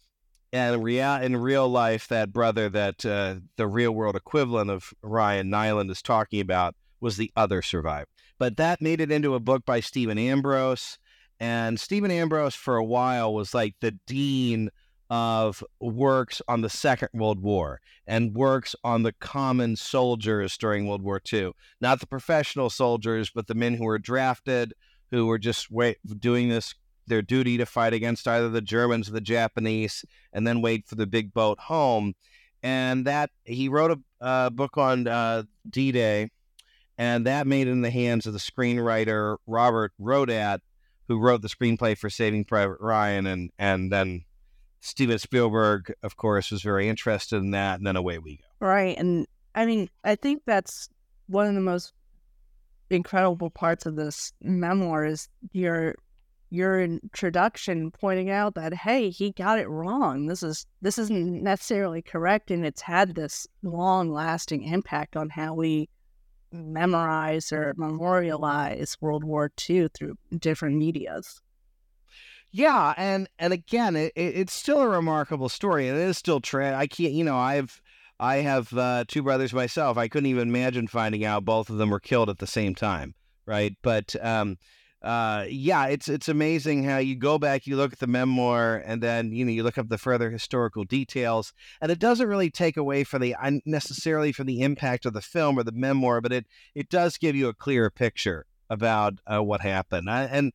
and 0.52 0.84
real, 0.84 1.16
in 1.16 1.38
real 1.38 1.70
life, 1.70 2.10
that 2.10 2.34
brother 2.34 2.68
that 2.68 3.06
uh, 3.06 3.36
the 3.56 3.66
real 3.66 3.92
world 3.92 4.18
equivalent 4.18 4.70
of 4.70 4.94
Ryan 5.02 5.50
Niland 5.50 5.90
is 5.90 6.02
talking 6.02 6.42
about 6.42 6.76
was 7.00 7.16
the 7.16 7.32
other 7.38 7.62
survivor. 7.62 8.08
But 8.38 8.58
that 8.58 8.82
made 8.82 9.00
it 9.00 9.12
into 9.12 9.36
a 9.36 9.40
book 9.40 9.66
by 9.66 9.80
Stephen 9.80 10.18
Ambrose. 10.18 11.00
And 11.40 11.80
Stephen 11.80 12.12
Ambrose, 12.12 12.56
for 12.56 12.76
a 12.76 12.84
while, 12.84 13.34
was 13.34 13.54
like 13.54 13.76
the 13.80 13.92
dean 14.06 14.70
of 15.12 15.62
works 15.82 16.42
on 16.48 16.62
the 16.62 16.70
Second 16.70 17.10
World 17.14 17.42
War 17.42 17.82
and 18.08 18.34
works 18.34 18.78
on 18.82 19.04
the 19.04 19.12
common 19.12 19.76
soldiers 19.76 20.58
during 20.58 20.88
World 20.88 21.02
War 21.02 21.22
II. 21.32 21.52
Not 21.82 22.00
the 22.00 22.08
professional 22.08 22.70
soldiers, 22.70 23.30
but 23.30 23.48
the 23.48 23.54
men 23.54 23.74
who 23.74 23.84
were 23.84 24.00
drafted, 24.00 24.74
who 25.12 25.28
were 25.28 25.38
just 25.38 25.70
wait, 25.70 25.98
doing 26.20 26.48
this 26.48 26.74
their 27.08 27.22
duty 27.22 27.58
to 27.58 27.66
fight 27.66 27.92
against 27.92 28.26
either 28.26 28.48
the 28.48 28.62
Germans 28.62 29.10
or 29.10 29.12
the 29.12 29.20
Japanese, 29.20 30.06
and 30.32 30.48
then 30.48 30.62
wait 30.62 30.88
for 30.88 30.96
the 30.96 31.08
big 31.08 31.34
boat 31.34 31.60
home. 31.60 32.14
And 32.64 33.06
that 33.06 33.32
he 33.44 33.68
wrote 33.68 33.92
a 34.22 34.24
uh, 34.24 34.50
book 34.50 34.78
on 34.78 35.08
uh, 35.08 35.44
D-Day, 35.70 36.30
and 36.98 37.26
that 37.26 37.48
made 37.48 37.68
it 37.68 37.72
in 37.72 37.82
the 37.82 37.92
hands 37.92 38.28
of 38.28 38.34
the 38.34 38.40
screenwriter 38.40 39.38
Robert 39.46 39.92
Rodat, 40.00 40.60
who 41.10 41.20
wrote 41.20 41.42
the 41.42 41.50
screenplay 41.50 41.98
for 41.98 42.10
Saving 42.10 42.46
Private 42.46 42.80
Ryan, 42.80 43.26
and 43.28 43.50
and 43.60 43.92
then 43.92 44.24
Steven 44.82 45.20
Spielberg, 45.20 45.94
of 46.04 46.18
course, 46.18 46.52
was 46.52 46.64
very 46.64 46.90
interested 46.90 47.38
in 47.38 47.52
that, 47.52 47.80
and 47.80 47.88
then 47.88 47.96
away 47.96 48.18
we 48.18 48.38
go. 48.38 48.68
Right. 48.68 48.98
And 48.98 49.28
I 49.56 49.66
mean, 49.66 49.90
I 50.04 50.16
think 50.16 50.42
that's 50.46 50.90
one 51.28 51.48
of 51.48 51.54
the 51.54 51.62
most 51.62 51.94
incredible 52.90 53.50
parts 53.50 53.86
of 53.86 53.96
this 53.96 54.34
memoir 54.42 55.06
is 55.06 55.30
your 55.54 55.96
your 56.50 56.82
introduction 56.82 57.90
pointing 57.90 58.30
out 58.30 58.56
that 58.56 58.74
hey 58.74 59.10
he 59.10 59.32
got 59.32 59.58
it 59.58 59.70
wrong 59.70 60.26
this 60.26 60.44
is 60.44 60.66
this 60.82 60.98
isn't 60.98 61.42
necessarily 61.42 62.02
correct 62.02 62.52
and 62.52 62.66
it's 62.66 62.82
had 62.82 63.16
this 63.16 63.48
long 63.64 64.12
lasting 64.12 64.64
impact 64.64 65.16
on 65.16 65.30
how 65.30 65.54
we 65.54 65.88
memorize 66.52 67.54
or 67.54 67.74
memorialize 67.78 68.98
world 69.00 69.24
war 69.24 69.50
ii 69.70 69.88
through 69.94 70.14
different 70.38 70.76
medias 70.76 71.42
yeah, 72.52 72.94
and 72.98 73.30
and 73.40 73.54
again, 73.54 73.96
it, 73.96 74.12
it's 74.16 74.54
still 74.54 74.82
a 74.82 74.88
remarkable 74.88 75.50
story, 75.50 75.88
and 75.88 75.98
it 75.98 76.02
is 76.02 76.18
still 76.18 76.42
tra- 76.42 76.76
I 76.76 76.88
can't, 76.88 77.14
you 77.14 77.24
know, 77.24 77.38
I've 77.38 77.82
I 78.20 78.38
have 78.38 78.72
uh, 78.74 79.06
two 79.08 79.24
brothers 79.24 79.54
myself. 79.54 79.98
I 79.98 80.08
couldn't 80.08 80.30
even 80.30 80.50
imagine 80.50 80.88
finding 80.88 81.26
out 81.26 81.46
both 81.46 81.70
of 81.70 81.78
them 81.78 81.90
were 81.90 82.00
killed 82.00 82.30
at 82.30 82.40
the 82.40 82.48
same 82.48 82.76
time, 82.76 83.16
right? 83.46 83.76
But 83.82 84.16
um, 84.22 84.58
uh, 85.02 85.46
yeah, 85.50 85.88
it's 85.88 86.08
it's 86.08 86.28
amazing 86.28 86.84
how 86.84 86.98
you 86.98 87.16
go 87.16 87.40
back, 87.40 87.66
you 87.66 87.78
look 87.78 87.94
at 87.94 88.00
the 88.00 88.08
memoir, 88.08 88.84
and 88.86 89.02
then 89.02 89.32
you 89.32 89.46
know 89.46 89.52
you 89.52 89.64
look 89.64 89.78
up 89.78 89.88
the 89.88 89.98
further 89.98 90.30
historical 90.30 90.84
details, 90.84 91.54
and 91.82 91.92
it 91.92 92.00
doesn't 92.00 92.28
really 92.28 92.52
take 92.52 92.76
away 92.76 93.04
from 93.04 93.22
the 93.22 93.36
necessarily 93.66 94.32
from 94.32 94.46
the 94.46 94.62
impact 94.62 95.06
of 95.06 95.14
the 95.14 95.22
film 95.22 95.58
or 95.58 95.64
the 95.64 95.72
memoir, 95.72 96.20
but 96.20 96.34
it 96.34 96.46
it 96.76 96.90
does 96.90 97.18
give 97.18 97.36
you 97.36 97.48
a 97.48 97.54
clearer 97.54 97.90
picture 97.90 98.46
about 98.70 99.16
uh, 99.26 99.42
what 99.42 99.62
happened, 99.62 100.10
I, 100.10 100.24
and 100.24 100.52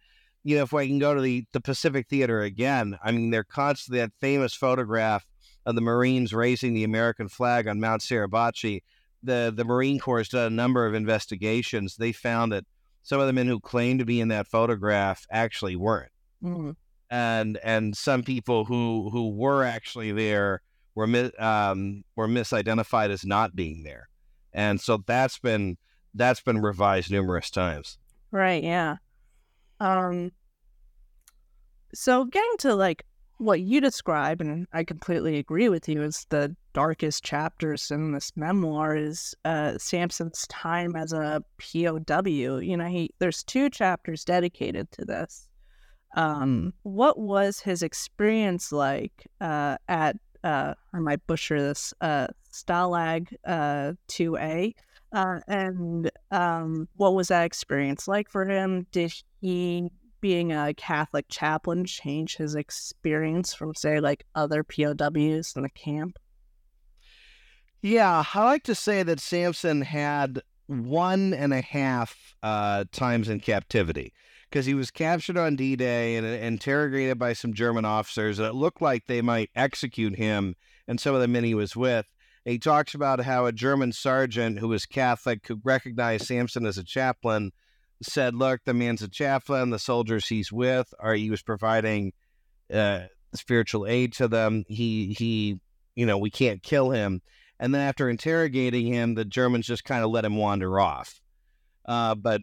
you 0.46 0.56
know, 0.56 0.62
if 0.62 0.72
I 0.72 0.87
can 0.87 1.00
go 1.00 1.12
to 1.12 1.20
the, 1.20 1.44
the 1.50 1.61
Pacific 1.61 2.06
Theater 2.09 2.42
again, 2.42 2.96
I 3.02 3.11
mean, 3.11 3.30
they're 3.30 3.42
constantly 3.42 3.98
that 3.98 4.12
famous 4.20 4.54
photograph 4.54 5.26
of 5.66 5.74
the 5.74 5.80
Marines 5.80 6.32
raising 6.32 6.72
the 6.72 6.85
American 6.85 7.26
flag 7.28 7.66
on 7.66 7.80
Mount 7.80 8.00
Suribachi. 8.00 8.85
The 9.24 9.52
the 9.54 9.64
Marine 9.64 9.98
Corps 9.98 10.18
has 10.18 10.28
done 10.28 10.46
a 10.46 10.54
number 10.54 10.87
of 10.87 10.94
investigations. 10.94 11.96
They 11.96 12.12
found 12.12 12.52
that 12.52 12.64
some 13.02 13.18
of 13.18 13.26
the 13.26 13.32
men 13.32 13.48
who 13.48 13.59
claimed 13.59 13.98
to 13.98 14.04
be 14.04 14.20
in 14.20 14.28
that 14.28 14.46
photograph 14.46 15.26
actually 15.32 15.74
weren't, 15.74 16.12
mm-hmm. 16.40 16.70
and 17.11 17.59
and 17.64 17.96
some 17.96 18.22
people 18.22 18.66
who 18.66 19.11
who 19.11 19.30
were 19.30 19.64
actually 19.64 20.12
there 20.12 20.62
were 20.94 21.32
um, 21.40 22.04
were 22.14 22.28
misidentified 22.28 23.11
as 23.11 23.24
not 23.24 23.56
being 23.56 23.82
there, 23.82 24.09
and 24.52 24.80
so 24.80 25.02
that's 25.09 25.40
been 25.40 25.76
that's 26.14 26.40
been 26.40 26.62
revised 26.62 27.11
numerous 27.11 27.50
times. 27.50 27.98
Right. 28.30 28.62
Yeah. 28.62 28.98
Um, 29.80 30.32
so 31.94 32.24
getting 32.24 32.56
to 32.58 32.74
like 32.74 33.04
what 33.38 33.60
you 33.60 33.80
describe, 33.80 34.40
and 34.40 34.66
I 34.72 34.84
completely 34.84 35.38
agree 35.38 35.68
with 35.68 35.88
you, 35.88 36.02
is 36.02 36.26
the 36.30 36.54
darkest 36.72 37.24
chapters 37.24 37.90
in 37.90 38.12
this 38.12 38.32
memoir 38.36 38.96
is 38.96 39.34
uh, 39.44 39.76
Sampson's 39.78 40.46
time 40.48 40.96
as 40.96 41.12
a 41.12 41.42
POW. 41.58 42.58
You 42.58 42.76
know, 42.76 42.86
he 42.86 43.10
there's 43.18 43.42
two 43.42 43.70
chapters 43.70 44.24
dedicated 44.24 44.90
to 44.92 45.04
this. 45.04 45.48
Um, 46.16 46.72
what 46.82 47.18
was 47.18 47.60
his 47.60 47.82
experience 47.82 48.72
like 48.72 49.26
uh, 49.40 49.76
at 49.88 50.16
uh, 50.44 50.74
I 50.92 50.98
might 50.98 51.26
butcher 51.26 51.60
this 51.60 51.92
uh, 52.00 52.28
Stalag 52.52 53.34
uh, 53.44 53.92
2A? 54.08 54.74
Uh, 55.12 55.40
and 55.48 56.10
um, 56.30 56.88
what 56.96 57.14
was 57.14 57.28
that 57.28 57.44
experience 57.44 58.08
like 58.08 58.28
for 58.28 58.44
him? 58.44 58.86
Did 58.92 59.12
he, 59.46 59.90
being 60.20 60.52
a 60.52 60.74
Catholic 60.74 61.26
chaplain, 61.28 61.85
change 61.85 62.37
his 62.37 62.56
experience 62.56 63.54
from, 63.54 63.74
say, 63.74 64.00
like 64.00 64.24
other 64.35 64.64
POWs 64.64 65.54
in 65.54 65.62
the 65.62 65.70
camp? 65.74 66.18
Yeah, 67.80 68.24
I 68.35 68.44
like 68.44 68.64
to 68.64 68.74
say 68.74 69.04
that 69.04 69.20
Sampson 69.20 69.82
had 69.82 70.42
one 70.66 71.32
and 71.32 71.52
a 71.52 71.61
half 71.61 72.35
uh, 72.42 72.87
times 72.90 73.28
in 73.28 73.38
captivity 73.38 74.12
because 74.50 74.66
he 74.66 74.74
was 74.74 74.90
captured 74.90 75.37
on 75.37 75.54
D 75.54 75.76
Day 75.76 76.16
and 76.16 76.26
interrogated 76.26 77.18
by 77.18 77.32
some 77.32 77.54
German 77.54 77.85
officers. 77.85 78.40
And 78.40 78.48
it 78.48 78.54
looked 78.54 78.82
like 78.82 79.06
they 79.06 79.22
might 79.22 79.50
execute 79.54 80.16
him 80.16 80.56
and 80.88 80.98
some 80.98 81.14
of 81.14 81.20
the 81.20 81.28
men 81.28 81.44
he 81.44 81.54
was 81.54 81.76
with. 81.76 82.06
he 82.44 82.59
talks 82.59 82.94
about 82.94 83.20
how 83.20 83.46
a 83.46 83.52
German 83.52 83.92
sergeant 83.92 84.59
who 84.59 84.68
was 84.68 84.87
Catholic 84.87 85.44
could 85.44 85.61
recognize 85.62 86.26
Sampson 86.26 86.66
as 86.66 86.78
a 86.78 86.85
chaplain 86.85 87.52
said, 88.02 88.35
"Look, 88.35 88.61
the 88.64 88.74
man's 88.74 89.02
a 89.02 89.09
chaplain. 89.09 89.70
The 89.70 89.78
soldiers 89.78 90.28
he's 90.28 90.52
with 90.52 90.92
are 90.98 91.14
he 91.14 91.30
was 91.30 91.42
providing 91.42 92.12
uh, 92.72 93.04
spiritual 93.35 93.87
aid 93.87 94.12
to 94.14 94.28
them. 94.28 94.64
He 94.68 95.14
he, 95.18 95.61
you 95.94 96.06
know, 96.06 96.18
we 96.18 96.30
can't 96.30 96.62
kill 96.62 96.90
him." 96.90 97.22
And 97.59 97.74
then 97.74 97.80
after 97.80 98.11
interrogating 98.11 98.87
him, 98.87 99.14
the 99.14 99.24
Germans 99.24 99.66
just 99.66 99.85
kind 99.85 100.04
of 100.04 100.11
let 100.11 100.24
him 100.24 100.37
wander 100.37 100.78
off. 100.78 101.20
Uh, 101.87 102.14
but 102.14 102.42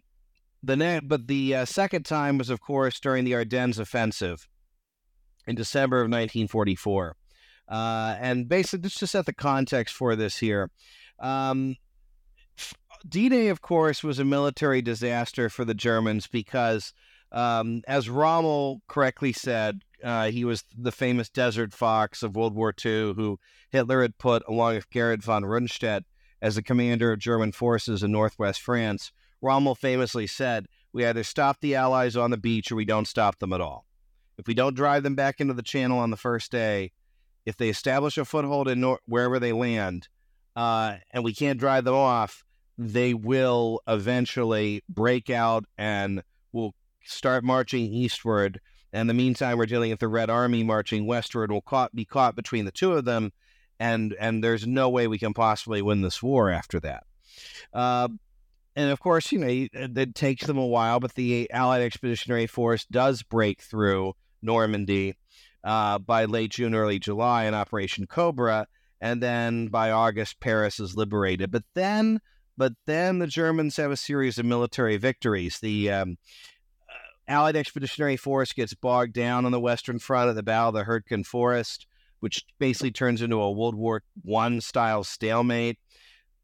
the 0.62 0.76
ne- 0.76 1.00
but 1.00 1.26
the 1.26 1.54
uh, 1.54 1.64
second 1.64 2.04
time 2.04 2.38
was, 2.38 2.50
of 2.50 2.60
course, 2.60 2.98
during 2.98 3.24
the 3.24 3.34
Ardennes 3.34 3.78
offensive 3.78 4.48
in 5.46 5.54
December 5.54 5.98
of 5.98 6.06
1944. 6.06 7.16
Uh, 7.68 8.16
and 8.20 8.48
basically, 8.48 8.88
just 8.88 8.98
to 8.98 9.06
set 9.06 9.26
the 9.26 9.32
context 9.32 9.94
for 9.94 10.16
this 10.16 10.38
here, 10.38 10.70
um, 11.20 11.76
D 13.06 13.28
Day, 13.28 13.48
of 13.48 13.60
course, 13.60 14.02
was 14.02 14.18
a 14.18 14.24
military 14.24 14.80
disaster 14.80 15.50
for 15.50 15.64
the 15.64 15.74
Germans 15.74 16.26
because, 16.26 16.94
um, 17.32 17.82
as 17.86 18.08
Rommel 18.08 18.80
correctly 18.88 19.32
said, 19.32 19.82
uh, 20.02 20.30
he 20.30 20.44
was 20.44 20.64
the 20.76 20.92
famous 20.92 21.28
Desert 21.28 21.72
Fox 21.72 22.22
of 22.22 22.34
World 22.34 22.54
War 22.54 22.74
II, 22.84 23.14
who 23.14 23.38
Hitler 23.70 24.02
had 24.02 24.18
put 24.18 24.42
along 24.48 24.76
with 24.76 24.90
Gerhard 24.90 25.22
von 25.22 25.42
Rundstedt 25.42 26.04
as 26.40 26.54
the 26.54 26.62
commander 26.62 27.12
of 27.12 27.18
German 27.18 27.52
forces 27.52 28.02
in 28.02 28.10
northwest 28.12 28.60
France. 28.60 29.12
Rommel 29.42 29.74
famously 29.74 30.26
said, 30.26 30.66
We 30.92 31.04
either 31.04 31.24
stop 31.24 31.60
the 31.60 31.74
Allies 31.74 32.16
on 32.16 32.30
the 32.30 32.36
beach 32.38 32.72
or 32.72 32.76
we 32.76 32.84
don't 32.84 33.08
stop 33.08 33.38
them 33.38 33.52
at 33.52 33.60
all. 33.60 33.86
If 34.38 34.46
we 34.46 34.54
don't 34.54 34.76
drive 34.76 35.02
them 35.02 35.14
back 35.14 35.40
into 35.40 35.54
the 35.54 35.62
channel 35.62 35.98
on 35.98 36.10
the 36.10 36.16
first 36.16 36.50
day, 36.50 36.92
if 37.44 37.56
they 37.56 37.68
establish 37.68 38.16
a 38.16 38.24
foothold 38.24 38.68
in 38.68 38.80
nor- 38.80 39.00
wherever 39.06 39.38
they 39.38 39.52
land, 39.52 40.08
uh, 40.56 40.96
and 41.10 41.22
we 41.22 41.34
can't 41.34 41.60
drive 41.60 41.84
them 41.84 41.94
off, 41.94 42.44
they 42.76 43.14
will 43.14 43.80
eventually 43.86 44.82
break 44.88 45.30
out 45.30 45.64
and 45.78 46.22
will 46.52 46.74
start 47.04 47.44
marching 47.44 47.92
eastward. 47.92 48.60
And 48.92 49.02
in 49.02 49.06
the 49.08 49.14
meantime, 49.14 49.58
we're 49.58 49.66
dealing 49.66 49.90
with 49.90 50.00
the 50.00 50.08
Red 50.08 50.30
Army 50.30 50.62
marching 50.62 51.06
westward. 51.06 51.50
We'll 51.50 51.60
caught, 51.60 51.94
be 51.94 52.04
caught 52.04 52.36
between 52.36 52.64
the 52.64 52.72
two 52.72 52.92
of 52.92 53.04
them, 53.04 53.32
and 53.80 54.14
and 54.20 54.42
there's 54.42 54.66
no 54.66 54.88
way 54.88 55.08
we 55.08 55.18
can 55.18 55.34
possibly 55.34 55.82
win 55.82 56.02
this 56.02 56.22
war 56.22 56.50
after 56.50 56.78
that. 56.80 57.04
Uh, 57.72 58.08
and 58.76 58.90
of 58.90 59.00
course, 59.00 59.30
you 59.32 59.38
know, 59.38 59.66
it 59.72 60.14
takes 60.14 60.46
them 60.46 60.58
a 60.58 60.66
while, 60.66 61.00
but 61.00 61.14
the 61.14 61.50
Allied 61.52 61.82
Expeditionary 61.82 62.46
Force 62.46 62.84
does 62.86 63.22
break 63.22 63.62
through 63.62 64.14
Normandy 64.42 65.14
uh, 65.62 65.98
by 65.98 66.24
late 66.24 66.50
June, 66.50 66.74
early 66.74 66.98
July 66.98 67.44
in 67.44 67.54
Operation 67.54 68.06
Cobra, 68.06 68.66
and 69.00 69.22
then 69.22 69.68
by 69.68 69.90
August, 69.90 70.40
Paris 70.40 70.80
is 70.80 70.96
liberated. 70.96 71.50
But 71.50 71.64
then, 71.74 72.20
but 72.56 72.72
then 72.86 73.18
the 73.18 73.26
Germans 73.26 73.76
have 73.76 73.90
a 73.90 73.96
series 73.96 74.38
of 74.38 74.46
military 74.46 74.96
victories. 74.96 75.58
The 75.58 75.90
um, 75.90 76.18
uh, 76.88 77.32
Allied 77.32 77.56
Expeditionary 77.56 78.16
Force 78.16 78.52
gets 78.52 78.74
bogged 78.74 79.12
down 79.12 79.44
on 79.44 79.52
the 79.52 79.60
Western 79.60 79.98
Front 79.98 80.30
at 80.30 80.36
the 80.36 80.42
Battle 80.42 80.68
of 80.68 80.74
the 80.74 80.84
Hurtgen 80.84 81.24
Forest, 81.24 81.86
which 82.20 82.44
basically 82.58 82.92
turns 82.92 83.22
into 83.22 83.40
a 83.40 83.50
World 83.50 83.74
War 83.74 84.02
One 84.22 84.60
style 84.60 85.04
stalemate. 85.04 85.78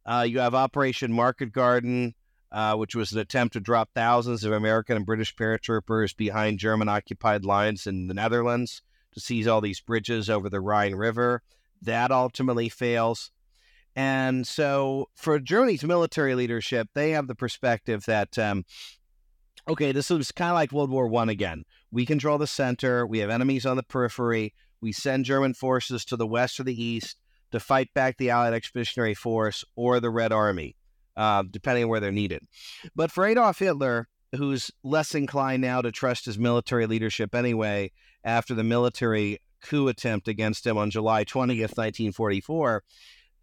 Uh, 0.05 0.27
you 0.29 0.41
have 0.41 0.55
Operation 0.55 1.13
Market 1.13 1.53
Garden, 1.53 2.15
uh, 2.53 2.75
which 2.75 2.97
was 2.97 3.13
an 3.13 3.19
attempt 3.19 3.53
to 3.53 3.61
drop 3.61 3.91
thousands 3.95 4.45
of 4.45 4.53
American 4.53 4.97
and 4.97 5.07
British 5.07 5.35
paratroopers 5.37 6.17
behind 6.17 6.59
German 6.59 6.89
occupied 6.89 7.45
lines 7.45 7.87
in 7.87 8.09
the 8.09 8.15
Netherlands 8.15 8.83
to 9.13 9.21
seize 9.21 9.47
all 9.47 9.61
these 9.61 9.81
bridges 9.81 10.29
over 10.29 10.49
the 10.49 10.61
Rhine 10.61 10.95
River. 10.95 11.43
That 11.83 12.11
ultimately 12.11 12.69
fails. 12.69 13.31
And 13.97 14.47
so, 14.47 15.09
for 15.17 15.39
Germany's 15.39 15.85
military 15.85 16.35
leadership, 16.35 16.89
they 16.95 17.11
have 17.11 17.27
the 17.27 17.35
perspective 17.35 18.05
that, 18.07 18.39
um, 18.39 18.65
okay, 19.69 19.93
this 19.93 20.11
is 20.11 20.31
kind 20.31 20.51
of 20.51 20.55
like 20.55 20.73
World 20.73 20.91
War 20.91 21.09
One 21.09 21.29
again. 21.29 21.65
We 21.91 22.07
control 22.07 22.39
the 22.39 22.47
center. 22.47 23.07
We 23.07 23.19
have 23.19 23.31
enemies 23.31 23.67
on 23.67 23.77
the 23.77 23.83
periphery. 23.83 24.55
We 24.81 24.93
send 24.93 25.25
German 25.25 25.55
forces 25.55 26.05
to 26.07 26.17
the 26.17 26.27
west 26.27 26.61
or 26.61 26.65
the 26.65 26.83
east 26.83 27.21
to 27.51 27.61
fight 27.61 27.93
back 27.95 28.17
the 28.17 28.31
Allied 28.31 28.55
Expeditionary 28.55 29.15
Force 29.15 29.65
or 29.75 30.01
the 30.01 30.11
Red 30.11 30.33
Army, 30.33 30.77
uh, 31.17 31.43
depending 31.51 31.85
on 31.85 31.91
where 31.91 32.01
they're 32.01 32.13
needed. 32.13 32.43
But 32.95 33.11
for 33.11 33.27
Adolf 33.27 33.59
Hitler, 33.59 34.09
who's 34.37 34.71
less 34.85 35.15
inclined 35.15 35.63
now 35.63 35.83
to 35.83 35.91
trust 35.91 36.27
his 36.27 36.39
military 36.39 36.87
leadership 36.87 37.35
anyway, 37.35 37.91
after 38.25 38.55
the 38.55 38.65
military 38.65 39.39
coup 39.63 39.89
attempt 39.89 40.29
against 40.29 40.67
him 40.67 40.79
on 40.79 40.91
July 40.91 41.25
20th, 41.25 41.77
1944, 41.77 42.83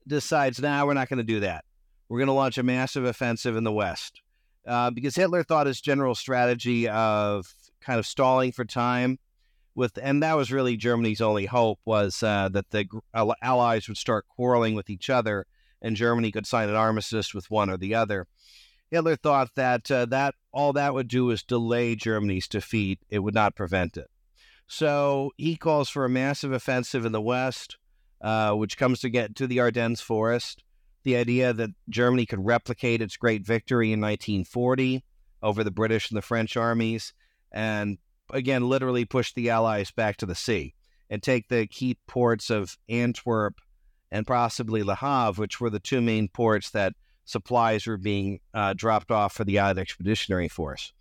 decides 0.08 0.60
now 0.60 0.80
nah, 0.80 0.86
we're 0.86 0.94
not 0.94 1.10
going 1.10 1.18
to 1.18 1.24
do 1.24 1.42
that. 1.42 1.66
We're 2.10 2.20
going 2.20 2.28
to 2.28 2.34
launch 2.34 2.58
a 2.58 2.64
massive 2.64 3.06
offensive 3.06 3.56
in 3.56 3.64
the 3.64 3.72
West. 3.72 4.22
Uh, 4.66 4.92
because 4.92 5.16
Hitler 5.16 5.44
thought 5.44 5.68
his 5.68 5.82
general 5.82 6.16
strategy 6.16 6.88
of 6.90 7.54
kind 7.82 8.00
of 8.00 8.06
stalling 8.06 8.52
for 8.52 8.66
time 8.66 9.18
with, 9.76 9.98
and 10.02 10.24
that 10.24 10.36
was 10.36 10.52
really 10.52 10.76
Germany's 10.76 11.22
only 11.22 11.46
hope 11.46 11.80
was 11.86 12.22
uh, 12.24 12.50
that 12.50 12.70
the 12.72 12.86
Allies 13.42 13.88
would 13.88 13.98
start 13.98 14.26
quarreling 14.28 14.76
with 14.76 14.90
each 14.90 15.10
other 15.10 15.46
and 15.82 15.96
Germany 15.96 16.32
could 16.32 16.48
sign 16.48 16.70
an 16.70 16.76
armistice 16.76 17.34
with 17.34 17.52
one 17.52 17.70
or 17.70 17.78
the 17.78 17.96
other. 17.96 18.28
Hitler 18.90 19.16
thought 19.16 19.50
that 19.56 19.90
uh, 19.92 20.06
that 20.06 20.36
all 20.52 20.74
that 20.74 20.94
would 20.94 21.08
do 21.08 21.30
is 21.30 21.44
delay 21.44 21.96
Germany's 21.96 22.48
defeat; 22.48 23.00
it 23.10 23.20
would 23.20 23.34
not 23.34 23.56
prevent 23.56 23.98
it. 23.98 24.10
So 24.68 25.32
he 25.38 25.56
calls 25.56 25.90
for 25.90 26.06
a 26.06 26.10
massive 26.10 26.52
offensive 26.52 27.06
in 27.06 27.12
the 27.12 27.22
west, 27.22 27.78
uh, 28.22 28.54
which 28.54 28.78
comes 28.78 29.00
to 29.02 29.10
get 29.10 29.36
to 29.36 29.48
the 29.48 29.60
Ardennes 29.60 30.02
forest. 30.02 30.64
The 31.04 31.16
idea 31.16 31.54
that 31.54 31.70
Germany 31.90 32.26
could 32.26 32.46
replicate 32.46 33.02
its 33.02 33.18
great 33.18 33.46
victory 33.46 33.94
in 33.94 34.02
1940 34.02 35.04
over 35.42 35.64
the 35.64 35.72
British 35.72 36.10
and 36.10 36.18
the 36.18 36.22
French 36.22 36.58
armies, 36.58 37.14
and 37.52 37.98
again, 38.32 38.68
literally 38.68 39.06
push 39.06 39.34
the 39.34 39.50
Allies 39.50 39.92
back 39.92 40.18
to 40.18 40.26
the 40.26 40.36
sea 40.36 40.74
and 41.10 41.24
take 41.24 41.48
the 41.48 41.68
key 41.68 41.98
ports 42.08 42.50
of 42.50 42.78
Antwerp 42.90 43.56
and 44.12 44.26
possibly 44.28 44.84
Le 44.84 44.96
Havre, 44.96 45.42
which 45.42 45.60
were 45.60 45.70
the 45.70 45.80
two 45.80 46.02
main 46.02 46.28
ports 46.28 46.72
that 46.72 46.94
supplies 47.26 47.88
were 47.88 47.98
being 47.98 48.40
uh, 48.54 48.74
dropped 48.74 49.12
off 49.12 49.34
for 49.34 49.44
the 49.44 49.58
Allied 49.58 49.78
Expeditionary 49.78 50.48
Force. 50.48 50.94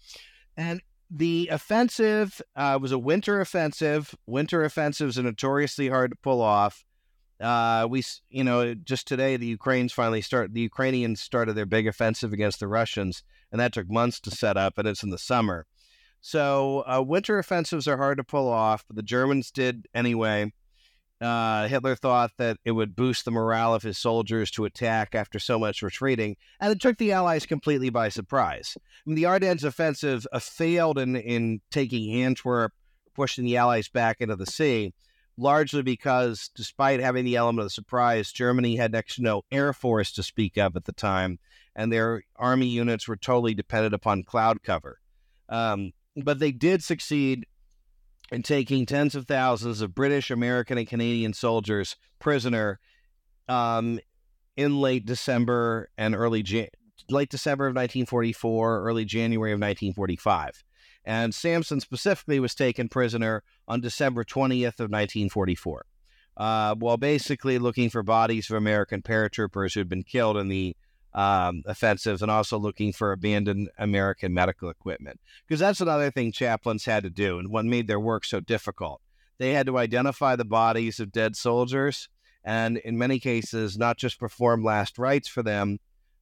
And 0.56 0.80
the 1.10 1.48
offensive 1.52 2.40
uh, 2.56 2.78
was 2.80 2.92
a 2.92 2.98
winter 2.98 3.40
offensive. 3.40 4.14
Winter 4.26 4.64
offensives 4.64 5.18
are 5.18 5.22
notoriously 5.22 5.88
hard 5.88 6.10
to 6.10 6.16
pull 6.16 6.40
off. 6.40 6.84
Uh, 7.40 7.86
we, 7.88 8.02
you 8.30 8.44
know, 8.44 8.74
just 8.74 9.06
today 9.06 9.36
the 9.36 9.46
Ukrainians 9.46 9.92
finally 9.92 10.22
start. 10.22 10.54
The 10.54 10.60
Ukrainians 10.60 11.20
started 11.20 11.54
their 11.54 11.66
big 11.66 11.86
offensive 11.86 12.32
against 12.32 12.60
the 12.60 12.68
Russians, 12.68 13.22
and 13.52 13.60
that 13.60 13.72
took 13.72 13.90
months 13.90 14.20
to 14.20 14.30
set 14.30 14.56
up, 14.56 14.78
and 14.78 14.88
it's 14.88 15.02
in 15.02 15.10
the 15.10 15.18
summer. 15.18 15.66
So 16.20 16.82
uh, 16.86 17.02
winter 17.02 17.38
offensives 17.38 17.86
are 17.86 17.98
hard 17.98 18.18
to 18.18 18.24
pull 18.24 18.48
off, 18.48 18.84
but 18.86 18.96
the 18.96 19.02
Germans 19.02 19.50
did 19.50 19.86
anyway. 19.94 20.52
Uh, 21.20 21.66
Hitler 21.68 21.94
thought 21.94 22.32
that 22.36 22.58
it 22.64 22.72
would 22.72 22.94
boost 22.94 23.24
the 23.24 23.30
morale 23.30 23.74
of 23.74 23.82
his 23.82 23.96
soldiers 23.96 24.50
to 24.50 24.66
attack 24.66 25.14
after 25.14 25.38
so 25.38 25.58
much 25.58 25.82
retreating, 25.82 26.36
and 26.60 26.72
it 26.72 26.80
took 26.80 26.98
the 26.98 27.12
Allies 27.12 27.46
completely 27.46 27.90
by 27.90 28.08
surprise. 28.08 28.76
I 28.76 28.80
mean, 29.06 29.16
the 29.16 29.26
Ardennes 29.26 29.64
offensive 29.64 30.26
uh, 30.32 30.38
failed 30.38 30.98
in, 30.98 31.16
in 31.16 31.60
taking 31.70 32.22
Antwerp, 32.22 32.72
pushing 33.14 33.44
the 33.44 33.56
Allies 33.56 33.88
back 33.88 34.20
into 34.20 34.36
the 34.36 34.46
sea, 34.46 34.92
largely 35.36 35.82
because, 35.82 36.50
despite 36.54 37.00
having 37.00 37.24
the 37.24 37.36
element 37.36 37.66
of 37.66 37.72
surprise, 37.72 38.32
Germany 38.32 38.76
had 38.76 38.92
next 38.92 39.16
to 39.16 39.22
no 39.22 39.42
air 39.50 39.72
force 39.72 40.12
to 40.12 40.22
speak 40.22 40.56
of 40.56 40.76
at 40.76 40.84
the 40.84 40.92
time, 40.92 41.38
and 41.74 41.92
their 41.92 42.22
army 42.36 42.66
units 42.66 43.06
were 43.06 43.16
totally 43.16 43.54
dependent 43.54 43.94
upon 43.94 44.22
cloud 44.22 44.62
cover. 44.62 44.98
Um, 45.48 45.92
but 46.16 46.38
they 46.38 46.52
did 46.52 46.82
succeed 46.82 47.46
in 48.32 48.42
taking 48.42 48.86
tens 48.86 49.14
of 49.14 49.26
thousands 49.26 49.80
of 49.80 49.94
British, 49.94 50.30
American, 50.30 50.78
and 50.78 50.88
Canadian 50.88 51.32
soldiers 51.32 51.96
prisoner 52.18 52.80
um, 53.48 54.00
in 54.56 54.80
late 54.80 55.06
December 55.06 55.90
and 55.96 56.14
early 56.14 56.42
Jan- 56.42 56.68
late 57.10 57.30
December 57.30 57.66
of 57.66 57.74
1944, 57.74 58.82
early 58.82 59.04
January 59.04 59.52
of 59.52 59.56
1945. 59.56 60.64
And 61.06 61.32
Sampson 61.32 61.78
specifically 61.78 62.40
was 62.40 62.54
taken 62.54 62.88
prisoner 62.88 63.44
on 63.68 63.80
December 63.80 64.24
20th 64.24 64.80
of 64.80 64.90
1944, 64.90 65.86
uh, 66.36 66.74
while 66.74 66.96
basically 66.96 67.58
looking 67.58 67.90
for 67.90 68.02
bodies 68.02 68.50
of 68.50 68.56
American 68.56 69.02
paratroopers 69.02 69.74
who 69.74 69.80
had 69.80 69.88
been 69.88 70.02
killed 70.02 70.36
in 70.36 70.48
the 70.48 70.76
um, 71.14 71.62
offensives 71.64 72.22
and 72.22 72.30
also 72.30 72.58
looking 72.58 72.92
for 72.92 73.12
abandoned 73.12 73.70
American 73.78 74.34
medical 74.34 74.68
equipment. 74.68 75.20
Because 75.46 75.60
that's 75.60 75.80
another 75.80 76.10
thing 76.10 76.32
chaplains 76.32 76.84
had 76.84 77.04
to 77.04 77.10
do 77.10 77.38
and 77.38 77.50
what 77.50 77.64
made 77.64 77.86
their 77.86 78.00
work 78.00 78.24
so 78.24 78.40
difficult. 78.40 79.00
They 79.38 79.52
had 79.52 79.66
to 79.66 79.78
identify 79.78 80.34
the 80.34 80.44
bodies 80.44 80.98
of 80.98 81.12
dead 81.12 81.36
soldiers 81.36 82.08
and, 82.42 82.78
in 82.78 82.98
many 82.98 83.20
cases, 83.20 83.78
not 83.78 83.96
just 83.96 84.18
perform 84.18 84.64
last 84.64 84.98
rites 84.98 85.28
for 85.28 85.42
them, 85.42 85.78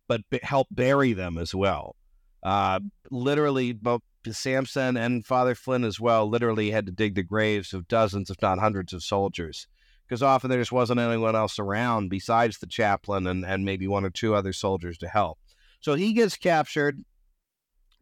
but 0.09 0.21
b- 0.31 0.41
help 0.43 0.69
bury 0.71 1.13
them 1.13 1.39
as 1.39 1.55
well. 1.55 1.97
Uh, 2.43 2.81
literally, 3.11 3.73
both 3.73 4.03
Sampson 4.33 4.97
and 4.97 5.27
Father 5.27 5.55
Flynn 5.55 5.85
as 5.85 6.01
well 6.01 6.27
literally 6.29 6.71
had 6.71 6.87
to 6.87 6.93
dig 6.93 7.15
the 7.15 7.23
graves 7.23 7.75
of 7.75 7.89
dozens, 7.89 8.31
if 8.31 8.41
not 8.41 8.59
hundreds, 8.59 8.93
of 8.93 9.03
soldiers 9.03 9.67
because 10.07 10.23
often 10.23 10.51
there 10.51 10.61
just 10.61 10.73
wasn't 10.73 11.01
anyone 11.01 11.35
else 11.35 11.59
around 11.59 12.09
besides 12.09 12.59
the 12.59 12.67
chaplain 12.67 13.27
and, 13.27 13.45
and 13.45 13.65
maybe 13.65 13.89
one 13.89 14.05
or 14.05 14.11
two 14.11 14.35
other 14.35 14.53
soldiers 14.53 14.99
to 14.99 15.09
help. 15.09 15.39
So 15.81 15.95
he 15.95 16.13
gets 16.13 16.37
captured 16.37 17.05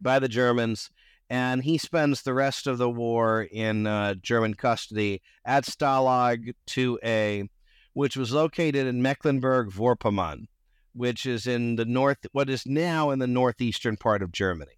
by 0.01 0.19
the 0.19 0.27
Germans 0.27 0.89
and 1.29 1.63
he 1.63 1.77
spends 1.77 2.21
the 2.21 2.33
rest 2.33 2.67
of 2.67 2.77
the 2.77 2.89
war 2.89 3.47
in 3.51 3.87
uh, 3.87 4.15
German 4.15 4.53
custody 4.53 5.21
at 5.45 5.63
Stalag 5.63 6.53
2A, 6.69 7.49
which 7.93 8.17
was 8.17 8.31
located 8.31 8.85
in 8.85 9.01
Mecklenburg 9.01 9.69
Vorpommern, 9.71 10.47
which 10.93 11.25
is 11.25 11.47
in 11.47 11.77
the 11.77 11.85
north, 11.85 12.17
what 12.33 12.49
is 12.49 12.65
now 12.65 13.09
in 13.09 13.19
the 13.19 13.27
northeastern 13.27 13.95
part 13.97 14.21
of 14.21 14.31
Germany. 14.31 14.73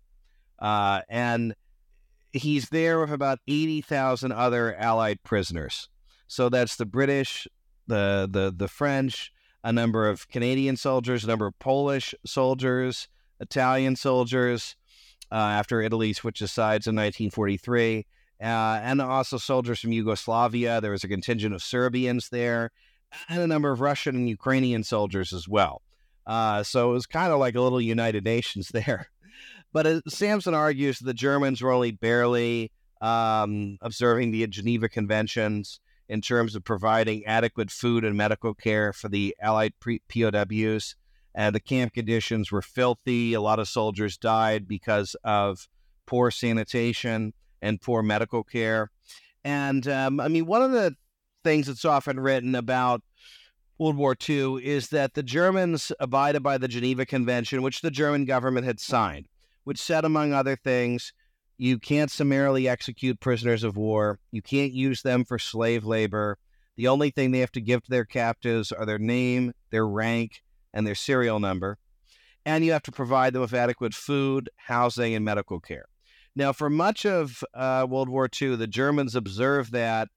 Uh, 0.59 1.01
and 1.09 1.55
he's 2.31 2.69
there 2.69 2.99
with 2.99 3.11
about 3.11 3.39
80,000 3.47 4.31
other 4.31 4.75
Allied 4.75 5.23
prisoners. 5.23 5.89
So 6.27 6.49
that's 6.49 6.75
the 6.75 6.85
British, 6.85 7.47
the, 7.87 8.27
the, 8.29 8.53
the 8.55 8.67
French, 8.67 9.31
a 9.63 9.71
number 9.71 10.07
of 10.07 10.27
Canadian 10.29 10.77
soldiers, 10.77 11.23
a 11.23 11.27
number 11.27 11.47
of 11.47 11.57
Polish 11.59 12.13
soldiers, 12.25 13.07
Italian 13.39 13.95
soldiers, 13.95 14.75
uh, 15.31 15.35
after 15.35 15.81
Italy 15.81 16.13
switches 16.13 16.51
sides 16.51 16.87
in 16.87 16.95
1943, 16.95 18.05
uh, 18.41 18.45
and 18.45 19.01
also 19.01 19.37
soldiers 19.37 19.79
from 19.79 19.91
Yugoslavia. 19.91 20.81
There 20.81 20.91
was 20.91 21.03
a 21.03 21.07
contingent 21.07 21.55
of 21.55 21.63
Serbians 21.63 22.29
there, 22.29 22.71
and 23.29 23.41
a 23.41 23.47
number 23.47 23.71
of 23.71 23.81
Russian 23.81 24.15
and 24.15 24.29
Ukrainian 24.29 24.83
soldiers 24.83 25.33
as 25.33 25.47
well. 25.47 25.81
Uh, 26.25 26.63
so 26.63 26.89
it 26.89 26.93
was 26.93 27.05
kind 27.05 27.31
of 27.31 27.39
like 27.39 27.55
a 27.55 27.61
little 27.61 27.81
United 27.81 28.23
Nations 28.23 28.69
there. 28.73 29.09
But 29.75 29.85
uh, 29.85 29.99
Sampson 30.07 30.53
argues 30.53 30.99
that 30.99 31.05
the 31.05 31.13
Germans 31.13 31.61
were 31.61 31.73
only 31.73 31.91
barely 31.91 32.71
um, 33.01 33.77
observing 33.81 34.31
the 34.31 34.47
Geneva 34.47 34.87
Conventions 34.87 35.81
in 36.07 36.21
terms 36.21 36.55
of 36.55 36.63
providing 36.63 37.25
adequate 37.25 37.69
food 37.69 38.05
and 38.05 38.15
medical 38.15 38.53
care 38.53 38.93
for 38.93 39.09
the 39.09 39.35
Allied 39.41 39.73
POWs 39.81 40.95
and 41.33 41.53
the 41.53 41.59
camp 41.59 41.93
conditions 41.93 42.53
were 42.53 42.61
filthy. 42.61 43.33
A 43.33 43.41
lot 43.41 43.59
of 43.59 43.67
soldiers 43.67 44.17
died 44.17 44.65
because 44.65 45.13
of 45.25 45.67
poor 46.05 46.31
sanitation 46.31 47.33
and 47.61 47.81
poor 47.81 48.01
medical 48.01 48.45
care. 48.45 48.91
And 49.43 49.85
um, 49.89 50.21
I 50.21 50.29
mean, 50.29 50.45
one 50.45 50.61
of 50.61 50.71
the 50.71 50.95
things 51.43 51.67
that's 51.67 51.83
often 51.83 52.21
written 52.21 52.55
about 52.55 53.01
World 53.77 53.97
War 53.97 54.15
II 54.29 54.65
is 54.65 54.87
that 54.91 55.15
the 55.15 55.23
Germans 55.23 55.91
abided 55.99 56.43
by 56.43 56.57
the 56.57 56.69
Geneva 56.69 57.05
Convention, 57.05 57.61
which 57.61 57.81
the 57.81 57.91
German 57.91 58.23
government 58.23 58.65
had 58.65 58.79
signed, 58.79 59.27
which 59.65 59.81
said, 59.81 60.05
among 60.05 60.31
other 60.31 60.55
things, 60.55 61.11
you 61.57 61.77
can't 61.77 62.11
summarily 62.11 62.67
execute 62.67 63.19
prisoners 63.19 63.63
of 63.63 63.75
war. 63.75 64.19
You 64.31 64.41
can't 64.41 64.73
use 64.73 65.01
them 65.01 65.25
for 65.25 65.37
slave 65.37 65.83
labor. 65.83 66.37
The 66.77 66.87
only 66.87 67.09
thing 67.09 67.31
they 67.31 67.39
have 67.39 67.51
to 67.53 67.61
give 67.61 67.83
to 67.83 67.91
their 67.91 68.05
captives 68.05 68.71
are 68.71 68.85
their 68.85 68.99
name, 68.99 69.53
their 69.71 69.87
rank, 69.87 70.41
and 70.73 70.85
their 70.85 70.95
serial 70.95 71.39
number. 71.39 71.77
And 72.45 72.63
you 72.63 72.73
have 72.73 72.83
to 72.83 72.91
provide 72.91 73.33
them 73.33 73.41
with 73.41 73.53
adequate 73.53 73.93
food, 73.93 74.49
housing, 74.55 75.15
and 75.15 75.25
medical 75.25 75.59
care. 75.59 75.85
Now, 76.35 76.51
for 76.51 76.69
much 76.69 77.05
of 77.05 77.43
uh, 77.53 77.87
World 77.89 78.09
War 78.09 78.29
II, 78.29 78.57
the 78.57 78.67
Germans 78.67 79.15
observed 79.15 79.71
that 79.71 80.09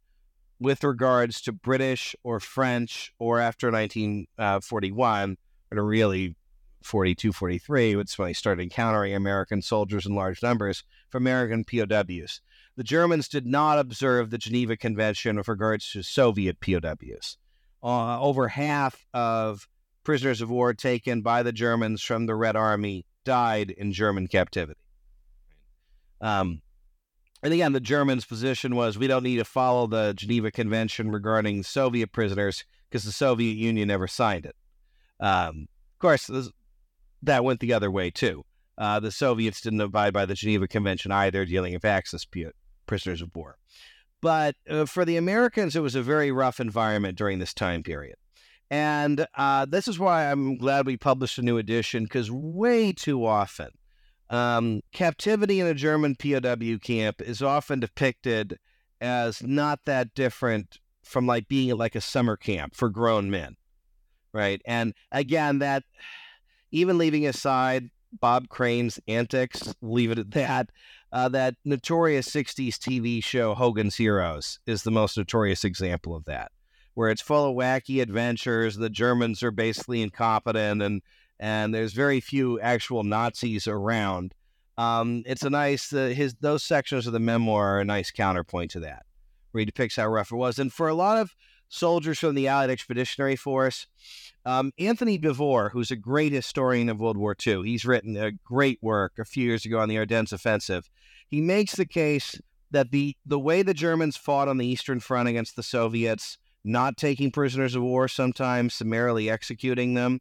with 0.59 0.83
regards 0.83 1.41
to 1.43 1.53
British 1.53 2.17
or 2.25 2.41
French, 2.41 3.13
or 3.21 3.39
after 3.39 3.71
1941, 3.71 5.37
or 5.71 5.85
really 5.85 6.35
42, 6.83 7.33
43, 7.33 7.97
when 7.97 8.07
he 8.29 8.35
started 8.35 8.63
encountering 8.63 9.15
American 9.15 9.63
soldiers 9.63 10.07
in 10.07 10.15
large 10.15 10.43
numbers 10.43 10.85
for 11.09 11.19
American 11.19 11.65
POWs. 11.65 12.41
The 12.77 12.85
Germans 12.85 13.29
did 13.29 13.47
not 13.47 13.79
observe 13.79 14.31
the 14.31 14.39
Geneva 14.39 14.77
Convention 14.77 15.37
with 15.37 15.49
regards 15.49 15.91
to 15.93 16.03
Soviet 16.03 16.61
POWs. 16.61 17.37
Uh, 17.83 18.21
over 18.21 18.49
half 18.49 19.07
of 19.13 19.69
prisoners 20.05 20.41
of 20.41 20.51
war 20.51 20.75
taken 20.75 21.21
by 21.21 21.43
the 21.43 21.53
Germans 21.53 22.03
from 22.03 22.27
the 22.27 22.35
Red 22.35 22.57
Army 22.57 23.05
died 23.25 23.71
in 23.71 23.93
German 23.93 24.27
captivity. 24.27 24.81
Um, 26.21 26.63
and 27.43 27.53
again, 27.53 27.73
the 27.73 27.81
Germans' 27.81 28.25
position 28.25 28.75
was 28.75 28.99
we 28.99 29.07
don't 29.07 29.23
need 29.23 29.37
to 29.37 29.45
follow 29.45 29.87
the 29.87 30.13
Geneva 30.17 30.51
Convention 30.51 31.11
regarding 31.11 31.63
Soviet 31.63 32.11
prisoners 32.13 32.65
because 32.89 33.05
the 33.05 33.13
Soviet 33.13 33.57
Union 33.57 33.89
never 33.89 34.09
signed 34.09 34.47
it. 34.47 34.57
Um, 35.21 35.69
of 35.95 36.01
course, 36.01 36.27
this, 36.27 36.51
that 37.23 37.45
went 37.45 37.61
the 37.61 37.73
other 37.73 37.91
way 37.91 38.11
too. 38.11 38.45
Uh, 38.77 39.01
the 39.01 39.11
Soviets 39.11 39.61
didn't 39.61 39.81
abide 39.81 40.13
by 40.13 40.25
the 40.25 40.35
Geneva 40.35 40.69
Convention 40.69 41.11
either, 41.11 41.45
dealing 41.45 41.75
with 41.75 41.85
Axis 41.85 42.27
prisoners 42.87 43.23
of 43.23 43.31
war. 43.35 43.59
But 44.21 44.57
uh, 44.69 44.87
for 44.87 45.05
the 45.05 45.17
Americans, 45.17 45.77
it 45.77 45.81
was 45.81 45.95
a 45.95 46.03
very 46.03 46.31
rough 46.31 46.61
environment 46.61 47.19
during 47.19 47.39
this 47.39 47.55
time 47.55 47.83
period. 47.83 48.17
And 48.71 49.27
uh, 49.37 49.67
this 49.67 49.89
is 49.89 49.99
why 49.99 50.31
I'm 50.31 50.57
glad 50.59 50.87
we 50.87 50.97
published 50.97 51.39
a 51.39 51.43
new 51.43 51.59
edition 51.59 52.05
because 52.05 52.31
way 52.31 52.93
too 52.93 53.25
often, 53.25 53.71
um, 54.31 54.83
captivity 54.93 55.61
in 55.61 55.67
a 55.67 55.75
German 55.75 56.17
POW 56.17 56.79
camp 56.83 57.23
is 57.23 57.43
often 57.43 57.81
depicted 57.81 58.59
as 59.01 59.43
not 59.43 59.81
that 59.87 60.15
different 60.15 60.79
from 61.03 61.27
like 61.27 61.49
being 61.49 61.75
like 61.77 61.95
a 61.95 62.01
summer 62.01 62.37
camp 62.37 62.75
for 62.75 62.91
grown 62.91 63.31
men, 63.31 63.57
right? 64.35 64.61
And 64.67 64.93
again, 65.11 65.61
that 65.61 65.85
even 66.71 66.99
leaving 66.99 67.27
aside 67.27 67.91
Bob 68.21 68.49
Crane's 68.49 68.99
antics, 69.07 69.75
leave 69.83 70.11
it 70.11 70.19
at 70.19 70.31
that. 70.33 70.71
Uh, 71.11 71.29
that 71.29 71.55
notorious 71.65 72.29
60s 72.29 72.75
TV 72.75 73.25
show 73.25 73.55
Hogan's 73.55 73.97
Heroes 73.97 74.59
is 74.67 74.83
the 74.83 74.91
most 74.91 75.17
notorious 75.17 75.65
example 75.65 76.15
of 76.15 76.25
that 76.27 76.53
where 76.99 77.11
it's 77.11 77.23
full 77.23 77.49
of 77.49 77.55
wacky 77.55 78.03
adventures. 78.03 78.75
The 78.75 78.91
Germans 78.91 79.45
are 79.45 79.53
basically 79.53 80.03
incompetent, 80.03 80.83
and 80.83 81.01
and 81.39 81.73
there's 81.73 81.93
very 81.93 82.21
few 82.21 82.59
actual 82.59 83.05
Nazis 83.05 83.69
around. 83.69 84.35
Um, 84.77 85.23
it's 85.25 85.45
a 85.45 85.51
nice 85.51 85.93
uh, 85.93 86.07
his 86.07 86.35
those 86.41 86.65
sections 86.65 87.07
of 87.07 87.13
the 87.13 87.21
memoir 87.21 87.77
are 87.77 87.81
a 87.81 87.85
nice 87.85 88.11
counterpoint 88.11 88.73
to 88.73 88.81
that, 88.81 89.07
where 89.53 89.61
he 89.61 89.65
depicts 89.65 89.95
how 89.95 90.09
rough 90.09 90.33
it 90.33 90.37
was. 90.37 90.59
And 90.59 90.73
for 90.73 90.89
a 90.89 90.95
lot 90.95 91.19
of 91.19 91.37
soldiers 91.69 92.19
from 92.19 92.35
the 92.35 92.49
Allied 92.49 92.71
Expeditionary 92.71 93.37
Force, 93.37 93.87
um, 94.45 94.73
Anthony 94.79 95.19
Beevor, 95.19 95.71
who's 95.71 95.91
a 95.91 95.97
great 95.97 96.33
historian 96.33 96.89
of 96.89 97.01
World 97.01 97.17
War 97.17 97.37
II, 97.47 97.63
he's 97.65 97.85
written 97.85 98.17
a 98.17 98.33
great 98.33 98.79
work 98.83 99.19
a 99.19 99.25
few 99.25 99.45
years 99.45 99.65
ago 99.65 99.79
on 99.79 99.89
the 99.89 99.99
Ardennes 99.99 100.33
Offensive. 100.33 100.89
He 101.29 101.41
makes 101.41 101.77
the 101.77 101.87
case 101.87 102.41
that 102.71 102.91
the 102.91 103.17
the 103.25 103.39
way 103.39 103.63
the 103.63 103.75
Germans 103.75 104.17
fought 104.17 104.49
on 104.49 104.59
the 104.59 104.67
Eastern 104.67 105.01
Front 105.01 105.29
against 105.29 105.57
the 105.57 105.63
Soviets 105.63 106.39
not 106.65 106.97
taking 106.97 107.31
prisoners 107.31 107.75
of 107.75 107.83
war, 107.83 108.09
sometimes 108.09 108.75
summarily 108.75 109.31
executing 109.31 109.95
them, 109.95 110.21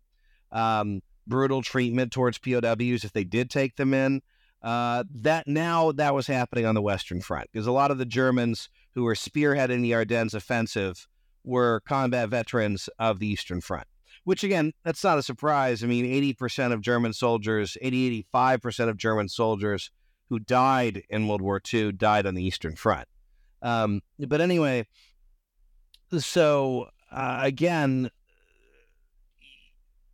um, 0.51 1.01
brutal 1.25 1.62
treatment 1.62 2.12
towards 2.12 2.38
POWs 2.38 3.03
if 3.03 3.12
they 3.13 3.23
did 3.23 3.49
take 3.49 3.75
them 3.75 3.93
in. 3.93 4.21
Uh, 4.62 5.03
that 5.13 5.47
now 5.47 5.91
that 5.91 6.15
was 6.15 6.25
happening 6.25 6.65
on 6.65 6.73
the 6.73 6.81
Western 6.81 7.21
Front 7.21 7.47
because 7.51 7.67
a 7.67 7.71
lot 7.71 7.91
of 7.91 7.99
the 7.99 8.05
Germans 8.05 8.69
who 8.95 9.03
were 9.03 9.13
spearheading 9.13 9.81
the 9.81 9.93
Ardennes 9.93 10.33
offensive 10.33 11.07
were 11.47 11.81
combat 11.88 12.29
veterans 12.29 12.89
of 12.99 13.19
the 13.19 13.27
Eastern 13.27 13.62
Front. 13.62 13.88
Which 14.25 14.43
again, 14.43 14.73
that's 14.83 15.03
not 15.03 15.17
a 15.17 15.23
surprise. 15.23 15.83
I 15.83 15.88
mean, 15.88 16.05
80% 16.05 16.73
of 16.73 16.81
German 16.81 17.13
soldiers, 17.13 17.77
80, 17.81 18.27
85% 18.33 18.89
of 18.89 18.97
German 18.97 19.29
soldiers 19.29 19.89
who 20.29 20.39
died 20.39 21.03
in 21.10 21.27
World 21.27 21.41
War 21.41 21.62
II 21.73 21.93
died 21.93 22.25
on 22.25 22.36
the 22.36 22.43
Eastern 22.43 22.75
Front. 22.75 23.07
Um, 23.62 24.01
but 24.19 24.41
anyway, 24.41 24.86
so 26.19 26.89
uh, 27.12 27.39
again, 27.41 28.12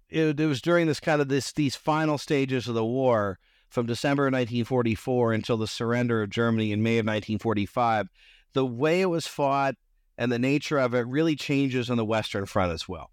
it, 0.10 0.40
it 0.40 0.46
was 0.46 0.62
during 0.62 0.86
this 0.86 1.00
kind 1.00 1.20
of 1.20 1.28
this 1.28 1.52
these 1.52 1.76
final 1.76 2.18
stages 2.18 2.68
of 2.68 2.76
the 2.76 2.86
war 2.86 3.40
from 3.70 3.88
December 3.88 4.26
1944 4.26 5.34
until 5.34 5.58
the 5.58 5.68
surrender 5.68 6.22
of 6.22 6.30
Germany 6.30 6.72
in 6.72 6.84
May 6.84 7.00
of 7.00 7.06
1945. 7.06 8.08
The 8.54 8.66
way 8.66 9.02
it 9.02 9.08
was 9.08 9.26
fought 9.26 9.76
and 10.18 10.32
the 10.32 10.40
nature 10.40 10.78
of 10.78 10.94
it 10.94 11.08
really 11.08 11.36
changes 11.36 11.90
on 11.90 11.98
the 11.98 12.06
Western 12.06 12.46
Front 12.46 12.72
as 12.72 12.88
well. 12.88 13.10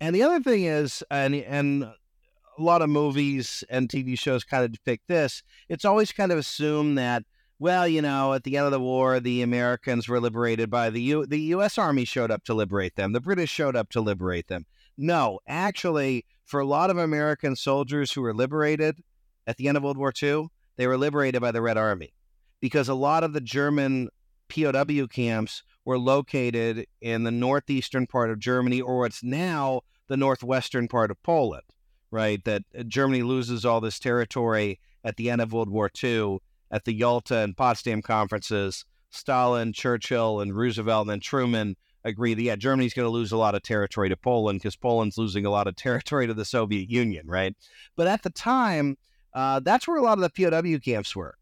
And 0.00 0.14
the 0.14 0.22
other 0.22 0.40
thing 0.40 0.64
is, 0.64 1.02
and 1.10 1.34
and 1.34 1.84
a 1.84 2.62
lot 2.62 2.82
of 2.82 2.88
movies 2.88 3.64
and 3.68 3.88
TV 3.88 4.18
shows 4.18 4.44
kind 4.44 4.64
of 4.64 4.72
depict 4.72 5.08
this. 5.08 5.42
It's 5.68 5.84
always 5.84 6.12
kind 6.12 6.30
of 6.32 6.38
assumed 6.38 6.98
that 6.98 7.24
well, 7.58 7.86
you 7.86 8.02
know, 8.02 8.32
at 8.32 8.42
the 8.42 8.56
end 8.56 8.66
of 8.66 8.72
the 8.72 8.80
war, 8.80 9.20
the 9.20 9.40
Americans 9.40 10.08
were 10.08 10.20
liberated 10.20 10.70
by 10.70 10.90
the 10.90 11.00
U- 11.00 11.26
the 11.26 11.40
U.S. 11.40 11.78
Army 11.78 12.04
showed 12.04 12.30
up 12.30 12.44
to 12.44 12.54
liberate 12.54 12.96
them. 12.96 13.12
The 13.12 13.20
British 13.20 13.50
showed 13.50 13.76
up 13.76 13.90
to 13.90 14.00
liberate 14.00 14.48
them. 14.48 14.66
No, 14.98 15.40
actually, 15.46 16.26
for 16.44 16.60
a 16.60 16.66
lot 16.66 16.90
of 16.90 16.98
American 16.98 17.56
soldiers 17.56 18.12
who 18.12 18.22
were 18.22 18.34
liberated 18.34 19.00
at 19.46 19.56
the 19.56 19.68
end 19.68 19.76
of 19.76 19.82
World 19.82 19.98
War 19.98 20.12
II, 20.20 20.48
they 20.76 20.86
were 20.86 20.98
liberated 20.98 21.40
by 21.40 21.52
the 21.52 21.62
Red 21.62 21.78
Army 21.78 22.12
because 22.60 22.88
a 22.88 22.94
lot 22.94 23.24
of 23.24 23.32
the 23.32 23.40
German 23.40 24.08
POW 24.48 25.06
camps 25.06 25.62
were 25.84 25.98
located 25.98 26.86
in 27.00 27.24
the 27.24 27.30
northeastern 27.30 28.06
part 28.06 28.30
of 28.30 28.38
Germany, 28.38 28.80
or 28.80 29.00
what's 29.00 29.22
now 29.22 29.82
the 30.08 30.16
northwestern 30.16 30.88
part 30.88 31.10
of 31.10 31.22
Poland, 31.22 31.64
right? 32.10 32.42
That 32.44 32.62
uh, 32.78 32.82
Germany 32.84 33.22
loses 33.22 33.64
all 33.64 33.80
this 33.80 33.98
territory 33.98 34.80
at 35.04 35.16
the 35.16 35.30
end 35.30 35.40
of 35.40 35.52
World 35.52 35.70
War 35.70 35.90
II 36.02 36.38
at 36.70 36.84
the 36.84 36.94
Yalta 36.94 37.38
and 37.38 37.56
Potsdam 37.56 38.02
conferences, 38.02 38.84
Stalin, 39.10 39.72
Churchill, 39.72 40.40
and 40.40 40.56
Roosevelt 40.56 41.02
and 41.02 41.10
then 41.10 41.20
Truman 41.20 41.76
agree 42.04 42.34
that 42.34 42.42
yeah, 42.42 42.56
Germany's 42.56 42.94
going 42.94 43.06
to 43.06 43.10
lose 43.10 43.32
a 43.32 43.36
lot 43.36 43.54
of 43.54 43.62
territory 43.62 44.08
to 44.08 44.16
Poland 44.16 44.60
because 44.60 44.76
Poland's 44.76 45.16
losing 45.16 45.46
a 45.46 45.50
lot 45.50 45.66
of 45.66 45.76
territory 45.76 46.26
to 46.26 46.34
the 46.34 46.44
Soviet 46.44 46.90
Union, 46.90 47.26
right? 47.26 47.54
But 47.96 48.06
at 48.06 48.22
the 48.22 48.30
time, 48.30 48.96
uh, 49.34 49.60
that's 49.60 49.88
where 49.88 49.96
a 49.96 50.02
lot 50.02 50.18
of 50.18 50.22
the 50.22 50.30
POW 50.30 50.78
camps 50.78 51.16
were, 51.16 51.36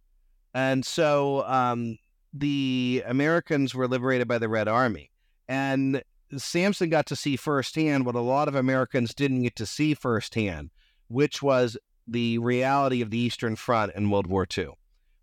and 0.54 0.84
so 0.84 1.44
um, 1.46 1.98
the 2.32 3.02
Americans 3.06 3.74
were 3.74 3.88
liberated 3.88 4.26
by 4.28 4.38
the 4.38 4.48
Red 4.48 4.68
Army, 4.68 5.10
and 5.48 6.02
Sampson 6.36 6.88
got 6.88 7.06
to 7.06 7.16
see 7.16 7.36
firsthand 7.36 8.06
what 8.06 8.14
a 8.14 8.20
lot 8.20 8.48
of 8.48 8.54
Americans 8.54 9.14
didn't 9.14 9.42
get 9.42 9.56
to 9.56 9.66
see 9.66 9.94
firsthand, 9.94 10.70
which 11.08 11.42
was 11.42 11.76
the 12.06 12.38
reality 12.38 13.02
of 13.02 13.10
the 13.10 13.18
Eastern 13.18 13.56
Front 13.56 13.92
in 13.94 14.10
World 14.10 14.26
War 14.26 14.46
II, 14.56 14.70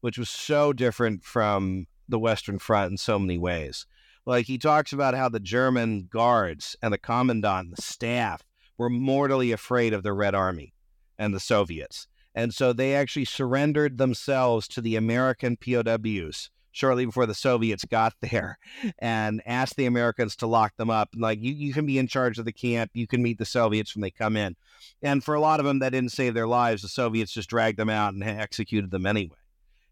which 0.02 0.18
was 0.18 0.30
so 0.30 0.72
different 0.72 1.24
from 1.24 1.88
the 2.08 2.20
Western 2.20 2.60
Front 2.60 2.92
in 2.92 2.98
so 2.98 3.18
many 3.18 3.38
ways. 3.38 3.86
Like 4.26 4.46
he 4.46 4.58
talks 4.58 4.94
about 4.94 5.16
how 5.16 5.30
the 5.30 5.40
German 5.40 6.08
guards 6.12 6.76
and 6.82 6.94
the 6.94 6.98
commandant 6.98 7.70
and 7.70 7.78
the 7.78 7.82
staff 7.82 8.44
were 8.78 8.90
mortally 8.90 9.52
afraid 9.52 9.94
of 9.94 10.04
the 10.04 10.14
Red 10.14 10.36
Army 10.36 10.74
and 11.18 11.34
the 11.34 11.40
Soviets. 11.40 12.08
And 12.36 12.54
so 12.54 12.72
they 12.72 12.96
actually 12.96 13.26
surrendered 13.26 13.98
themselves 13.98 14.68
to 14.70 14.82
the 14.82 14.96
American 14.96 15.58
POWs 15.58 16.52
shortly 16.80 17.06
before 17.06 17.26
the 17.26 17.36
Soviets 17.36 17.86
got 17.86 18.14
there 18.22 18.58
and 19.00 19.42
asked 19.46 19.76
the 19.76 19.86
Americans 19.86 20.36
to 20.38 20.48
lock 20.48 20.76
them 20.78 20.90
up. 20.90 21.10
Like, 21.16 21.40
you, 21.42 21.54
you 21.54 21.74
can 21.74 21.86
be 21.86 21.98
in 21.98 22.08
charge 22.08 22.40
of 22.40 22.46
the 22.46 22.54
camp. 22.54 22.92
You 22.94 23.06
can 23.06 23.22
meet 23.22 23.38
the 23.38 23.46
Soviets 23.46 23.96
when 23.96 24.02
they 24.02 24.12
come 24.12 24.38
in. 24.38 24.56
And 25.02 25.24
for 25.24 25.36
a 25.36 25.42
lot 25.42 25.60
of 25.60 25.66
them 25.66 25.80
that 25.80 25.92
didn't 25.92 26.12
save 26.12 26.34
their 26.34 26.48
lives, 26.48 26.82
the 26.82 26.88
Soviets 26.88 27.34
just 27.34 27.50
dragged 27.50 27.78
them 27.78 27.90
out 27.90 28.14
and 28.14 28.24
executed 28.24 28.92
them 28.92 29.06
anyway. 29.06 29.36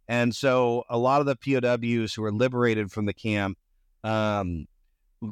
And 0.07 0.33
so 0.33 0.85
a 0.89 0.97
lot 0.97 1.19
of 1.19 1.25
the 1.25 1.35
POWs 1.35 2.13
who 2.13 2.21
were 2.21 2.31
liberated 2.31 2.91
from 2.91 3.05
the 3.05 3.13
camp 3.13 3.57
um, 4.05 4.67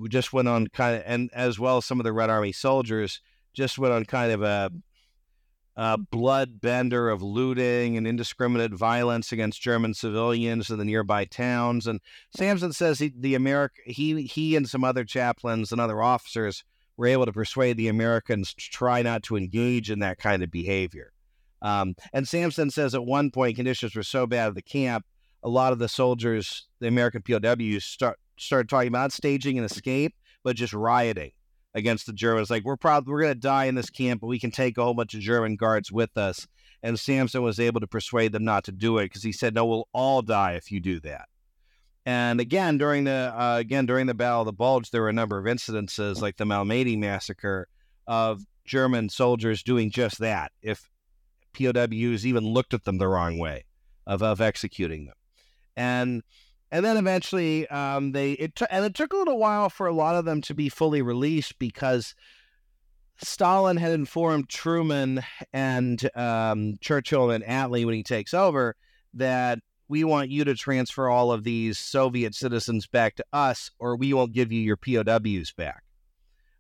just 0.10 0.34
went 0.34 0.50
on 0.50 0.68
kind 0.68 0.98
of, 0.98 1.04
and 1.06 1.30
as 1.34 1.58
well 1.58 1.78
as 1.78 1.86
some 1.86 2.00
of 2.00 2.04
the 2.04 2.12
Red 2.12 2.30
Army 2.30 2.52
soldiers, 2.52 3.22
just 3.54 3.78
went 3.78 3.94
on 3.94 4.04
kind 4.04 4.34
of 4.34 4.42
a 4.42 4.70
uh, 5.78 5.98
blood 5.98 6.62
bender 6.62 7.10
of 7.10 7.22
looting 7.22 7.98
and 7.98 8.08
indiscriminate 8.08 8.74
violence 8.74 9.32
against 9.32 9.62
German 9.62 9.94
civilians 9.94 10.70
in 10.70 10.78
the 10.78 10.86
nearby 10.86 11.26
towns. 11.26 11.88
And 11.88 12.00
Sampson 12.36 12.72
says 12.72 13.00
he, 13.00 13.12
the 13.18 13.36
America 13.36 13.82
he 13.86 14.24
he 14.24 14.56
and 14.56 14.70
some 14.70 14.84
other 14.84 15.04
chaplains 15.04 15.72
and 15.72 15.82
other 15.82 16.02
officers 16.02 16.64
were 16.98 17.08
able 17.08 17.26
to 17.26 17.34
persuade 17.34 17.76
the 17.76 17.90
Americans 17.90 18.54
to 18.54 18.70
try 18.70 19.02
not 19.02 19.24
to 19.24 19.36
engage 19.36 19.92
in 19.92 20.00
that 20.00 20.18
kind 20.18 20.44
of 20.44 20.50
behavior. 20.50 21.12
Um, 21.62 21.96
and 22.14 22.28
Sampson 22.28 22.70
says 22.70 22.96
at 22.96 23.06
one 23.06 23.32
point 23.32 23.58
conditions 23.58 23.96
were 23.96 24.04
so 24.04 24.26
bad 24.26 24.50
at 24.50 24.56
the 24.56 24.62
camp, 24.62 25.06
a 25.44 25.50
lot 25.50 25.74
of 25.74 25.80
the 25.80 25.90
soldiers, 25.90 26.68
the 26.80 26.88
American 26.88 27.22
POWs, 27.22 27.84
start 27.84 28.18
started 28.38 28.70
talking 28.70 28.88
about 28.88 29.12
staging 29.12 29.58
an 29.58 29.66
escape, 29.66 30.14
but 30.44 30.56
just 30.56 30.74
rioting 30.74 31.32
against 31.76 32.08
the 32.08 32.14
Germans. 32.14 32.50
Like 32.50 32.64
we're 32.64 32.78
probably 32.78 33.12
we're 33.12 33.22
gonna 33.22 33.36
die 33.36 33.66
in 33.66 33.76
this 33.76 33.90
camp, 33.90 34.22
but 34.22 34.28
we 34.28 34.40
can 34.40 34.50
take 34.50 34.78
a 34.78 34.84
whole 34.84 34.96
bunch 34.96 35.14
of 35.14 35.20
German 35.20 35.58
guards 35.58 35.92
with 35.92 36.18
us. 36.18 36.48
And 36.82 37.00
Sampson 37.00 37.44
was 37.44 37.60
able 37.60 37.82
to 37.82 37.88
persuade 37.88 38.32
them 38.32 38.46
not 38.46 38.64
to 38.66 38.72
do 38.72 38.98
it 38.98 39.06
because 39.06 39.24
he 39.24 39.32
said, 39.32 39.54
"No, 39.54 39.66
we'll 39.66 39.90
all 39.94 40.22
die 40.22 40.54
if 40.54 40.72
you 40.72 40.80
do 40.80 41.00
that." 41.02 41.28
And 42.06 42.40
again, 42.40 42.78
during 42.78 43.04
the 43.04 43.34
uh, 43.36 43.58
again 43.58 43.86
during 43.86 44.08
the 44.08 44.14
Battle 44.14 44.42
of 44.42 44.46
the 44.46 44.54
Bulge, 44.54 44.90
there 44.90 45.02
were 45.02 45.10
a 45.10 45.14
number 45.14 45.38
of 45.38 45.46
incidences 45.46 46.22
like 46.22 46.38
the 46.38 46.46
Malmedy 46.46 46.98
massacre 46.98 47.68
of 48.08 48.42
German 48.66 49.10
soldiers 49.10 49.62
doing 49.62 49.92
just 49.92 50.20
that. 50.20 50.52
If 50.62 50.90
POWs 51.54 52.26
even 52.26 52.46
looked 52.46 52.74
at 52.74 52.84
them 52.84 52.98
the 52.98 53.08
wrong 53.08 53.38
way, 53.38 53.66
of 54.08 54.22
of 54.22 54.40
executing 54.40 55.06
them, 55.06 55.16
and 55.76 56.24
and 56.72 56.86
then 56.86 56.98
eventually 56.98 57.68
um, 57.68 58.12
they 58.12 58.34
it 58.34 58.56
t- 58.56 58.66
and 58.70 58.86
it 58.86 58.94
took 58.94 59.14
a 59.14 59.18
little 59.18 59.38
while 59.38 59.70
for 59.70 59.88
a 59.88 59.94
lot 59.94 60.16
of 60.16 60.26
them 60.26 60.42
to 60.42 60.54
be 60.54 60.70
fully 60.70 61.02
released 61.02 61.58
because 61.60 62.16
Stalin 63.18 63.78
had 63.78 63.94
informed 63.94 64.50
Truman 64.50 65.24
and 65.54 66.10
um, 66.18 66.76
Churchill 66.82 67.32
and 67.32 67.44
Attlee 67.44 67.86
when 67.86 67.96
he 67.96 68.04
takes 68.04 68.34
over 68.34 68.76
that 69.14 69.60
we 69.88 70.04
want 70.04 70.30
you 70.30 70.44
to 70.44 70.56
transfer 70.56 71.10
all 71.10 71.32
of 71.32 71.44
these 71.44 71.78
Soviet 71.78 72.36
citizens 72.36 72.88
back 72.88 73.16
to 73.16 73.26
us, 73.32 73.72
or 73.80 73.96
we 73.96 74.14
won't 74.14 74.34
give 74.34 74.52
you 74.52 74.60
your 74.60 74.78
POWs 74.78 75.54
back. 75.54 75.85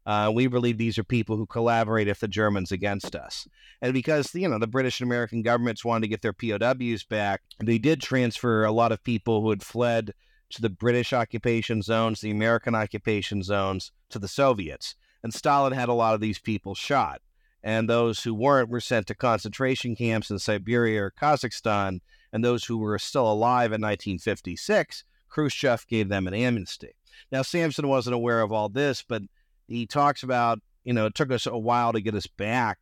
Uh, 0.06 0.32
we 0.34 0.47
believe 0.47 0.78
these 0.78 0.97
are 0.97 1.03
people 1.03 1.36
who 1.36 1.47
collaborate 1.47 2.08
if 2.08 2.20
the 2.20 2.28
Germans 2.28 2.72
against 2.72 3.16
us. 3.16 3.47
And 3.82 3.93
because, 3.93 4.34
you 4.36 4.47
know, 4.47 4.60
the 4.60 4.68
British 4.68 4.99
and 4.99 5.08
American 5.08 5.41
governments 5.41 5.84
wanted 5.84 6.01
to 6.01 6.08
get 6.08 6.22
their 6.22 6.34
POWs 6.34 7.03
back, 7.03 7.41
they 7.60 7.80
did 7.80 8.01
transfer 8.01 8.64
a 8.64 8.72
lot 8.72 8.91
of 8.91 9.03
people 9.03 9.41
who 9.41 9.49
had 9.49 9.64
fled 9.64 10.14
to 10.51 10.62
the 10.62 10.70
British 10.70 11.12
occupation 11.12 11.82
zones, 11.82 12.22
the 12.22 12.30
American 12.30 12.76
occupation 12.76 13.41
zones, 13.41 13.91
to 14.10 14.20
the 14.20 14.28
Soviets. 14.28 14.95
And 15.24 15.34
Stalin 15.34 15.74
had 15.74 15.89
a 15.89 15.93
lot 15.93 16.14
of 16.14 16.22
these 16.22 16.39
people 16.39 16.76
shot. 16.76 17.22
And 17.64 17.89
those 17.89 18.22
who 18.22 18.36
weren't 18.36 18.70
were 18.70 18.80
sent 18.80 19.08
to 19.08 19.16
concentration 19.16 19.95
camps 19.95 20.30
in 20.30 20.38
Siberia 20.38 21.01
or 21.01 21.14
Kazakhstan. 21.20 22.01
And 22.32 22.43
those 22.43 22.66
who 22.66 22.78
were 22.78 22.99
still 22.99 23.32
alive 23.32 23.72
in 23.72 23.82
1956, 23.82 25.03
Khrushchev 25.30 25.88
gave 25.88 26.10
them 26.10 26.28
an 26.28 26.36
amnesty. 26.36 26.91
Now, 27.32 27.41
Sampson 27.41 27.88
wasn't 27.88 28.14
aware 28.14 28.41
of 28.41 28.51
all 28.51 28.70
this, 28.70 29.01
but 29.01 29.24
he 29.68 29.86
talks 29.86 30.24
about, 30.24 30.59
you 30.84 30.93
know, 30.93 31.05
it 31.05 31.16
took 31.16 31.32
us 31.32 31.45
a 31.45 31.57
while 31.57 31.93
to 31.93 32.01
get 32.01 32.16
us 32.16 32.28
back 32.28 32.78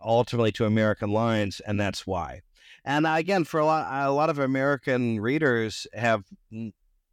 ultimately 0.00 0.52
to 0.52 0.64
American 0.64 1.10
lines, 1.10 1.60
and 1.66 1.78
that's 1.78 2.06
why. 2.06 2.40
And 2.84 3.06
again, 3.06 3.44
for 3.44 3.60
a 3.60 3.66
lot, 3.66 3.86
a 4.08 4.10
lot 4.10 4.30
of 4.30 4.38
American 4.38 5.20
readers 5.20 5.86
have 5.94 6.24
n- 6.52 6.72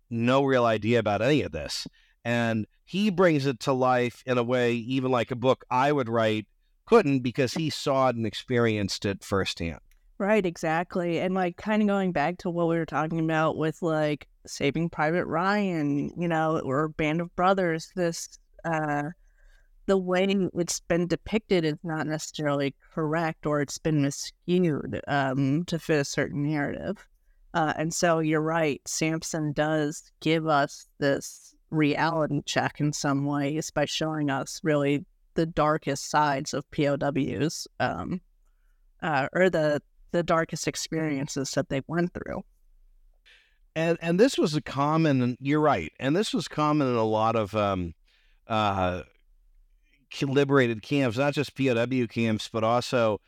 no 0.10 0.44
real 0.44 0.66
idea 0.66 1.00
about 1.00 1.22
any 1.22 1.44
of 1.44 1.52
this. 1.52 1.88
And 2.26 2.66
he 2.86 3.10
brings 3.12 3.46
it 3.46 3.60
to 3.62 3.74
life 3.74 4.24
in 4.26 4.38
a 4.38 4.44
way, 4.44 4.74
even 4.74 5.12
like 5.12 5.32
a 5.32 5.36
book 5.36 5.64
I 5.70 5.92
would 5.92 6.10
write 6.10 6.48
couldn't, 6.86 7.20
because 7.20 7.54
he 7.54 7.70
saw 7.70 8.10
it 8.10 8.16
and 8.16 8.26
experienced 8.26 9.06
it 9.06 9.24
firsthand. 9.24 9.80
Right, 10.18 10.46
exactly. 10.46 11.20
And 11.20 11.36
like 11.36 11.56
kind 11.56 11.82
of 11.82 11.88
going 11.88 12.12
back 12.12 12.40
to 12.40 12.50
what 12.50 12.68
we 12.68 12.76
were 12.76 12.86
talking 12.86 13.20
about 13.20 13.56
with 13.56 13.82
like 13.82 14.28
Saving 14.48 14.90
Private 14.90 15.26
Ryan, 15.26 16.12
you 16.18 16.28
know, 16.28 16.60
or 16.60 16.90
Band 16.90 17.22
of 17.22 17.34
Brothers, 17.36 17.92
this 17.96 18.40
uh, 18.66 19.04
the 19.90 19.98
way 19.98 20.28
it's 20.54 20.80
been 20.82 21.08
depicted 21.08 21.66
is 21.66 21.78
not 21.84 22.06
necessarily 22.06 22.76
correct 22.94 23.48
or 23.48 23.60
it's 23.60 23.80
been 23.80 24.04
miscued 24.04 25.00
um, 25.08 25.66
to 25.66 25.80
fit 25.80 26.02
a 26.02 26.06
certain 26.06 26.44
narrative. 26.44 27.08
Uh, 27.56 27.74
and 27.76 27.92
so 27.92 28.20
you're 28.20 28.40
right, 28.40 28.82
Sampson 28.86 29.52
does 29.52 30.12
give 30.20 30.48
us 30.48 30.86
this 31.00 31.56
reality 31.72 32.42
check 32.46 32.80
in 32.80 32.94
some 32.94 33.26
ways 33.26 33.72
by 33.72 33.86
showing 33.86 34.30
us 34.30 34.60
really 34.64 35.06
the 35.34 35.48
darkest 35.48 36.10
sides 36.10 36.54
of 36.54 36.70
POWs 36.70 37.68
um, 37.80 38.22
uh, 39.02 39.28
or 39.34 39.50
the, 39.50 39.82
the 40.12 40.22
darkest 40.22 40.68
experiences 40.68 41.52
that 41.52 41.70
they 41.70 41.82
went 41.88 42.14
through. 42.14 42.44
And, 43.76 43.98
and 44.02 44.20
this 44.20 44.38
was 44.38 44.54
a 44.54 44.62
common, 44.62 45.36
you're 45.40 45.62
right, 45.62 45.92
and 46.00 46.16
this 46.16 46.32
was 46.32 46.48
common 46.48 46.88
in 46.88 46.96
a 46.96 47.04
lot 47.04 47.36
of 47.36 47.56
um, 47.56 47.94
uh, 48.50 49.04
liberated 50.22 50.82
camps, 50.82 51.18
not 51.18 51.34
just 51.34 51.56
POW 51.56 52.08
camps, 52.08 52.50
but 52.52 52.64
also 52.64 53.22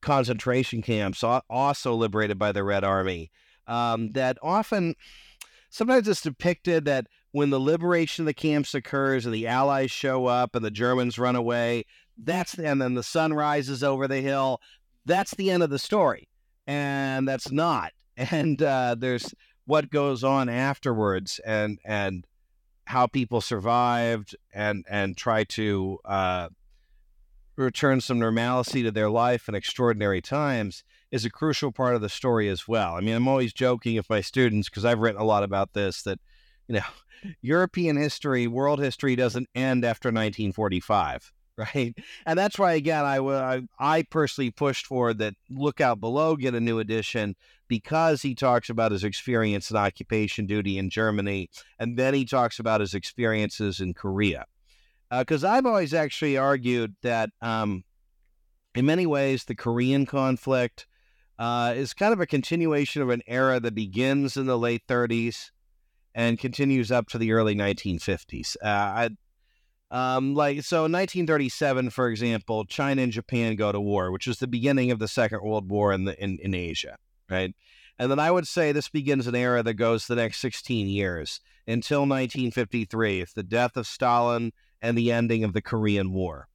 concentration 0.00 0.82
camps, 0.82 1.24
also 1.50 1.94
liberated 1.94 2.38
by 2.38 2.52
the 2.52 2.62
Red 2.62 2.84
Army. 2.84 3.30
Um, 3.66 4.12
that 4.12 4.38
often, 4.42 4.94
sometimes 5.70 6.08
it's 6.08 6.22
depicted 6.22 6.84
that 6.84 7.06
when 7.32 7.50
the 7.50 7.60
liberation 7.60 8.22
of 8.22 8.26
the 8.26 8.34
camps 8.34 8.74
occurs 8.74 9.26
and 9.26 9.34
the 9.34 9.46
Allies 9.46 9.90
show 9.90 10.26
up 10.26 10.54
and 10.54 10.64
the 10.64 10.70
Germans 10.70 11.18
run 11.18 11.36
away, 11.36 11.84
that's 12.16 12.52
the, 12.52 12.66
and 12.66 12.80
then 12.80 12.94
the 12.94 13.02
sun 13.02 13.32
rises 13.32 13.82
over 13.82 14.08
the 14.08 14.20
hill. 14.20 14.60
That's 15.04 15.34
the 15.34 15.50
end 15.50 15.62
of 15.62 15.70
the 15.70 15.78
story, 15.78 16.28
and 16.66 17.26
that's 17.26 17.50
not. 17.50 17.92
And 18.32 18.60
uh, 18.60 18.96
there's 18.98 19.32
what 19.66 19.90
goes 19.90 20.24
on 20.24 20.48
afterwards, 20.48 21.40
and 21.46 21.78
and 21.84 22.26
how 22.88 23.06
people 23.06 23.42
survived 23.42 24.34
and 24.52 24.84
and 24.88 25.14
try 25.14 25.44
to 25.44 25.98
uh, 26.06 26.48
return 27.54 28.00
some 28.00 28.18
normalcy 28.18 28.82
to 28.82 28.90
their 28.90 29.10
life 29.10 29.46
in 29.46 29.54
extraordinary 29.54 30.22
times 30.22 30.84
is 31.10 31.26
a 31.26 31.30
crucial 31.30 31.70
part 31.70 31.94
of 31.94 32.00
the 32.00 32.08
story 32.08 32.48
as 32.48 32.66
well. 32.66 32.94
I 32.94 33.00
mean, 33.00 33.14
I'm 33.14 33.28
always 33.28 33.52
joking 33.52 33.96
with 33.96 34.08
my 34.08 34.22
students 34.22 34.70
because 34.70 34.86
I've 34.86 35.00
written 35.00 35.20
a 35.20 35.24
lot 35.24 35.42
about 35.42 35.74
this 35.74 36.02
that 36.02 36.18
you 36.66 36.76
know 36.76 37.32
European 37.42 37.98
history, 37.98 38.46
world 38.46 38.80
history 38.80 39.14
doesn't 39.16 39.48
end 39.54 39.84
after 39.84 40.08
1945 40.08 41.30
right? 41.58 41.96
And 42.24 42.38
that's 42.38 42.58
why, 42.58 42.72
again, 42.74 43.04
I, 43.04 43.18
I, 43.18 43.62
I 43.78 44.02
personally 44.04 44.50
pushed 44.50 44.86
for 44.86 45.12
that 45.14 45.34
look 45.50 45.80
out 45.80 46.00
Below 46.00 46.36
get 46.36 46.54
a 46.54 46.60
new 46.60 46.78
edition 46.78 47.36
because 47.66 48.22
he 48.22 48.34
talks 48.34 48.70
about 48.70 48.92
his 48.92 49.04
experience 49.04 49.70
in 49.70 49.76
occupation 49.76 50.46
duty 50.46 50.78
in 50.78 50.88
Germany, 50.88 51.50
and 51.78 51.98
then 51.98 52.14
he 52.14 52.24
talks 52.24 52.58
about 52.58 52.80
his 52.80 52.94
experiences 52.94 53.80
in 53.80 53.92
Korea. 53.92 54.46
Because 55.10 55.44
uh, 55.44 55.50
I've 55.50 55.66
always 55.66 55.94
actually 55.94 56.36
argued 56.36 56.94
that, 57.02 57.30
um, 57.42 57.84
in 58.74 58.86
many 58.86 59.06
ways, 59.06 59.44
the 59.44 59.54
Korean 59.54 60.06
conflict 60.06 60.86
uh, 61.38 61.72
is 61.76 61.94
kind 61.94 62.12
of 62.12 62.20
a 62.20 62.26
continuation 62.26 63.02
of 63.02 63.10
an 63.10 63.22
era 63.26 63.58
that 63.60 63.74
begins 63.74 64.36
in 64.36 64.46
the 64.46 64.58
late 64.58 64.86
30s 64.86 65.50
and 66.14 66.38
continues 66.38 66.90
up 66.90 67.08
to 67.08 67.18
the 67.18 67.32
early 67.32 67.54
1950s. 67.54 68.56
Uh, 68.62 68.66
I, 68.66 69.10
um, 69.90 70.34
like 70.34 70.62
so, 70.62 70.78
in 70.84 70.92
1937, 70.92 71.90
for 71.90 72.08
example, 72.08 72.64
China 72.66 73.02
and 73.02 73.12
Japan 73.12 73.56
go 73.56 73.72
to 73.72 73.80
war, 73.80 74.10
which 74.10 74.26
is 74.26 74.38
the 74.38 74.46
beginning 74.46 74.90
of 74.90 74.98
the 74.98 75.08
Second 75.08 75.40
World 75.42 75.70
War 75.70 75.92
in 75.92 76.04
the 76.04 76.22
in, 76.22 76.38
in 76.42 76.54
Asia, 76.54 76.96
right? 77.30 77.54
And 77.98 78.10
then 78.10 78.18
I 78.18 78.30
would 78.30 78.46
say 78.46 78.70
this 78.70 78.88
begins 78.88 79.26
an 79.26 79.34
era 79.34 79.62
that 79.62 79.74
goes 79.74 80.06
the 80.06 80.14
next 80.14 80.38
16 80.38 80.88
years 80.88 81.40
until 81.66 82.00
1953. 82.00 83.20
It's 83.20 83.32
the 83.32 83.42
death 83.42 83.76
of 83.76 83.86
Stalin 83.86 84.52
and 84.80 84.96
the 84.96 85.10
ending 85.10 85.42
of 85.42 85.52
the 85.52 85.62
Korean 85.62 86.12
War. 86.12 86.48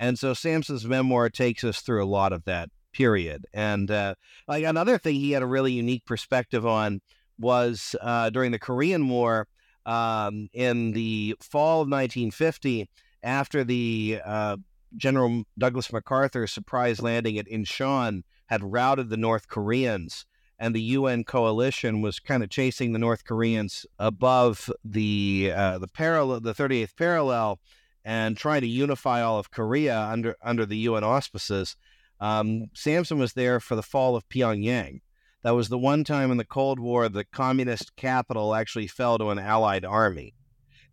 And 0.00 0.18
so 0.18 0.34
Sampson's 0.34 0.84
memoir 0.84 1.28
takes 1.28 1.64
us 1.64 1.80
through 1.80 2.02
a 2.02 2.06
lot 2.06 2.32
of 2.32 2.44
that 2.44 2.70
period. 2.92 3.46
And 3.52 3.90
uh, 3.90 4.14
like 4.48 4.64
another 4.64 4.98
thing 4.98 5.16
he 5.16 5.32
had 5.32 5.42
a 5.42 5.46
really 5.46 5.72
unique 5.72 6.04
perspective 6.06 6.66
on 6.66 7.00
was 7.38 7.94
uh, 8.00 8.30
during 8.30 8.50
the 8.50 8.58
Korean 8.58 9.08
War 9.08 9.46
um, 9.88 10.48
in 10.52 10.92
the 10.92 11.34
fall 11.40 11.82
of 11.82 11.88
1950, 11.88 12.88
after 13.22 13.64
the 13.64 14.20
uh, 14.24 14.56
General 14.96 15.44
Douglas 15.58 15.92
MacArthur's 15.92 16.52
surprise 16.52 17.00
landing 17.00 17.38
at 17.38 17.48
Incheon 17.48 18.22
had 18.46 18.62
routed 18.62 19.08
the 19.08 19.16
North 19.16 19.48
Koreans 19.48 20.26
and 20.58 20.74
the 20.74 20.82
UN 20.82 21.24
coalition 21.24 22.02
was 22.02 22.18
kind 22.18 22.42
of 22.42 22.50
chasing 22.50 22.92
the 22.92 22.98
North 22.98 23.24
Koreans 23.24 23.86
above 23.98 24.70
the 24.84 25.52
uh, 25.54 25.78
the 25.78 25.88
parallel, 25.88 26.40
the 26.40 26.54
38th 26.54 26.96
parallel, 26.96 27.60
and 28.04 28.36
trying 28.36 28.62
to 28.62 28.66
unify 28.66 29.22
all 29.22 29.38
of 29.38 29.50
Korea 29.50 29.98
under 30.00 30.36
under 30.42 30.66
the 30.66 30.78
UN 30.78 31.04
auspices. 31.04 31.76
Um, 32.20 32.66
Sampson 32.74 33.18
was 33.18 33.34
there 33.34 33.60
for 33.60 33.76
the 33.76 33.82
fall 33.82 34.16
of 34.16 34.28
Pyongyang. 34.28 35.00
That 35.48 35.54
was 35.54 35.70
the 35.70 35.78
one 35.78 36.04
time 36.04 36.30
in 36.30 36.36
the 36.36 36.44
Cold 36.44 36.78
War 36.78 37.08
the 37.08 37.24
communist 37.24 37.96
capital 37.96 38.54
actually 38.54 38.86
fell 38.86 39.16
to 39.16 39.30
an 39.30 39.38
Allied 39.38 39.82
army, 39.82 40.34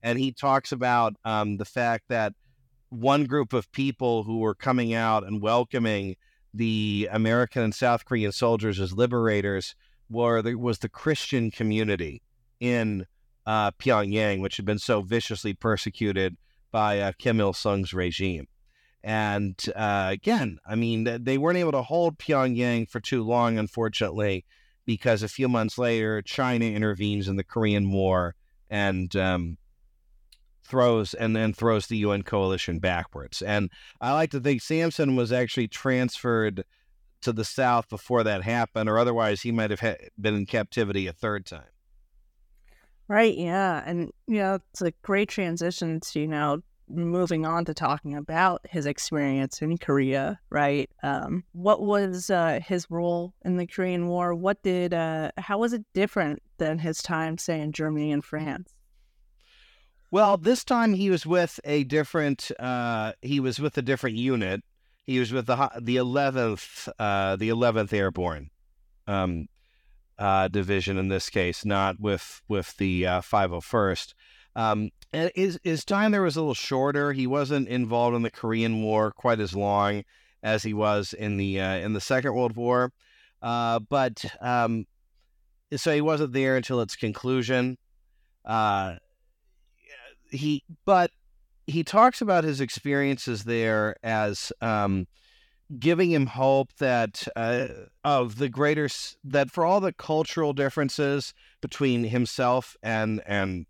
and 0.01 0.18
he 0.18 0.32
talks 0.32 0.72
about 0.72 1.14
um, 1.26 1.58
the 1.58 1.66
fact 1.66 2.06
that 2.08 2.32
one 2.88 3.26
group 3.26 3.51
of 3.51 3.70
people 3.74 4.24
who 4.24 4.38
were 4.38 4.56
coming 4.56 4.93
out 4.93 5.28
and 5.28 5.41
welcoming 5.41 6.16
the 6.53 7.10
American 7.12 7.64
and 7.64 7.76
South 7.76 8.06
Korean 8.06 8.32
soldiers 8.32 8.80
as 8.80 8.93
liberators 8.93 9.76
were 10.10 10.41
the, 10.41 10.56
was 10.56 10.80
the 10.80 10.88
Christian 10.88 11.51
community 11.51 12.22
in 12.62 13.06
uh, 13.45 13.72
Pyongyang, 13.72 14.39
which 14.39 14.56
had 14.56 14.66
been 14.66 14.80
so 14.80 15.01
viciously 15.01 15.53
persecuted 15.53 16.38
by 16.72 17.01
uh, 17.01 17.12
Kim 17.20 17.41
Il 17.41 17.51
Sung's 17.51 17.93
regime. 17.93 18.47
And 19.06 19.56
uh, 19.76 20.08
again, 20.12 20.58
I 20.68 20.74
mean, 20.74 21.03
they 21.03 21.38
weren't 21.38 21.60
able 21.60 21.74
to 21.74 21.84
hold 21.84 22.18
Pyongyang 22.18 22.89
for 22.89 22.99
too 22.99 23.24
long, 23.24 23.60
unfortunately, 23.60 24.45
because 24.84 25.22
a 25.22 25.28
few 25.28 25.47
months 25.47 25.78
later, 25.78 26.24
China 26.24 26.66
intervenes 26.66 27.28
in 27.28 27.36
the 27.36 27.43
Korean 27.43 27.91
War 27.91 28.34
and 28.68 29.16
um, 29.16 29.58
throws 30.64 31.14
and 31.14 31.36
then 31.36 31.53
throws 31.53 31.86
the 31.86 31.97
UN 31.97 32.24
coalition 32.24 32.80
backwards. 32.80 33.43
And 33.43 33.70
I 34.01 34.14
like 34.14 34.32
to 34.32 34.39
think 34.39 34.64
Sampson 34.64 35.16
was 35.16 35.32
actually 35.32 35.68
transferred 35.68 36.64
to 37.22 37.32
the 37.32 37.45
South 37.45 37.88
before 37.89 38.24
that 38.24 38.41
happened, 38.41 38.89
or 38.89 38.97
otherwise 38.97 39.41
he 39.41 39.51
might 39.51 39.70
have 39.70 39.82
ha- 39.82 40.03
been 40.20 40.34
in 40.34 40.47
captivity 40.47 41.06
a 41.06 41.14
third 41.14 41.45
time. 41.45 41.62
Right. 43.08 43.38
Yeah. 43.38 43.84
And, 43.86 44.12
you 44.26 44.39
know, 44.39 44.58
it's 44.72 44.82
a 44.82 44.93
great 45.03 45.30
transition 45.30 45.99
to, 45.99 46.20
you 46.20 46.28
know, 46.28 46.64
moving 46.88 47.45
on 47.45 47.65
to 47.65 47.73
talking 47.73 48.15
about 48.15 48.61
his 48.69 48.86
experience 48.86 49.61
in 49.61 49.77
Korea, 49.77 50.39
right? 50.49 50.89
Um, 51.03 51.43
what 51.53 51.81
was 51.81 52.29
uh, 52.29 52.59
his 52.65 52.89
role 52.89 53.33
in 53.43 53.57
the 53.57 53.67
Korean 53.67 54.07
War? 54.07 54.33
What 54.36 54.61
did, 54.63 54.93
uh, 54.93 55.31
how 55.38 55.57
was 55.57 55.73
it 55.73 55.86
different 55.93 56.41
than 56.57 56.79
his 56.79 57.01
time, 57.01 57.38
say, 57.38 57.59
in 57.59 57.71
Germany 57.71 58.11
and 58.11 58.23
France? 58.23 58.71
Well, 60.11 60.38
this 60.38 60.63
time 60.63 60.93
he 60.93 61.09
was 61.09 61.25
with 61.25 61.59
a 61.65 61.83
different. 61.83 62.51
Uh, 62.57 63.13
he 63.21 63.39
was 63.39 63.59
with 63.59 63.77
a 63.77 63.81
different 63.81 64.15
unit. 64.15 64.63
He 65.03 65.19
was 65.19 65.33
with 65.33 65.47
the 65.47 65.69
the 65.81 65.97
eleventh, 65.97 66.88
uh, 66.99 67.36
the 67.36 67.49
eleventh 67.49 67.91
Airborne 67.91 68.49
um, 69.07 69.47
uh, 70.17 70.47
Division 70.47 70.97
in 70.97 71.09
this 71.09 71.29
case, 71.29 71.65
not 71.65 71.99
with 71.99 72.41
with 72.47 72.77
the 72.77 73.05
uh, 73.05 73.21
five 73.21 73.49
hundred 73.49 73.65
first. 73.65 74.15
And 75.16 75.32
his 75.34 75.57
his 75.63 75.86
time 75.86 76.11
there 76.11 76.22
was 76.22 76.36
a 76.36 76.41
little 76.41 76.53
shorter. 76.53 77.13
He 77.13 77.26
wasn't 77.26 77.70
involved 77.70 78.18
in 78.18 78.22
the 78.22 78.30
Korean 78.30 78.82
War 78.82 79.13
quite 79.13 79.39
as 79.39 79.55
long 79.55 80.03
as 80.43 80.63
he 80.63 80.74
was 80.74 81.13
in 81.13 81.38
the 81.38 81.61
uh, 81.61 81.76
in 81.76 81.93
the 81.93 82.01
Second 82.01 82.34
World 82.34 82.57
War, 82.57 82.91
uh, 83.41 83.80
but 83.80 84.26
um, 84.41 84.86
so 85.74 85.93
he 85.93 86.01
wasn't 86.01 86.34
there 86.34 86.57
until 86.57 86.82
its 86.82 86.97
conclusion. 86.97 87.78
Uh, 88.43 88.95
he 90.32 90.66
but 90.84 91.11
he 91.66 91.82
talks 91.82 92.20
about 92.20 92.43
his 92.43 92.59
experiences 92.59 93.45
there 93.45 93.95
as 94.03 94.51
um, 94.59 95.07
giving 95.80 96.11
him 96.11 96.26
hope 96.26 96.74
that 96.80 97.26
uh, 97.38 97.68
of 98.03 98.38
the 98.38 98.49
greater 98.49 98.89
that 99.24 99.49
for 99.49 99.63
all 99.63 99.80
the 99.80 99.93
cultural 99.93 100.51
differences 100.51 101.34
between 101.61 102.03
himself 102.03 102.76
and 102.84 103.22
and 103.26 103.66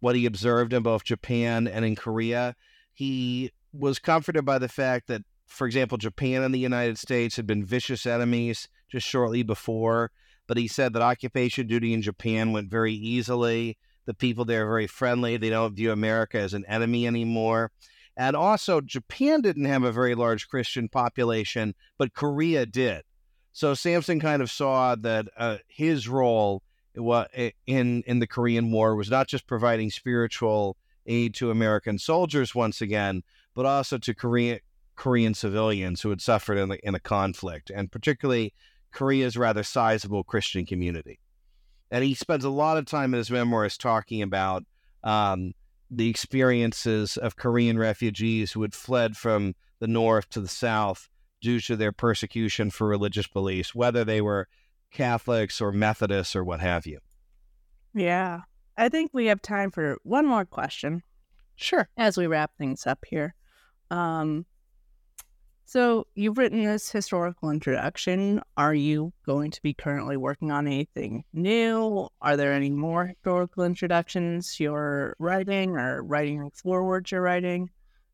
what 0.00 0.16
he 0.16 0.26
observed 0.26 0.72
in 0.72 0.82
both 0.82 1.04
Japan 1.04 1.68
and 1.68 1.84
in 1.84 1.96
Korea, 1.96 2.56
he 2.92 3.52
was 3.72 3.98
comforted 3.98 4.44
by 4.44 4.58
the 4.58 4.68
fact 4.68 5.06
that, 5.08 5.22
for 5.46 5.66
example, 5.66 5.98
Japan 5.98 6.42
and 6.42 6.54
the 6.54 6.58
United 6.58 6.98
States 6.98 7.36
had 7.36 7.46
been 7.46 7.64
vicious 7.64 8.06
enemies 8.06 8.68
just 8.90 9.06
shortly 9.06 9.42
before. 9.42 10.10
But 10.46 10.56
he 10.56 10.66
said 10.66 10.92
that 10.92 11.02
occupation 11.02 11.68
duty 11.68 11.92
in 11.92 12.02
Japan 12.02 12.52
went 12.52 12.70
very 12.70 12.92
easily 12.92 13.78
the 14.10 14.14
people 14.14 14.44
there 14.44 14.64
are 14.64 14.68
very 14.68 14.88
friendly. 14.88 15.36
They 15.36 15.50
don't 15.50 15.76
view 15.76 15.92
America 15.92 16.38
as 16.38 16.52
an 16.52 16.64
enemy 16.66 17.06
anymore. 17.06 17.70
And 18.16 18.34
also, 18.34 18.80
Japan 18.80 19.40
didn't 19.40 19.66
have 19.66 19.84
a 19.84 19.92
very 19.92 20.16
large 20.16 20.48
Christian 20.48 20.88
population, 20.88 21.76
but 21.96 22.12
Korea 22.12 22.66
did. 22.66 23.02
So 23.52 23.74
Sampson 23.74 24.18
kind 24.18 24.42
of 24.42 24.50
saw 24.50 24.96
that 24.96 25.28
uh, 25.36 25.58
his 25.68 26.08
role 26.08 26.62
in 26.94 28.02
in 28.06 28.18
the 28.18 28.26
Korean 28.26 28.70
War 28.70 28.96
was 28.96 29.10
not 29.10 29.28
just 29.28 29.46
providing 29.46 29.90
spiritual 29.90 30.76
aid 31.06 31.34
to 31.34 31.50
American 31.50 31.98
soldiers 31.98 32.54
once 32.54 32.80
again, 32.80 33.22
but 33.54 33.66
also 33.66 33.98
to 33.98 34.14
Korean 34.14 34.60
Korean 34.96 35.34
civilians 35.34 36.02
who 36.02 36.10
had 36.10 36.20
suffered 36.20 36.58
in 36.58 36.68
the 36.68 36.86
in 36.86 36.92
the 36.92 37.00
conflict, 37.00 37.70
and 37.70 37.90
particularly 37.90 38.52
Korea's 38.92 39.36
rather 39.36 39.62
sizable 39.62 40.24
Christian 40.24 40.66
community. 40.66 41.18
And 41.90 42.04
he 42.04 42.14
spends 42.14 42.44
a 42.44 42.50
lot 42.50 42.76
of 42.76 42.86
time 42.86 43.14
in 43.14 43.18
his 43.18 43.30
memoirs 43.30 43.76
talking 43.76 44.22
about 44.22 44.64
um, 45.02 45.54
the 45.90 46.08
experiences 46.08 47.16
of 47.16 47.36
Korean 47.36 47.78
refugees 47.78 48.52
who 48.52 48.62
had 48.62 48.74
fled 48.74 49.16
from 49.16 49.54
the 49.80 49.88
north 49.88 50.28
to 50.30 50.40
the 50.40 50.48
south 50.48 51.08
due 51.40 51.58
to 51.60 51.76
their 51.76 51.92
persecution 51.92 52.70
for 52.70 52.86
religious 52.86 53.26
beliefs, 53.26 53.74
whether 53.74 54.04
they 54.04 54.20
were 54.20 54.46
Catholics 54.90 55.60
or 55.60 55.72
Methodists 55.72 56.34
or 56.34 56.44
what 56.44 56.60
have 56.60 56.86
you. 56.86 56.98
Yeah. 57.94 58.40
I 58.76 58.88
think 58.88 59.10
we 59.12 59.26
have 59.26 59.42
time 59.42 59.70
for 59.70 59.98
one 60.04 60.26
more 60.26 60.44
question. 60.44 61.02
Sure. 61.56 61.88
As 61.96 62.16
we 62.16 62.26
wrap 62.26 62.56
things 62.56 62.86
up 62.86 63.04
here. 63.06 63.34
Um, 63.90 64.46
so 65.66 66.06
you've 66.14 66.38
written 66.38 66.64
this 66.64 66.90
historical 66.90 67.50
introduction. 67.50 68.40
Are 68.56 68.74
you 68.74 69.12
going 69.24 69.52
to 69.52 69.62
be 69.62 69.74
currently 69.74 70.16
working 70.16 70.50
on 70.50 70.66
anything 70.66 71.22
new? 71.32 72.08
Are 72.20 72.36
there 72.36 72.52
any 72.52 72.70
more 72.70 73.06
historical 73.06 73.62
introductions 73.64 74.58
you're 74.58 75.14
writing 75.18 75.76
or 75.76 76.02
writing 76.02 76.50
forwards 76.54 77.12
you're 77.12 77.20
writing? 77.20 77.70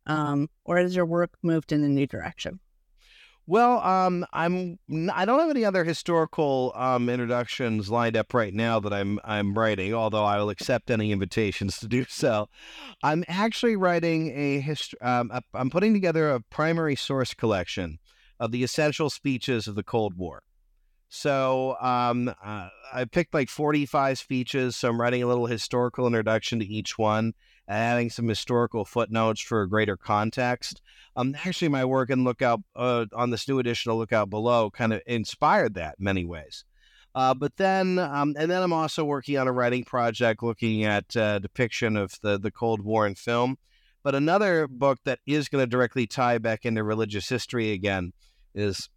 Um, 0.07 0.51
or 0.65 0.77
has 0.77 0.95
your 0.95 1.07
work 1.07 1.31
moved 1.43 1.73
in 1.73 1.83
a 1.83 1.89
new 1.89 2.07
direction? 2.07 2.61
Well, 3.49 3.79
um, 3.81 4.27
I'm 4.33 4.81
I 5.13 5.25
don't 5.25 5.39
have 5.39 5.51
any 5.51 5.65
other 5.65 5.85
historical 5.85 6.73
um, 6.75 7.09
introductions 7.09 7.89
lined 7.89 8.17
up 8.17 8.35
right 8.35 8.53
now 8.53 8.81
that 8.81 8.93
I'm 8.93 9.21
I'm 9.23 9.57
writing. 9.57 9.95
Although 9.95 10.25
I 10.25 10.39
will 10.39 10.51
accept 10.51 10.91
any 10.91 11.13
invitations 11.13 11.79
to 11.79 11.87
do 11.87 12.05
so. 12.09 12.49
I'm 13.05 13.25
actually 13.29 13.77
writing 13.77 14.37
a 14.37 14.59
history. 14.59 15.01
Um, 15.01 15.31
I'm 15.55 15.71
putting 15.71 15.95
together 15.95 16.31
a 16.31 16.41
primary 16.41 16.97
source 16.97 17.35
collection 17.35 17.99
of 18.41 18.51
the 18.51 18.65
essential 18.65 19.11
speeches 19.11 19.69
of 19.69 19.77
the 19.77 19.85
Cold 19.85 20.15
War. 20.15 20.43
So 21.09 21.77
um, 21.81 22.33
uh, 22.43 22.69
I 22.93 23.05
picked 23.05 23.35
like 23.35 23.49
45 23.49 24.19
speeches. 24.19 24.77
So 24.77 24.89
I'm 24.89 25.01
writing 25.01 25.23
a 25.23 25.27
little 25.27 25.47
historical 25.47 26.07
introduction 26.07 26.59
to 26.59 26.67
each 26.67 26.99
one, 26.99 27.35
adding 27.69 28.11
some 28.11 28.29
historical 28.29 28.85
footnotes 28.85 29.41
for 29.41 29.63
a 29.63 29.69
greater 29.69 29.97
context. 29.97 30.83
Um, 31.15 31.37
actually, 31.45 31.69
my 31.69 31.85
work 31.85 32.11
in 32.11 32.25
Lookout 32.25 32.61
uh, 32.75 33.07
on 33.15 33.31
this 33.31 33.49
new 33.49 33.59
edition 33.59 33.91
of 33.91 33.99
Lookout 33.99 34.31
Below 34.31 34.71
kind 34.71 34.93
of 34.93 35.01
inspired 35.07 35.75
that 35.75 35.97
in 35.99 36.05
many 36.05 36.25
ways. 36.25 36.65
Uh, 37.15 37.33
but 37.33 37.57
then, 37.57 37.99
um, 37.99 38.35
and 38.39 38.51
then 38.51 38.63
I'm 38.63 38.75
also 38.75 39.03
working 39.03 39.39
on 39.39 39.49
a 39.49 39.53
writing 39.53 39.85
project 39.85 40.43
looking 40.43 40.85
at 40.85 41.17
uh, 41.17 41.39
depiction 41.39 41.97
of 41.97 42.21
the 42.21 42.39
the 42.39 42.51
Cold 42.51 42.83
War 42.83 43.07
in 43.07 43.15
film. 43.15 43.57
But 44.03 44.15
another 44.15 44.69
book 44.69 44.99
that 45.05 45.21
is 45.27 45.49
going 45.49 45.63
to 45.63 45.67
directly 45.67 46.07
tie 46.07 46.37
back 46.39 46.67
into 46.67 46.85
religious 46.85 47.29
history 47.29 47.73
again 47.73 48.13
is 48.55 48.91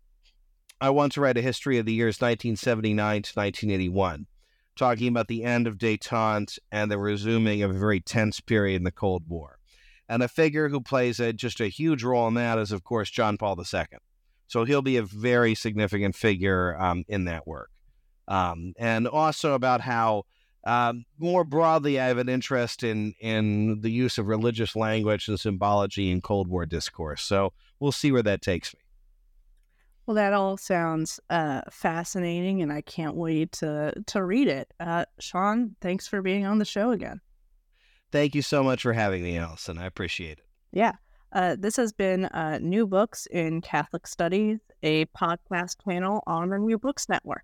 I 0.81 0.89
want 0.91 1.11
to 1.13 1.21
write 1.21 1.37
a 1.37 1.41
history 1.41 1.77
of 1.77 1.85
the 1.85 1.93
years 1.93 2.21
1979 2.21 3.23
to 3.23 3.33
1981 3.33 4.27
talking 4.77 5.09
about 5.09 5.27
the 5.27 5.43
end 5.43 5.67
of 5.67 5.77
detente 5.77 6.57
and 6.71 6.89
the 6.89 6.97
resuming 6.97 7.61
of 7.61 7.71
a 7.71 7.77
very 7.77 7.99
tense 7.99 8.39
period 8.39 8.77
in 8.77 8.85
the 8.85 8.91
Cold 8.91 9.23
War. 9.27 9.59
And 10.07 10.23
a 10.23 10.29
figure 10.29 10.69
who 10.69 10.79
plays 10.79 11.19
a, 11.19 11.33
just 11.33 11.59
a 11.59 11.67
huge 11.67 12.01
role 12.01 12.29
in 12.29 12.35
that 12.35 12.57
is, 12.57 12.71
of 12.71 12.85
course, 12.85 13.11
John 13.11 13.37
Paul 13.37 13.59
II. 13.59 13.83
So 14.47 14.63
he'll 14.63 14.81
be 14.81 14.95
a 14.95 15.03
very 15.03 15.53
significant 15.53 16.15
figure 16.15 16.79
um, 16.79 17.03
in 17.09 17.25
that 17.25 17.45
work. 17.45 17.69
Um, 18.29 18.73
and 18.79 19.05
also 19.05 19.53
about 19.53 19.81
how 19.81 20.23
um, 20.63 21.05
more 21.17 21.43
broadly, 21.43 21.99
I 21.99 22.07
have 22.07 22.17
an 22.17 22.29
interest 22.29 22.83
in 22.83 23.13
in 23.19 23.81
the 23.81 23.91
use 23.91 24.17
of 24.17 24.27
religious 24.27 24.75
language 24.75 25.27
and 25.27 25.39
symbology 25.39 26.11
in 26.11 26.21
Cold 26.21 26.47
War 26.47 26.65
discourse. 26.65 27.21
So 27.21 27.53
we'll 27.79 27.91
see 27.91 28.11
where 28.11 28.23
that 28.23 28.41
takes 28.41 28.73
me. 28.73 28.78
Well, 30.09 30.15
that 30.15 30.33
all 30.33 30.57
sounds 30.57 31.19
uh, 31.29 31.61
fascinating, 31.69 32.63
and 32.63 32.73
I 32.73 32.81
can't 32.81 33.15
wait 33.15 33.51
to 33.51 33.93
to 34.07 34.23
read 34.23 34.47
it. 34.47 34.73
Uh, 34.79 35.05
Sean, 35.19 35.75
thanks 35.81 36.07
for 36.07 36.23
being 36.23 36.47
on 36.47 36.57
the 36.57 36.65
show 36.65 36.89
again. 36.89 37.21
Thank 38.11 38.33
you 38.33 38.41
so 38.41 38.63
much 38.63 38.81
for 38.81 38.93
having 38.93 39.21
me, 39.21 39.37
Allison. 39.37 39.77
I 39.77 39.85
appreciate 39.85 40.39
it. 40.39 40.45
Yeah. 40.71 40.93
Uh, 41.31 41.57
this 41.59 41.75
has 41.75 41.93
been 41.93 42.25
uh, 42.25 42.57
New 42.59 42.87
Books 42.87 43.27
in 43.27 43.61
Catholic 43.61 44.07
Studies, 44.07 44.57
a 44.81 45.05
podcast 45.15 45.75
panel 45.87 46.23
on 46.25 46.49
the 46.49 46.57
New 46.57 46.79
Books 46.79 47.07
Network. 47.07 47.43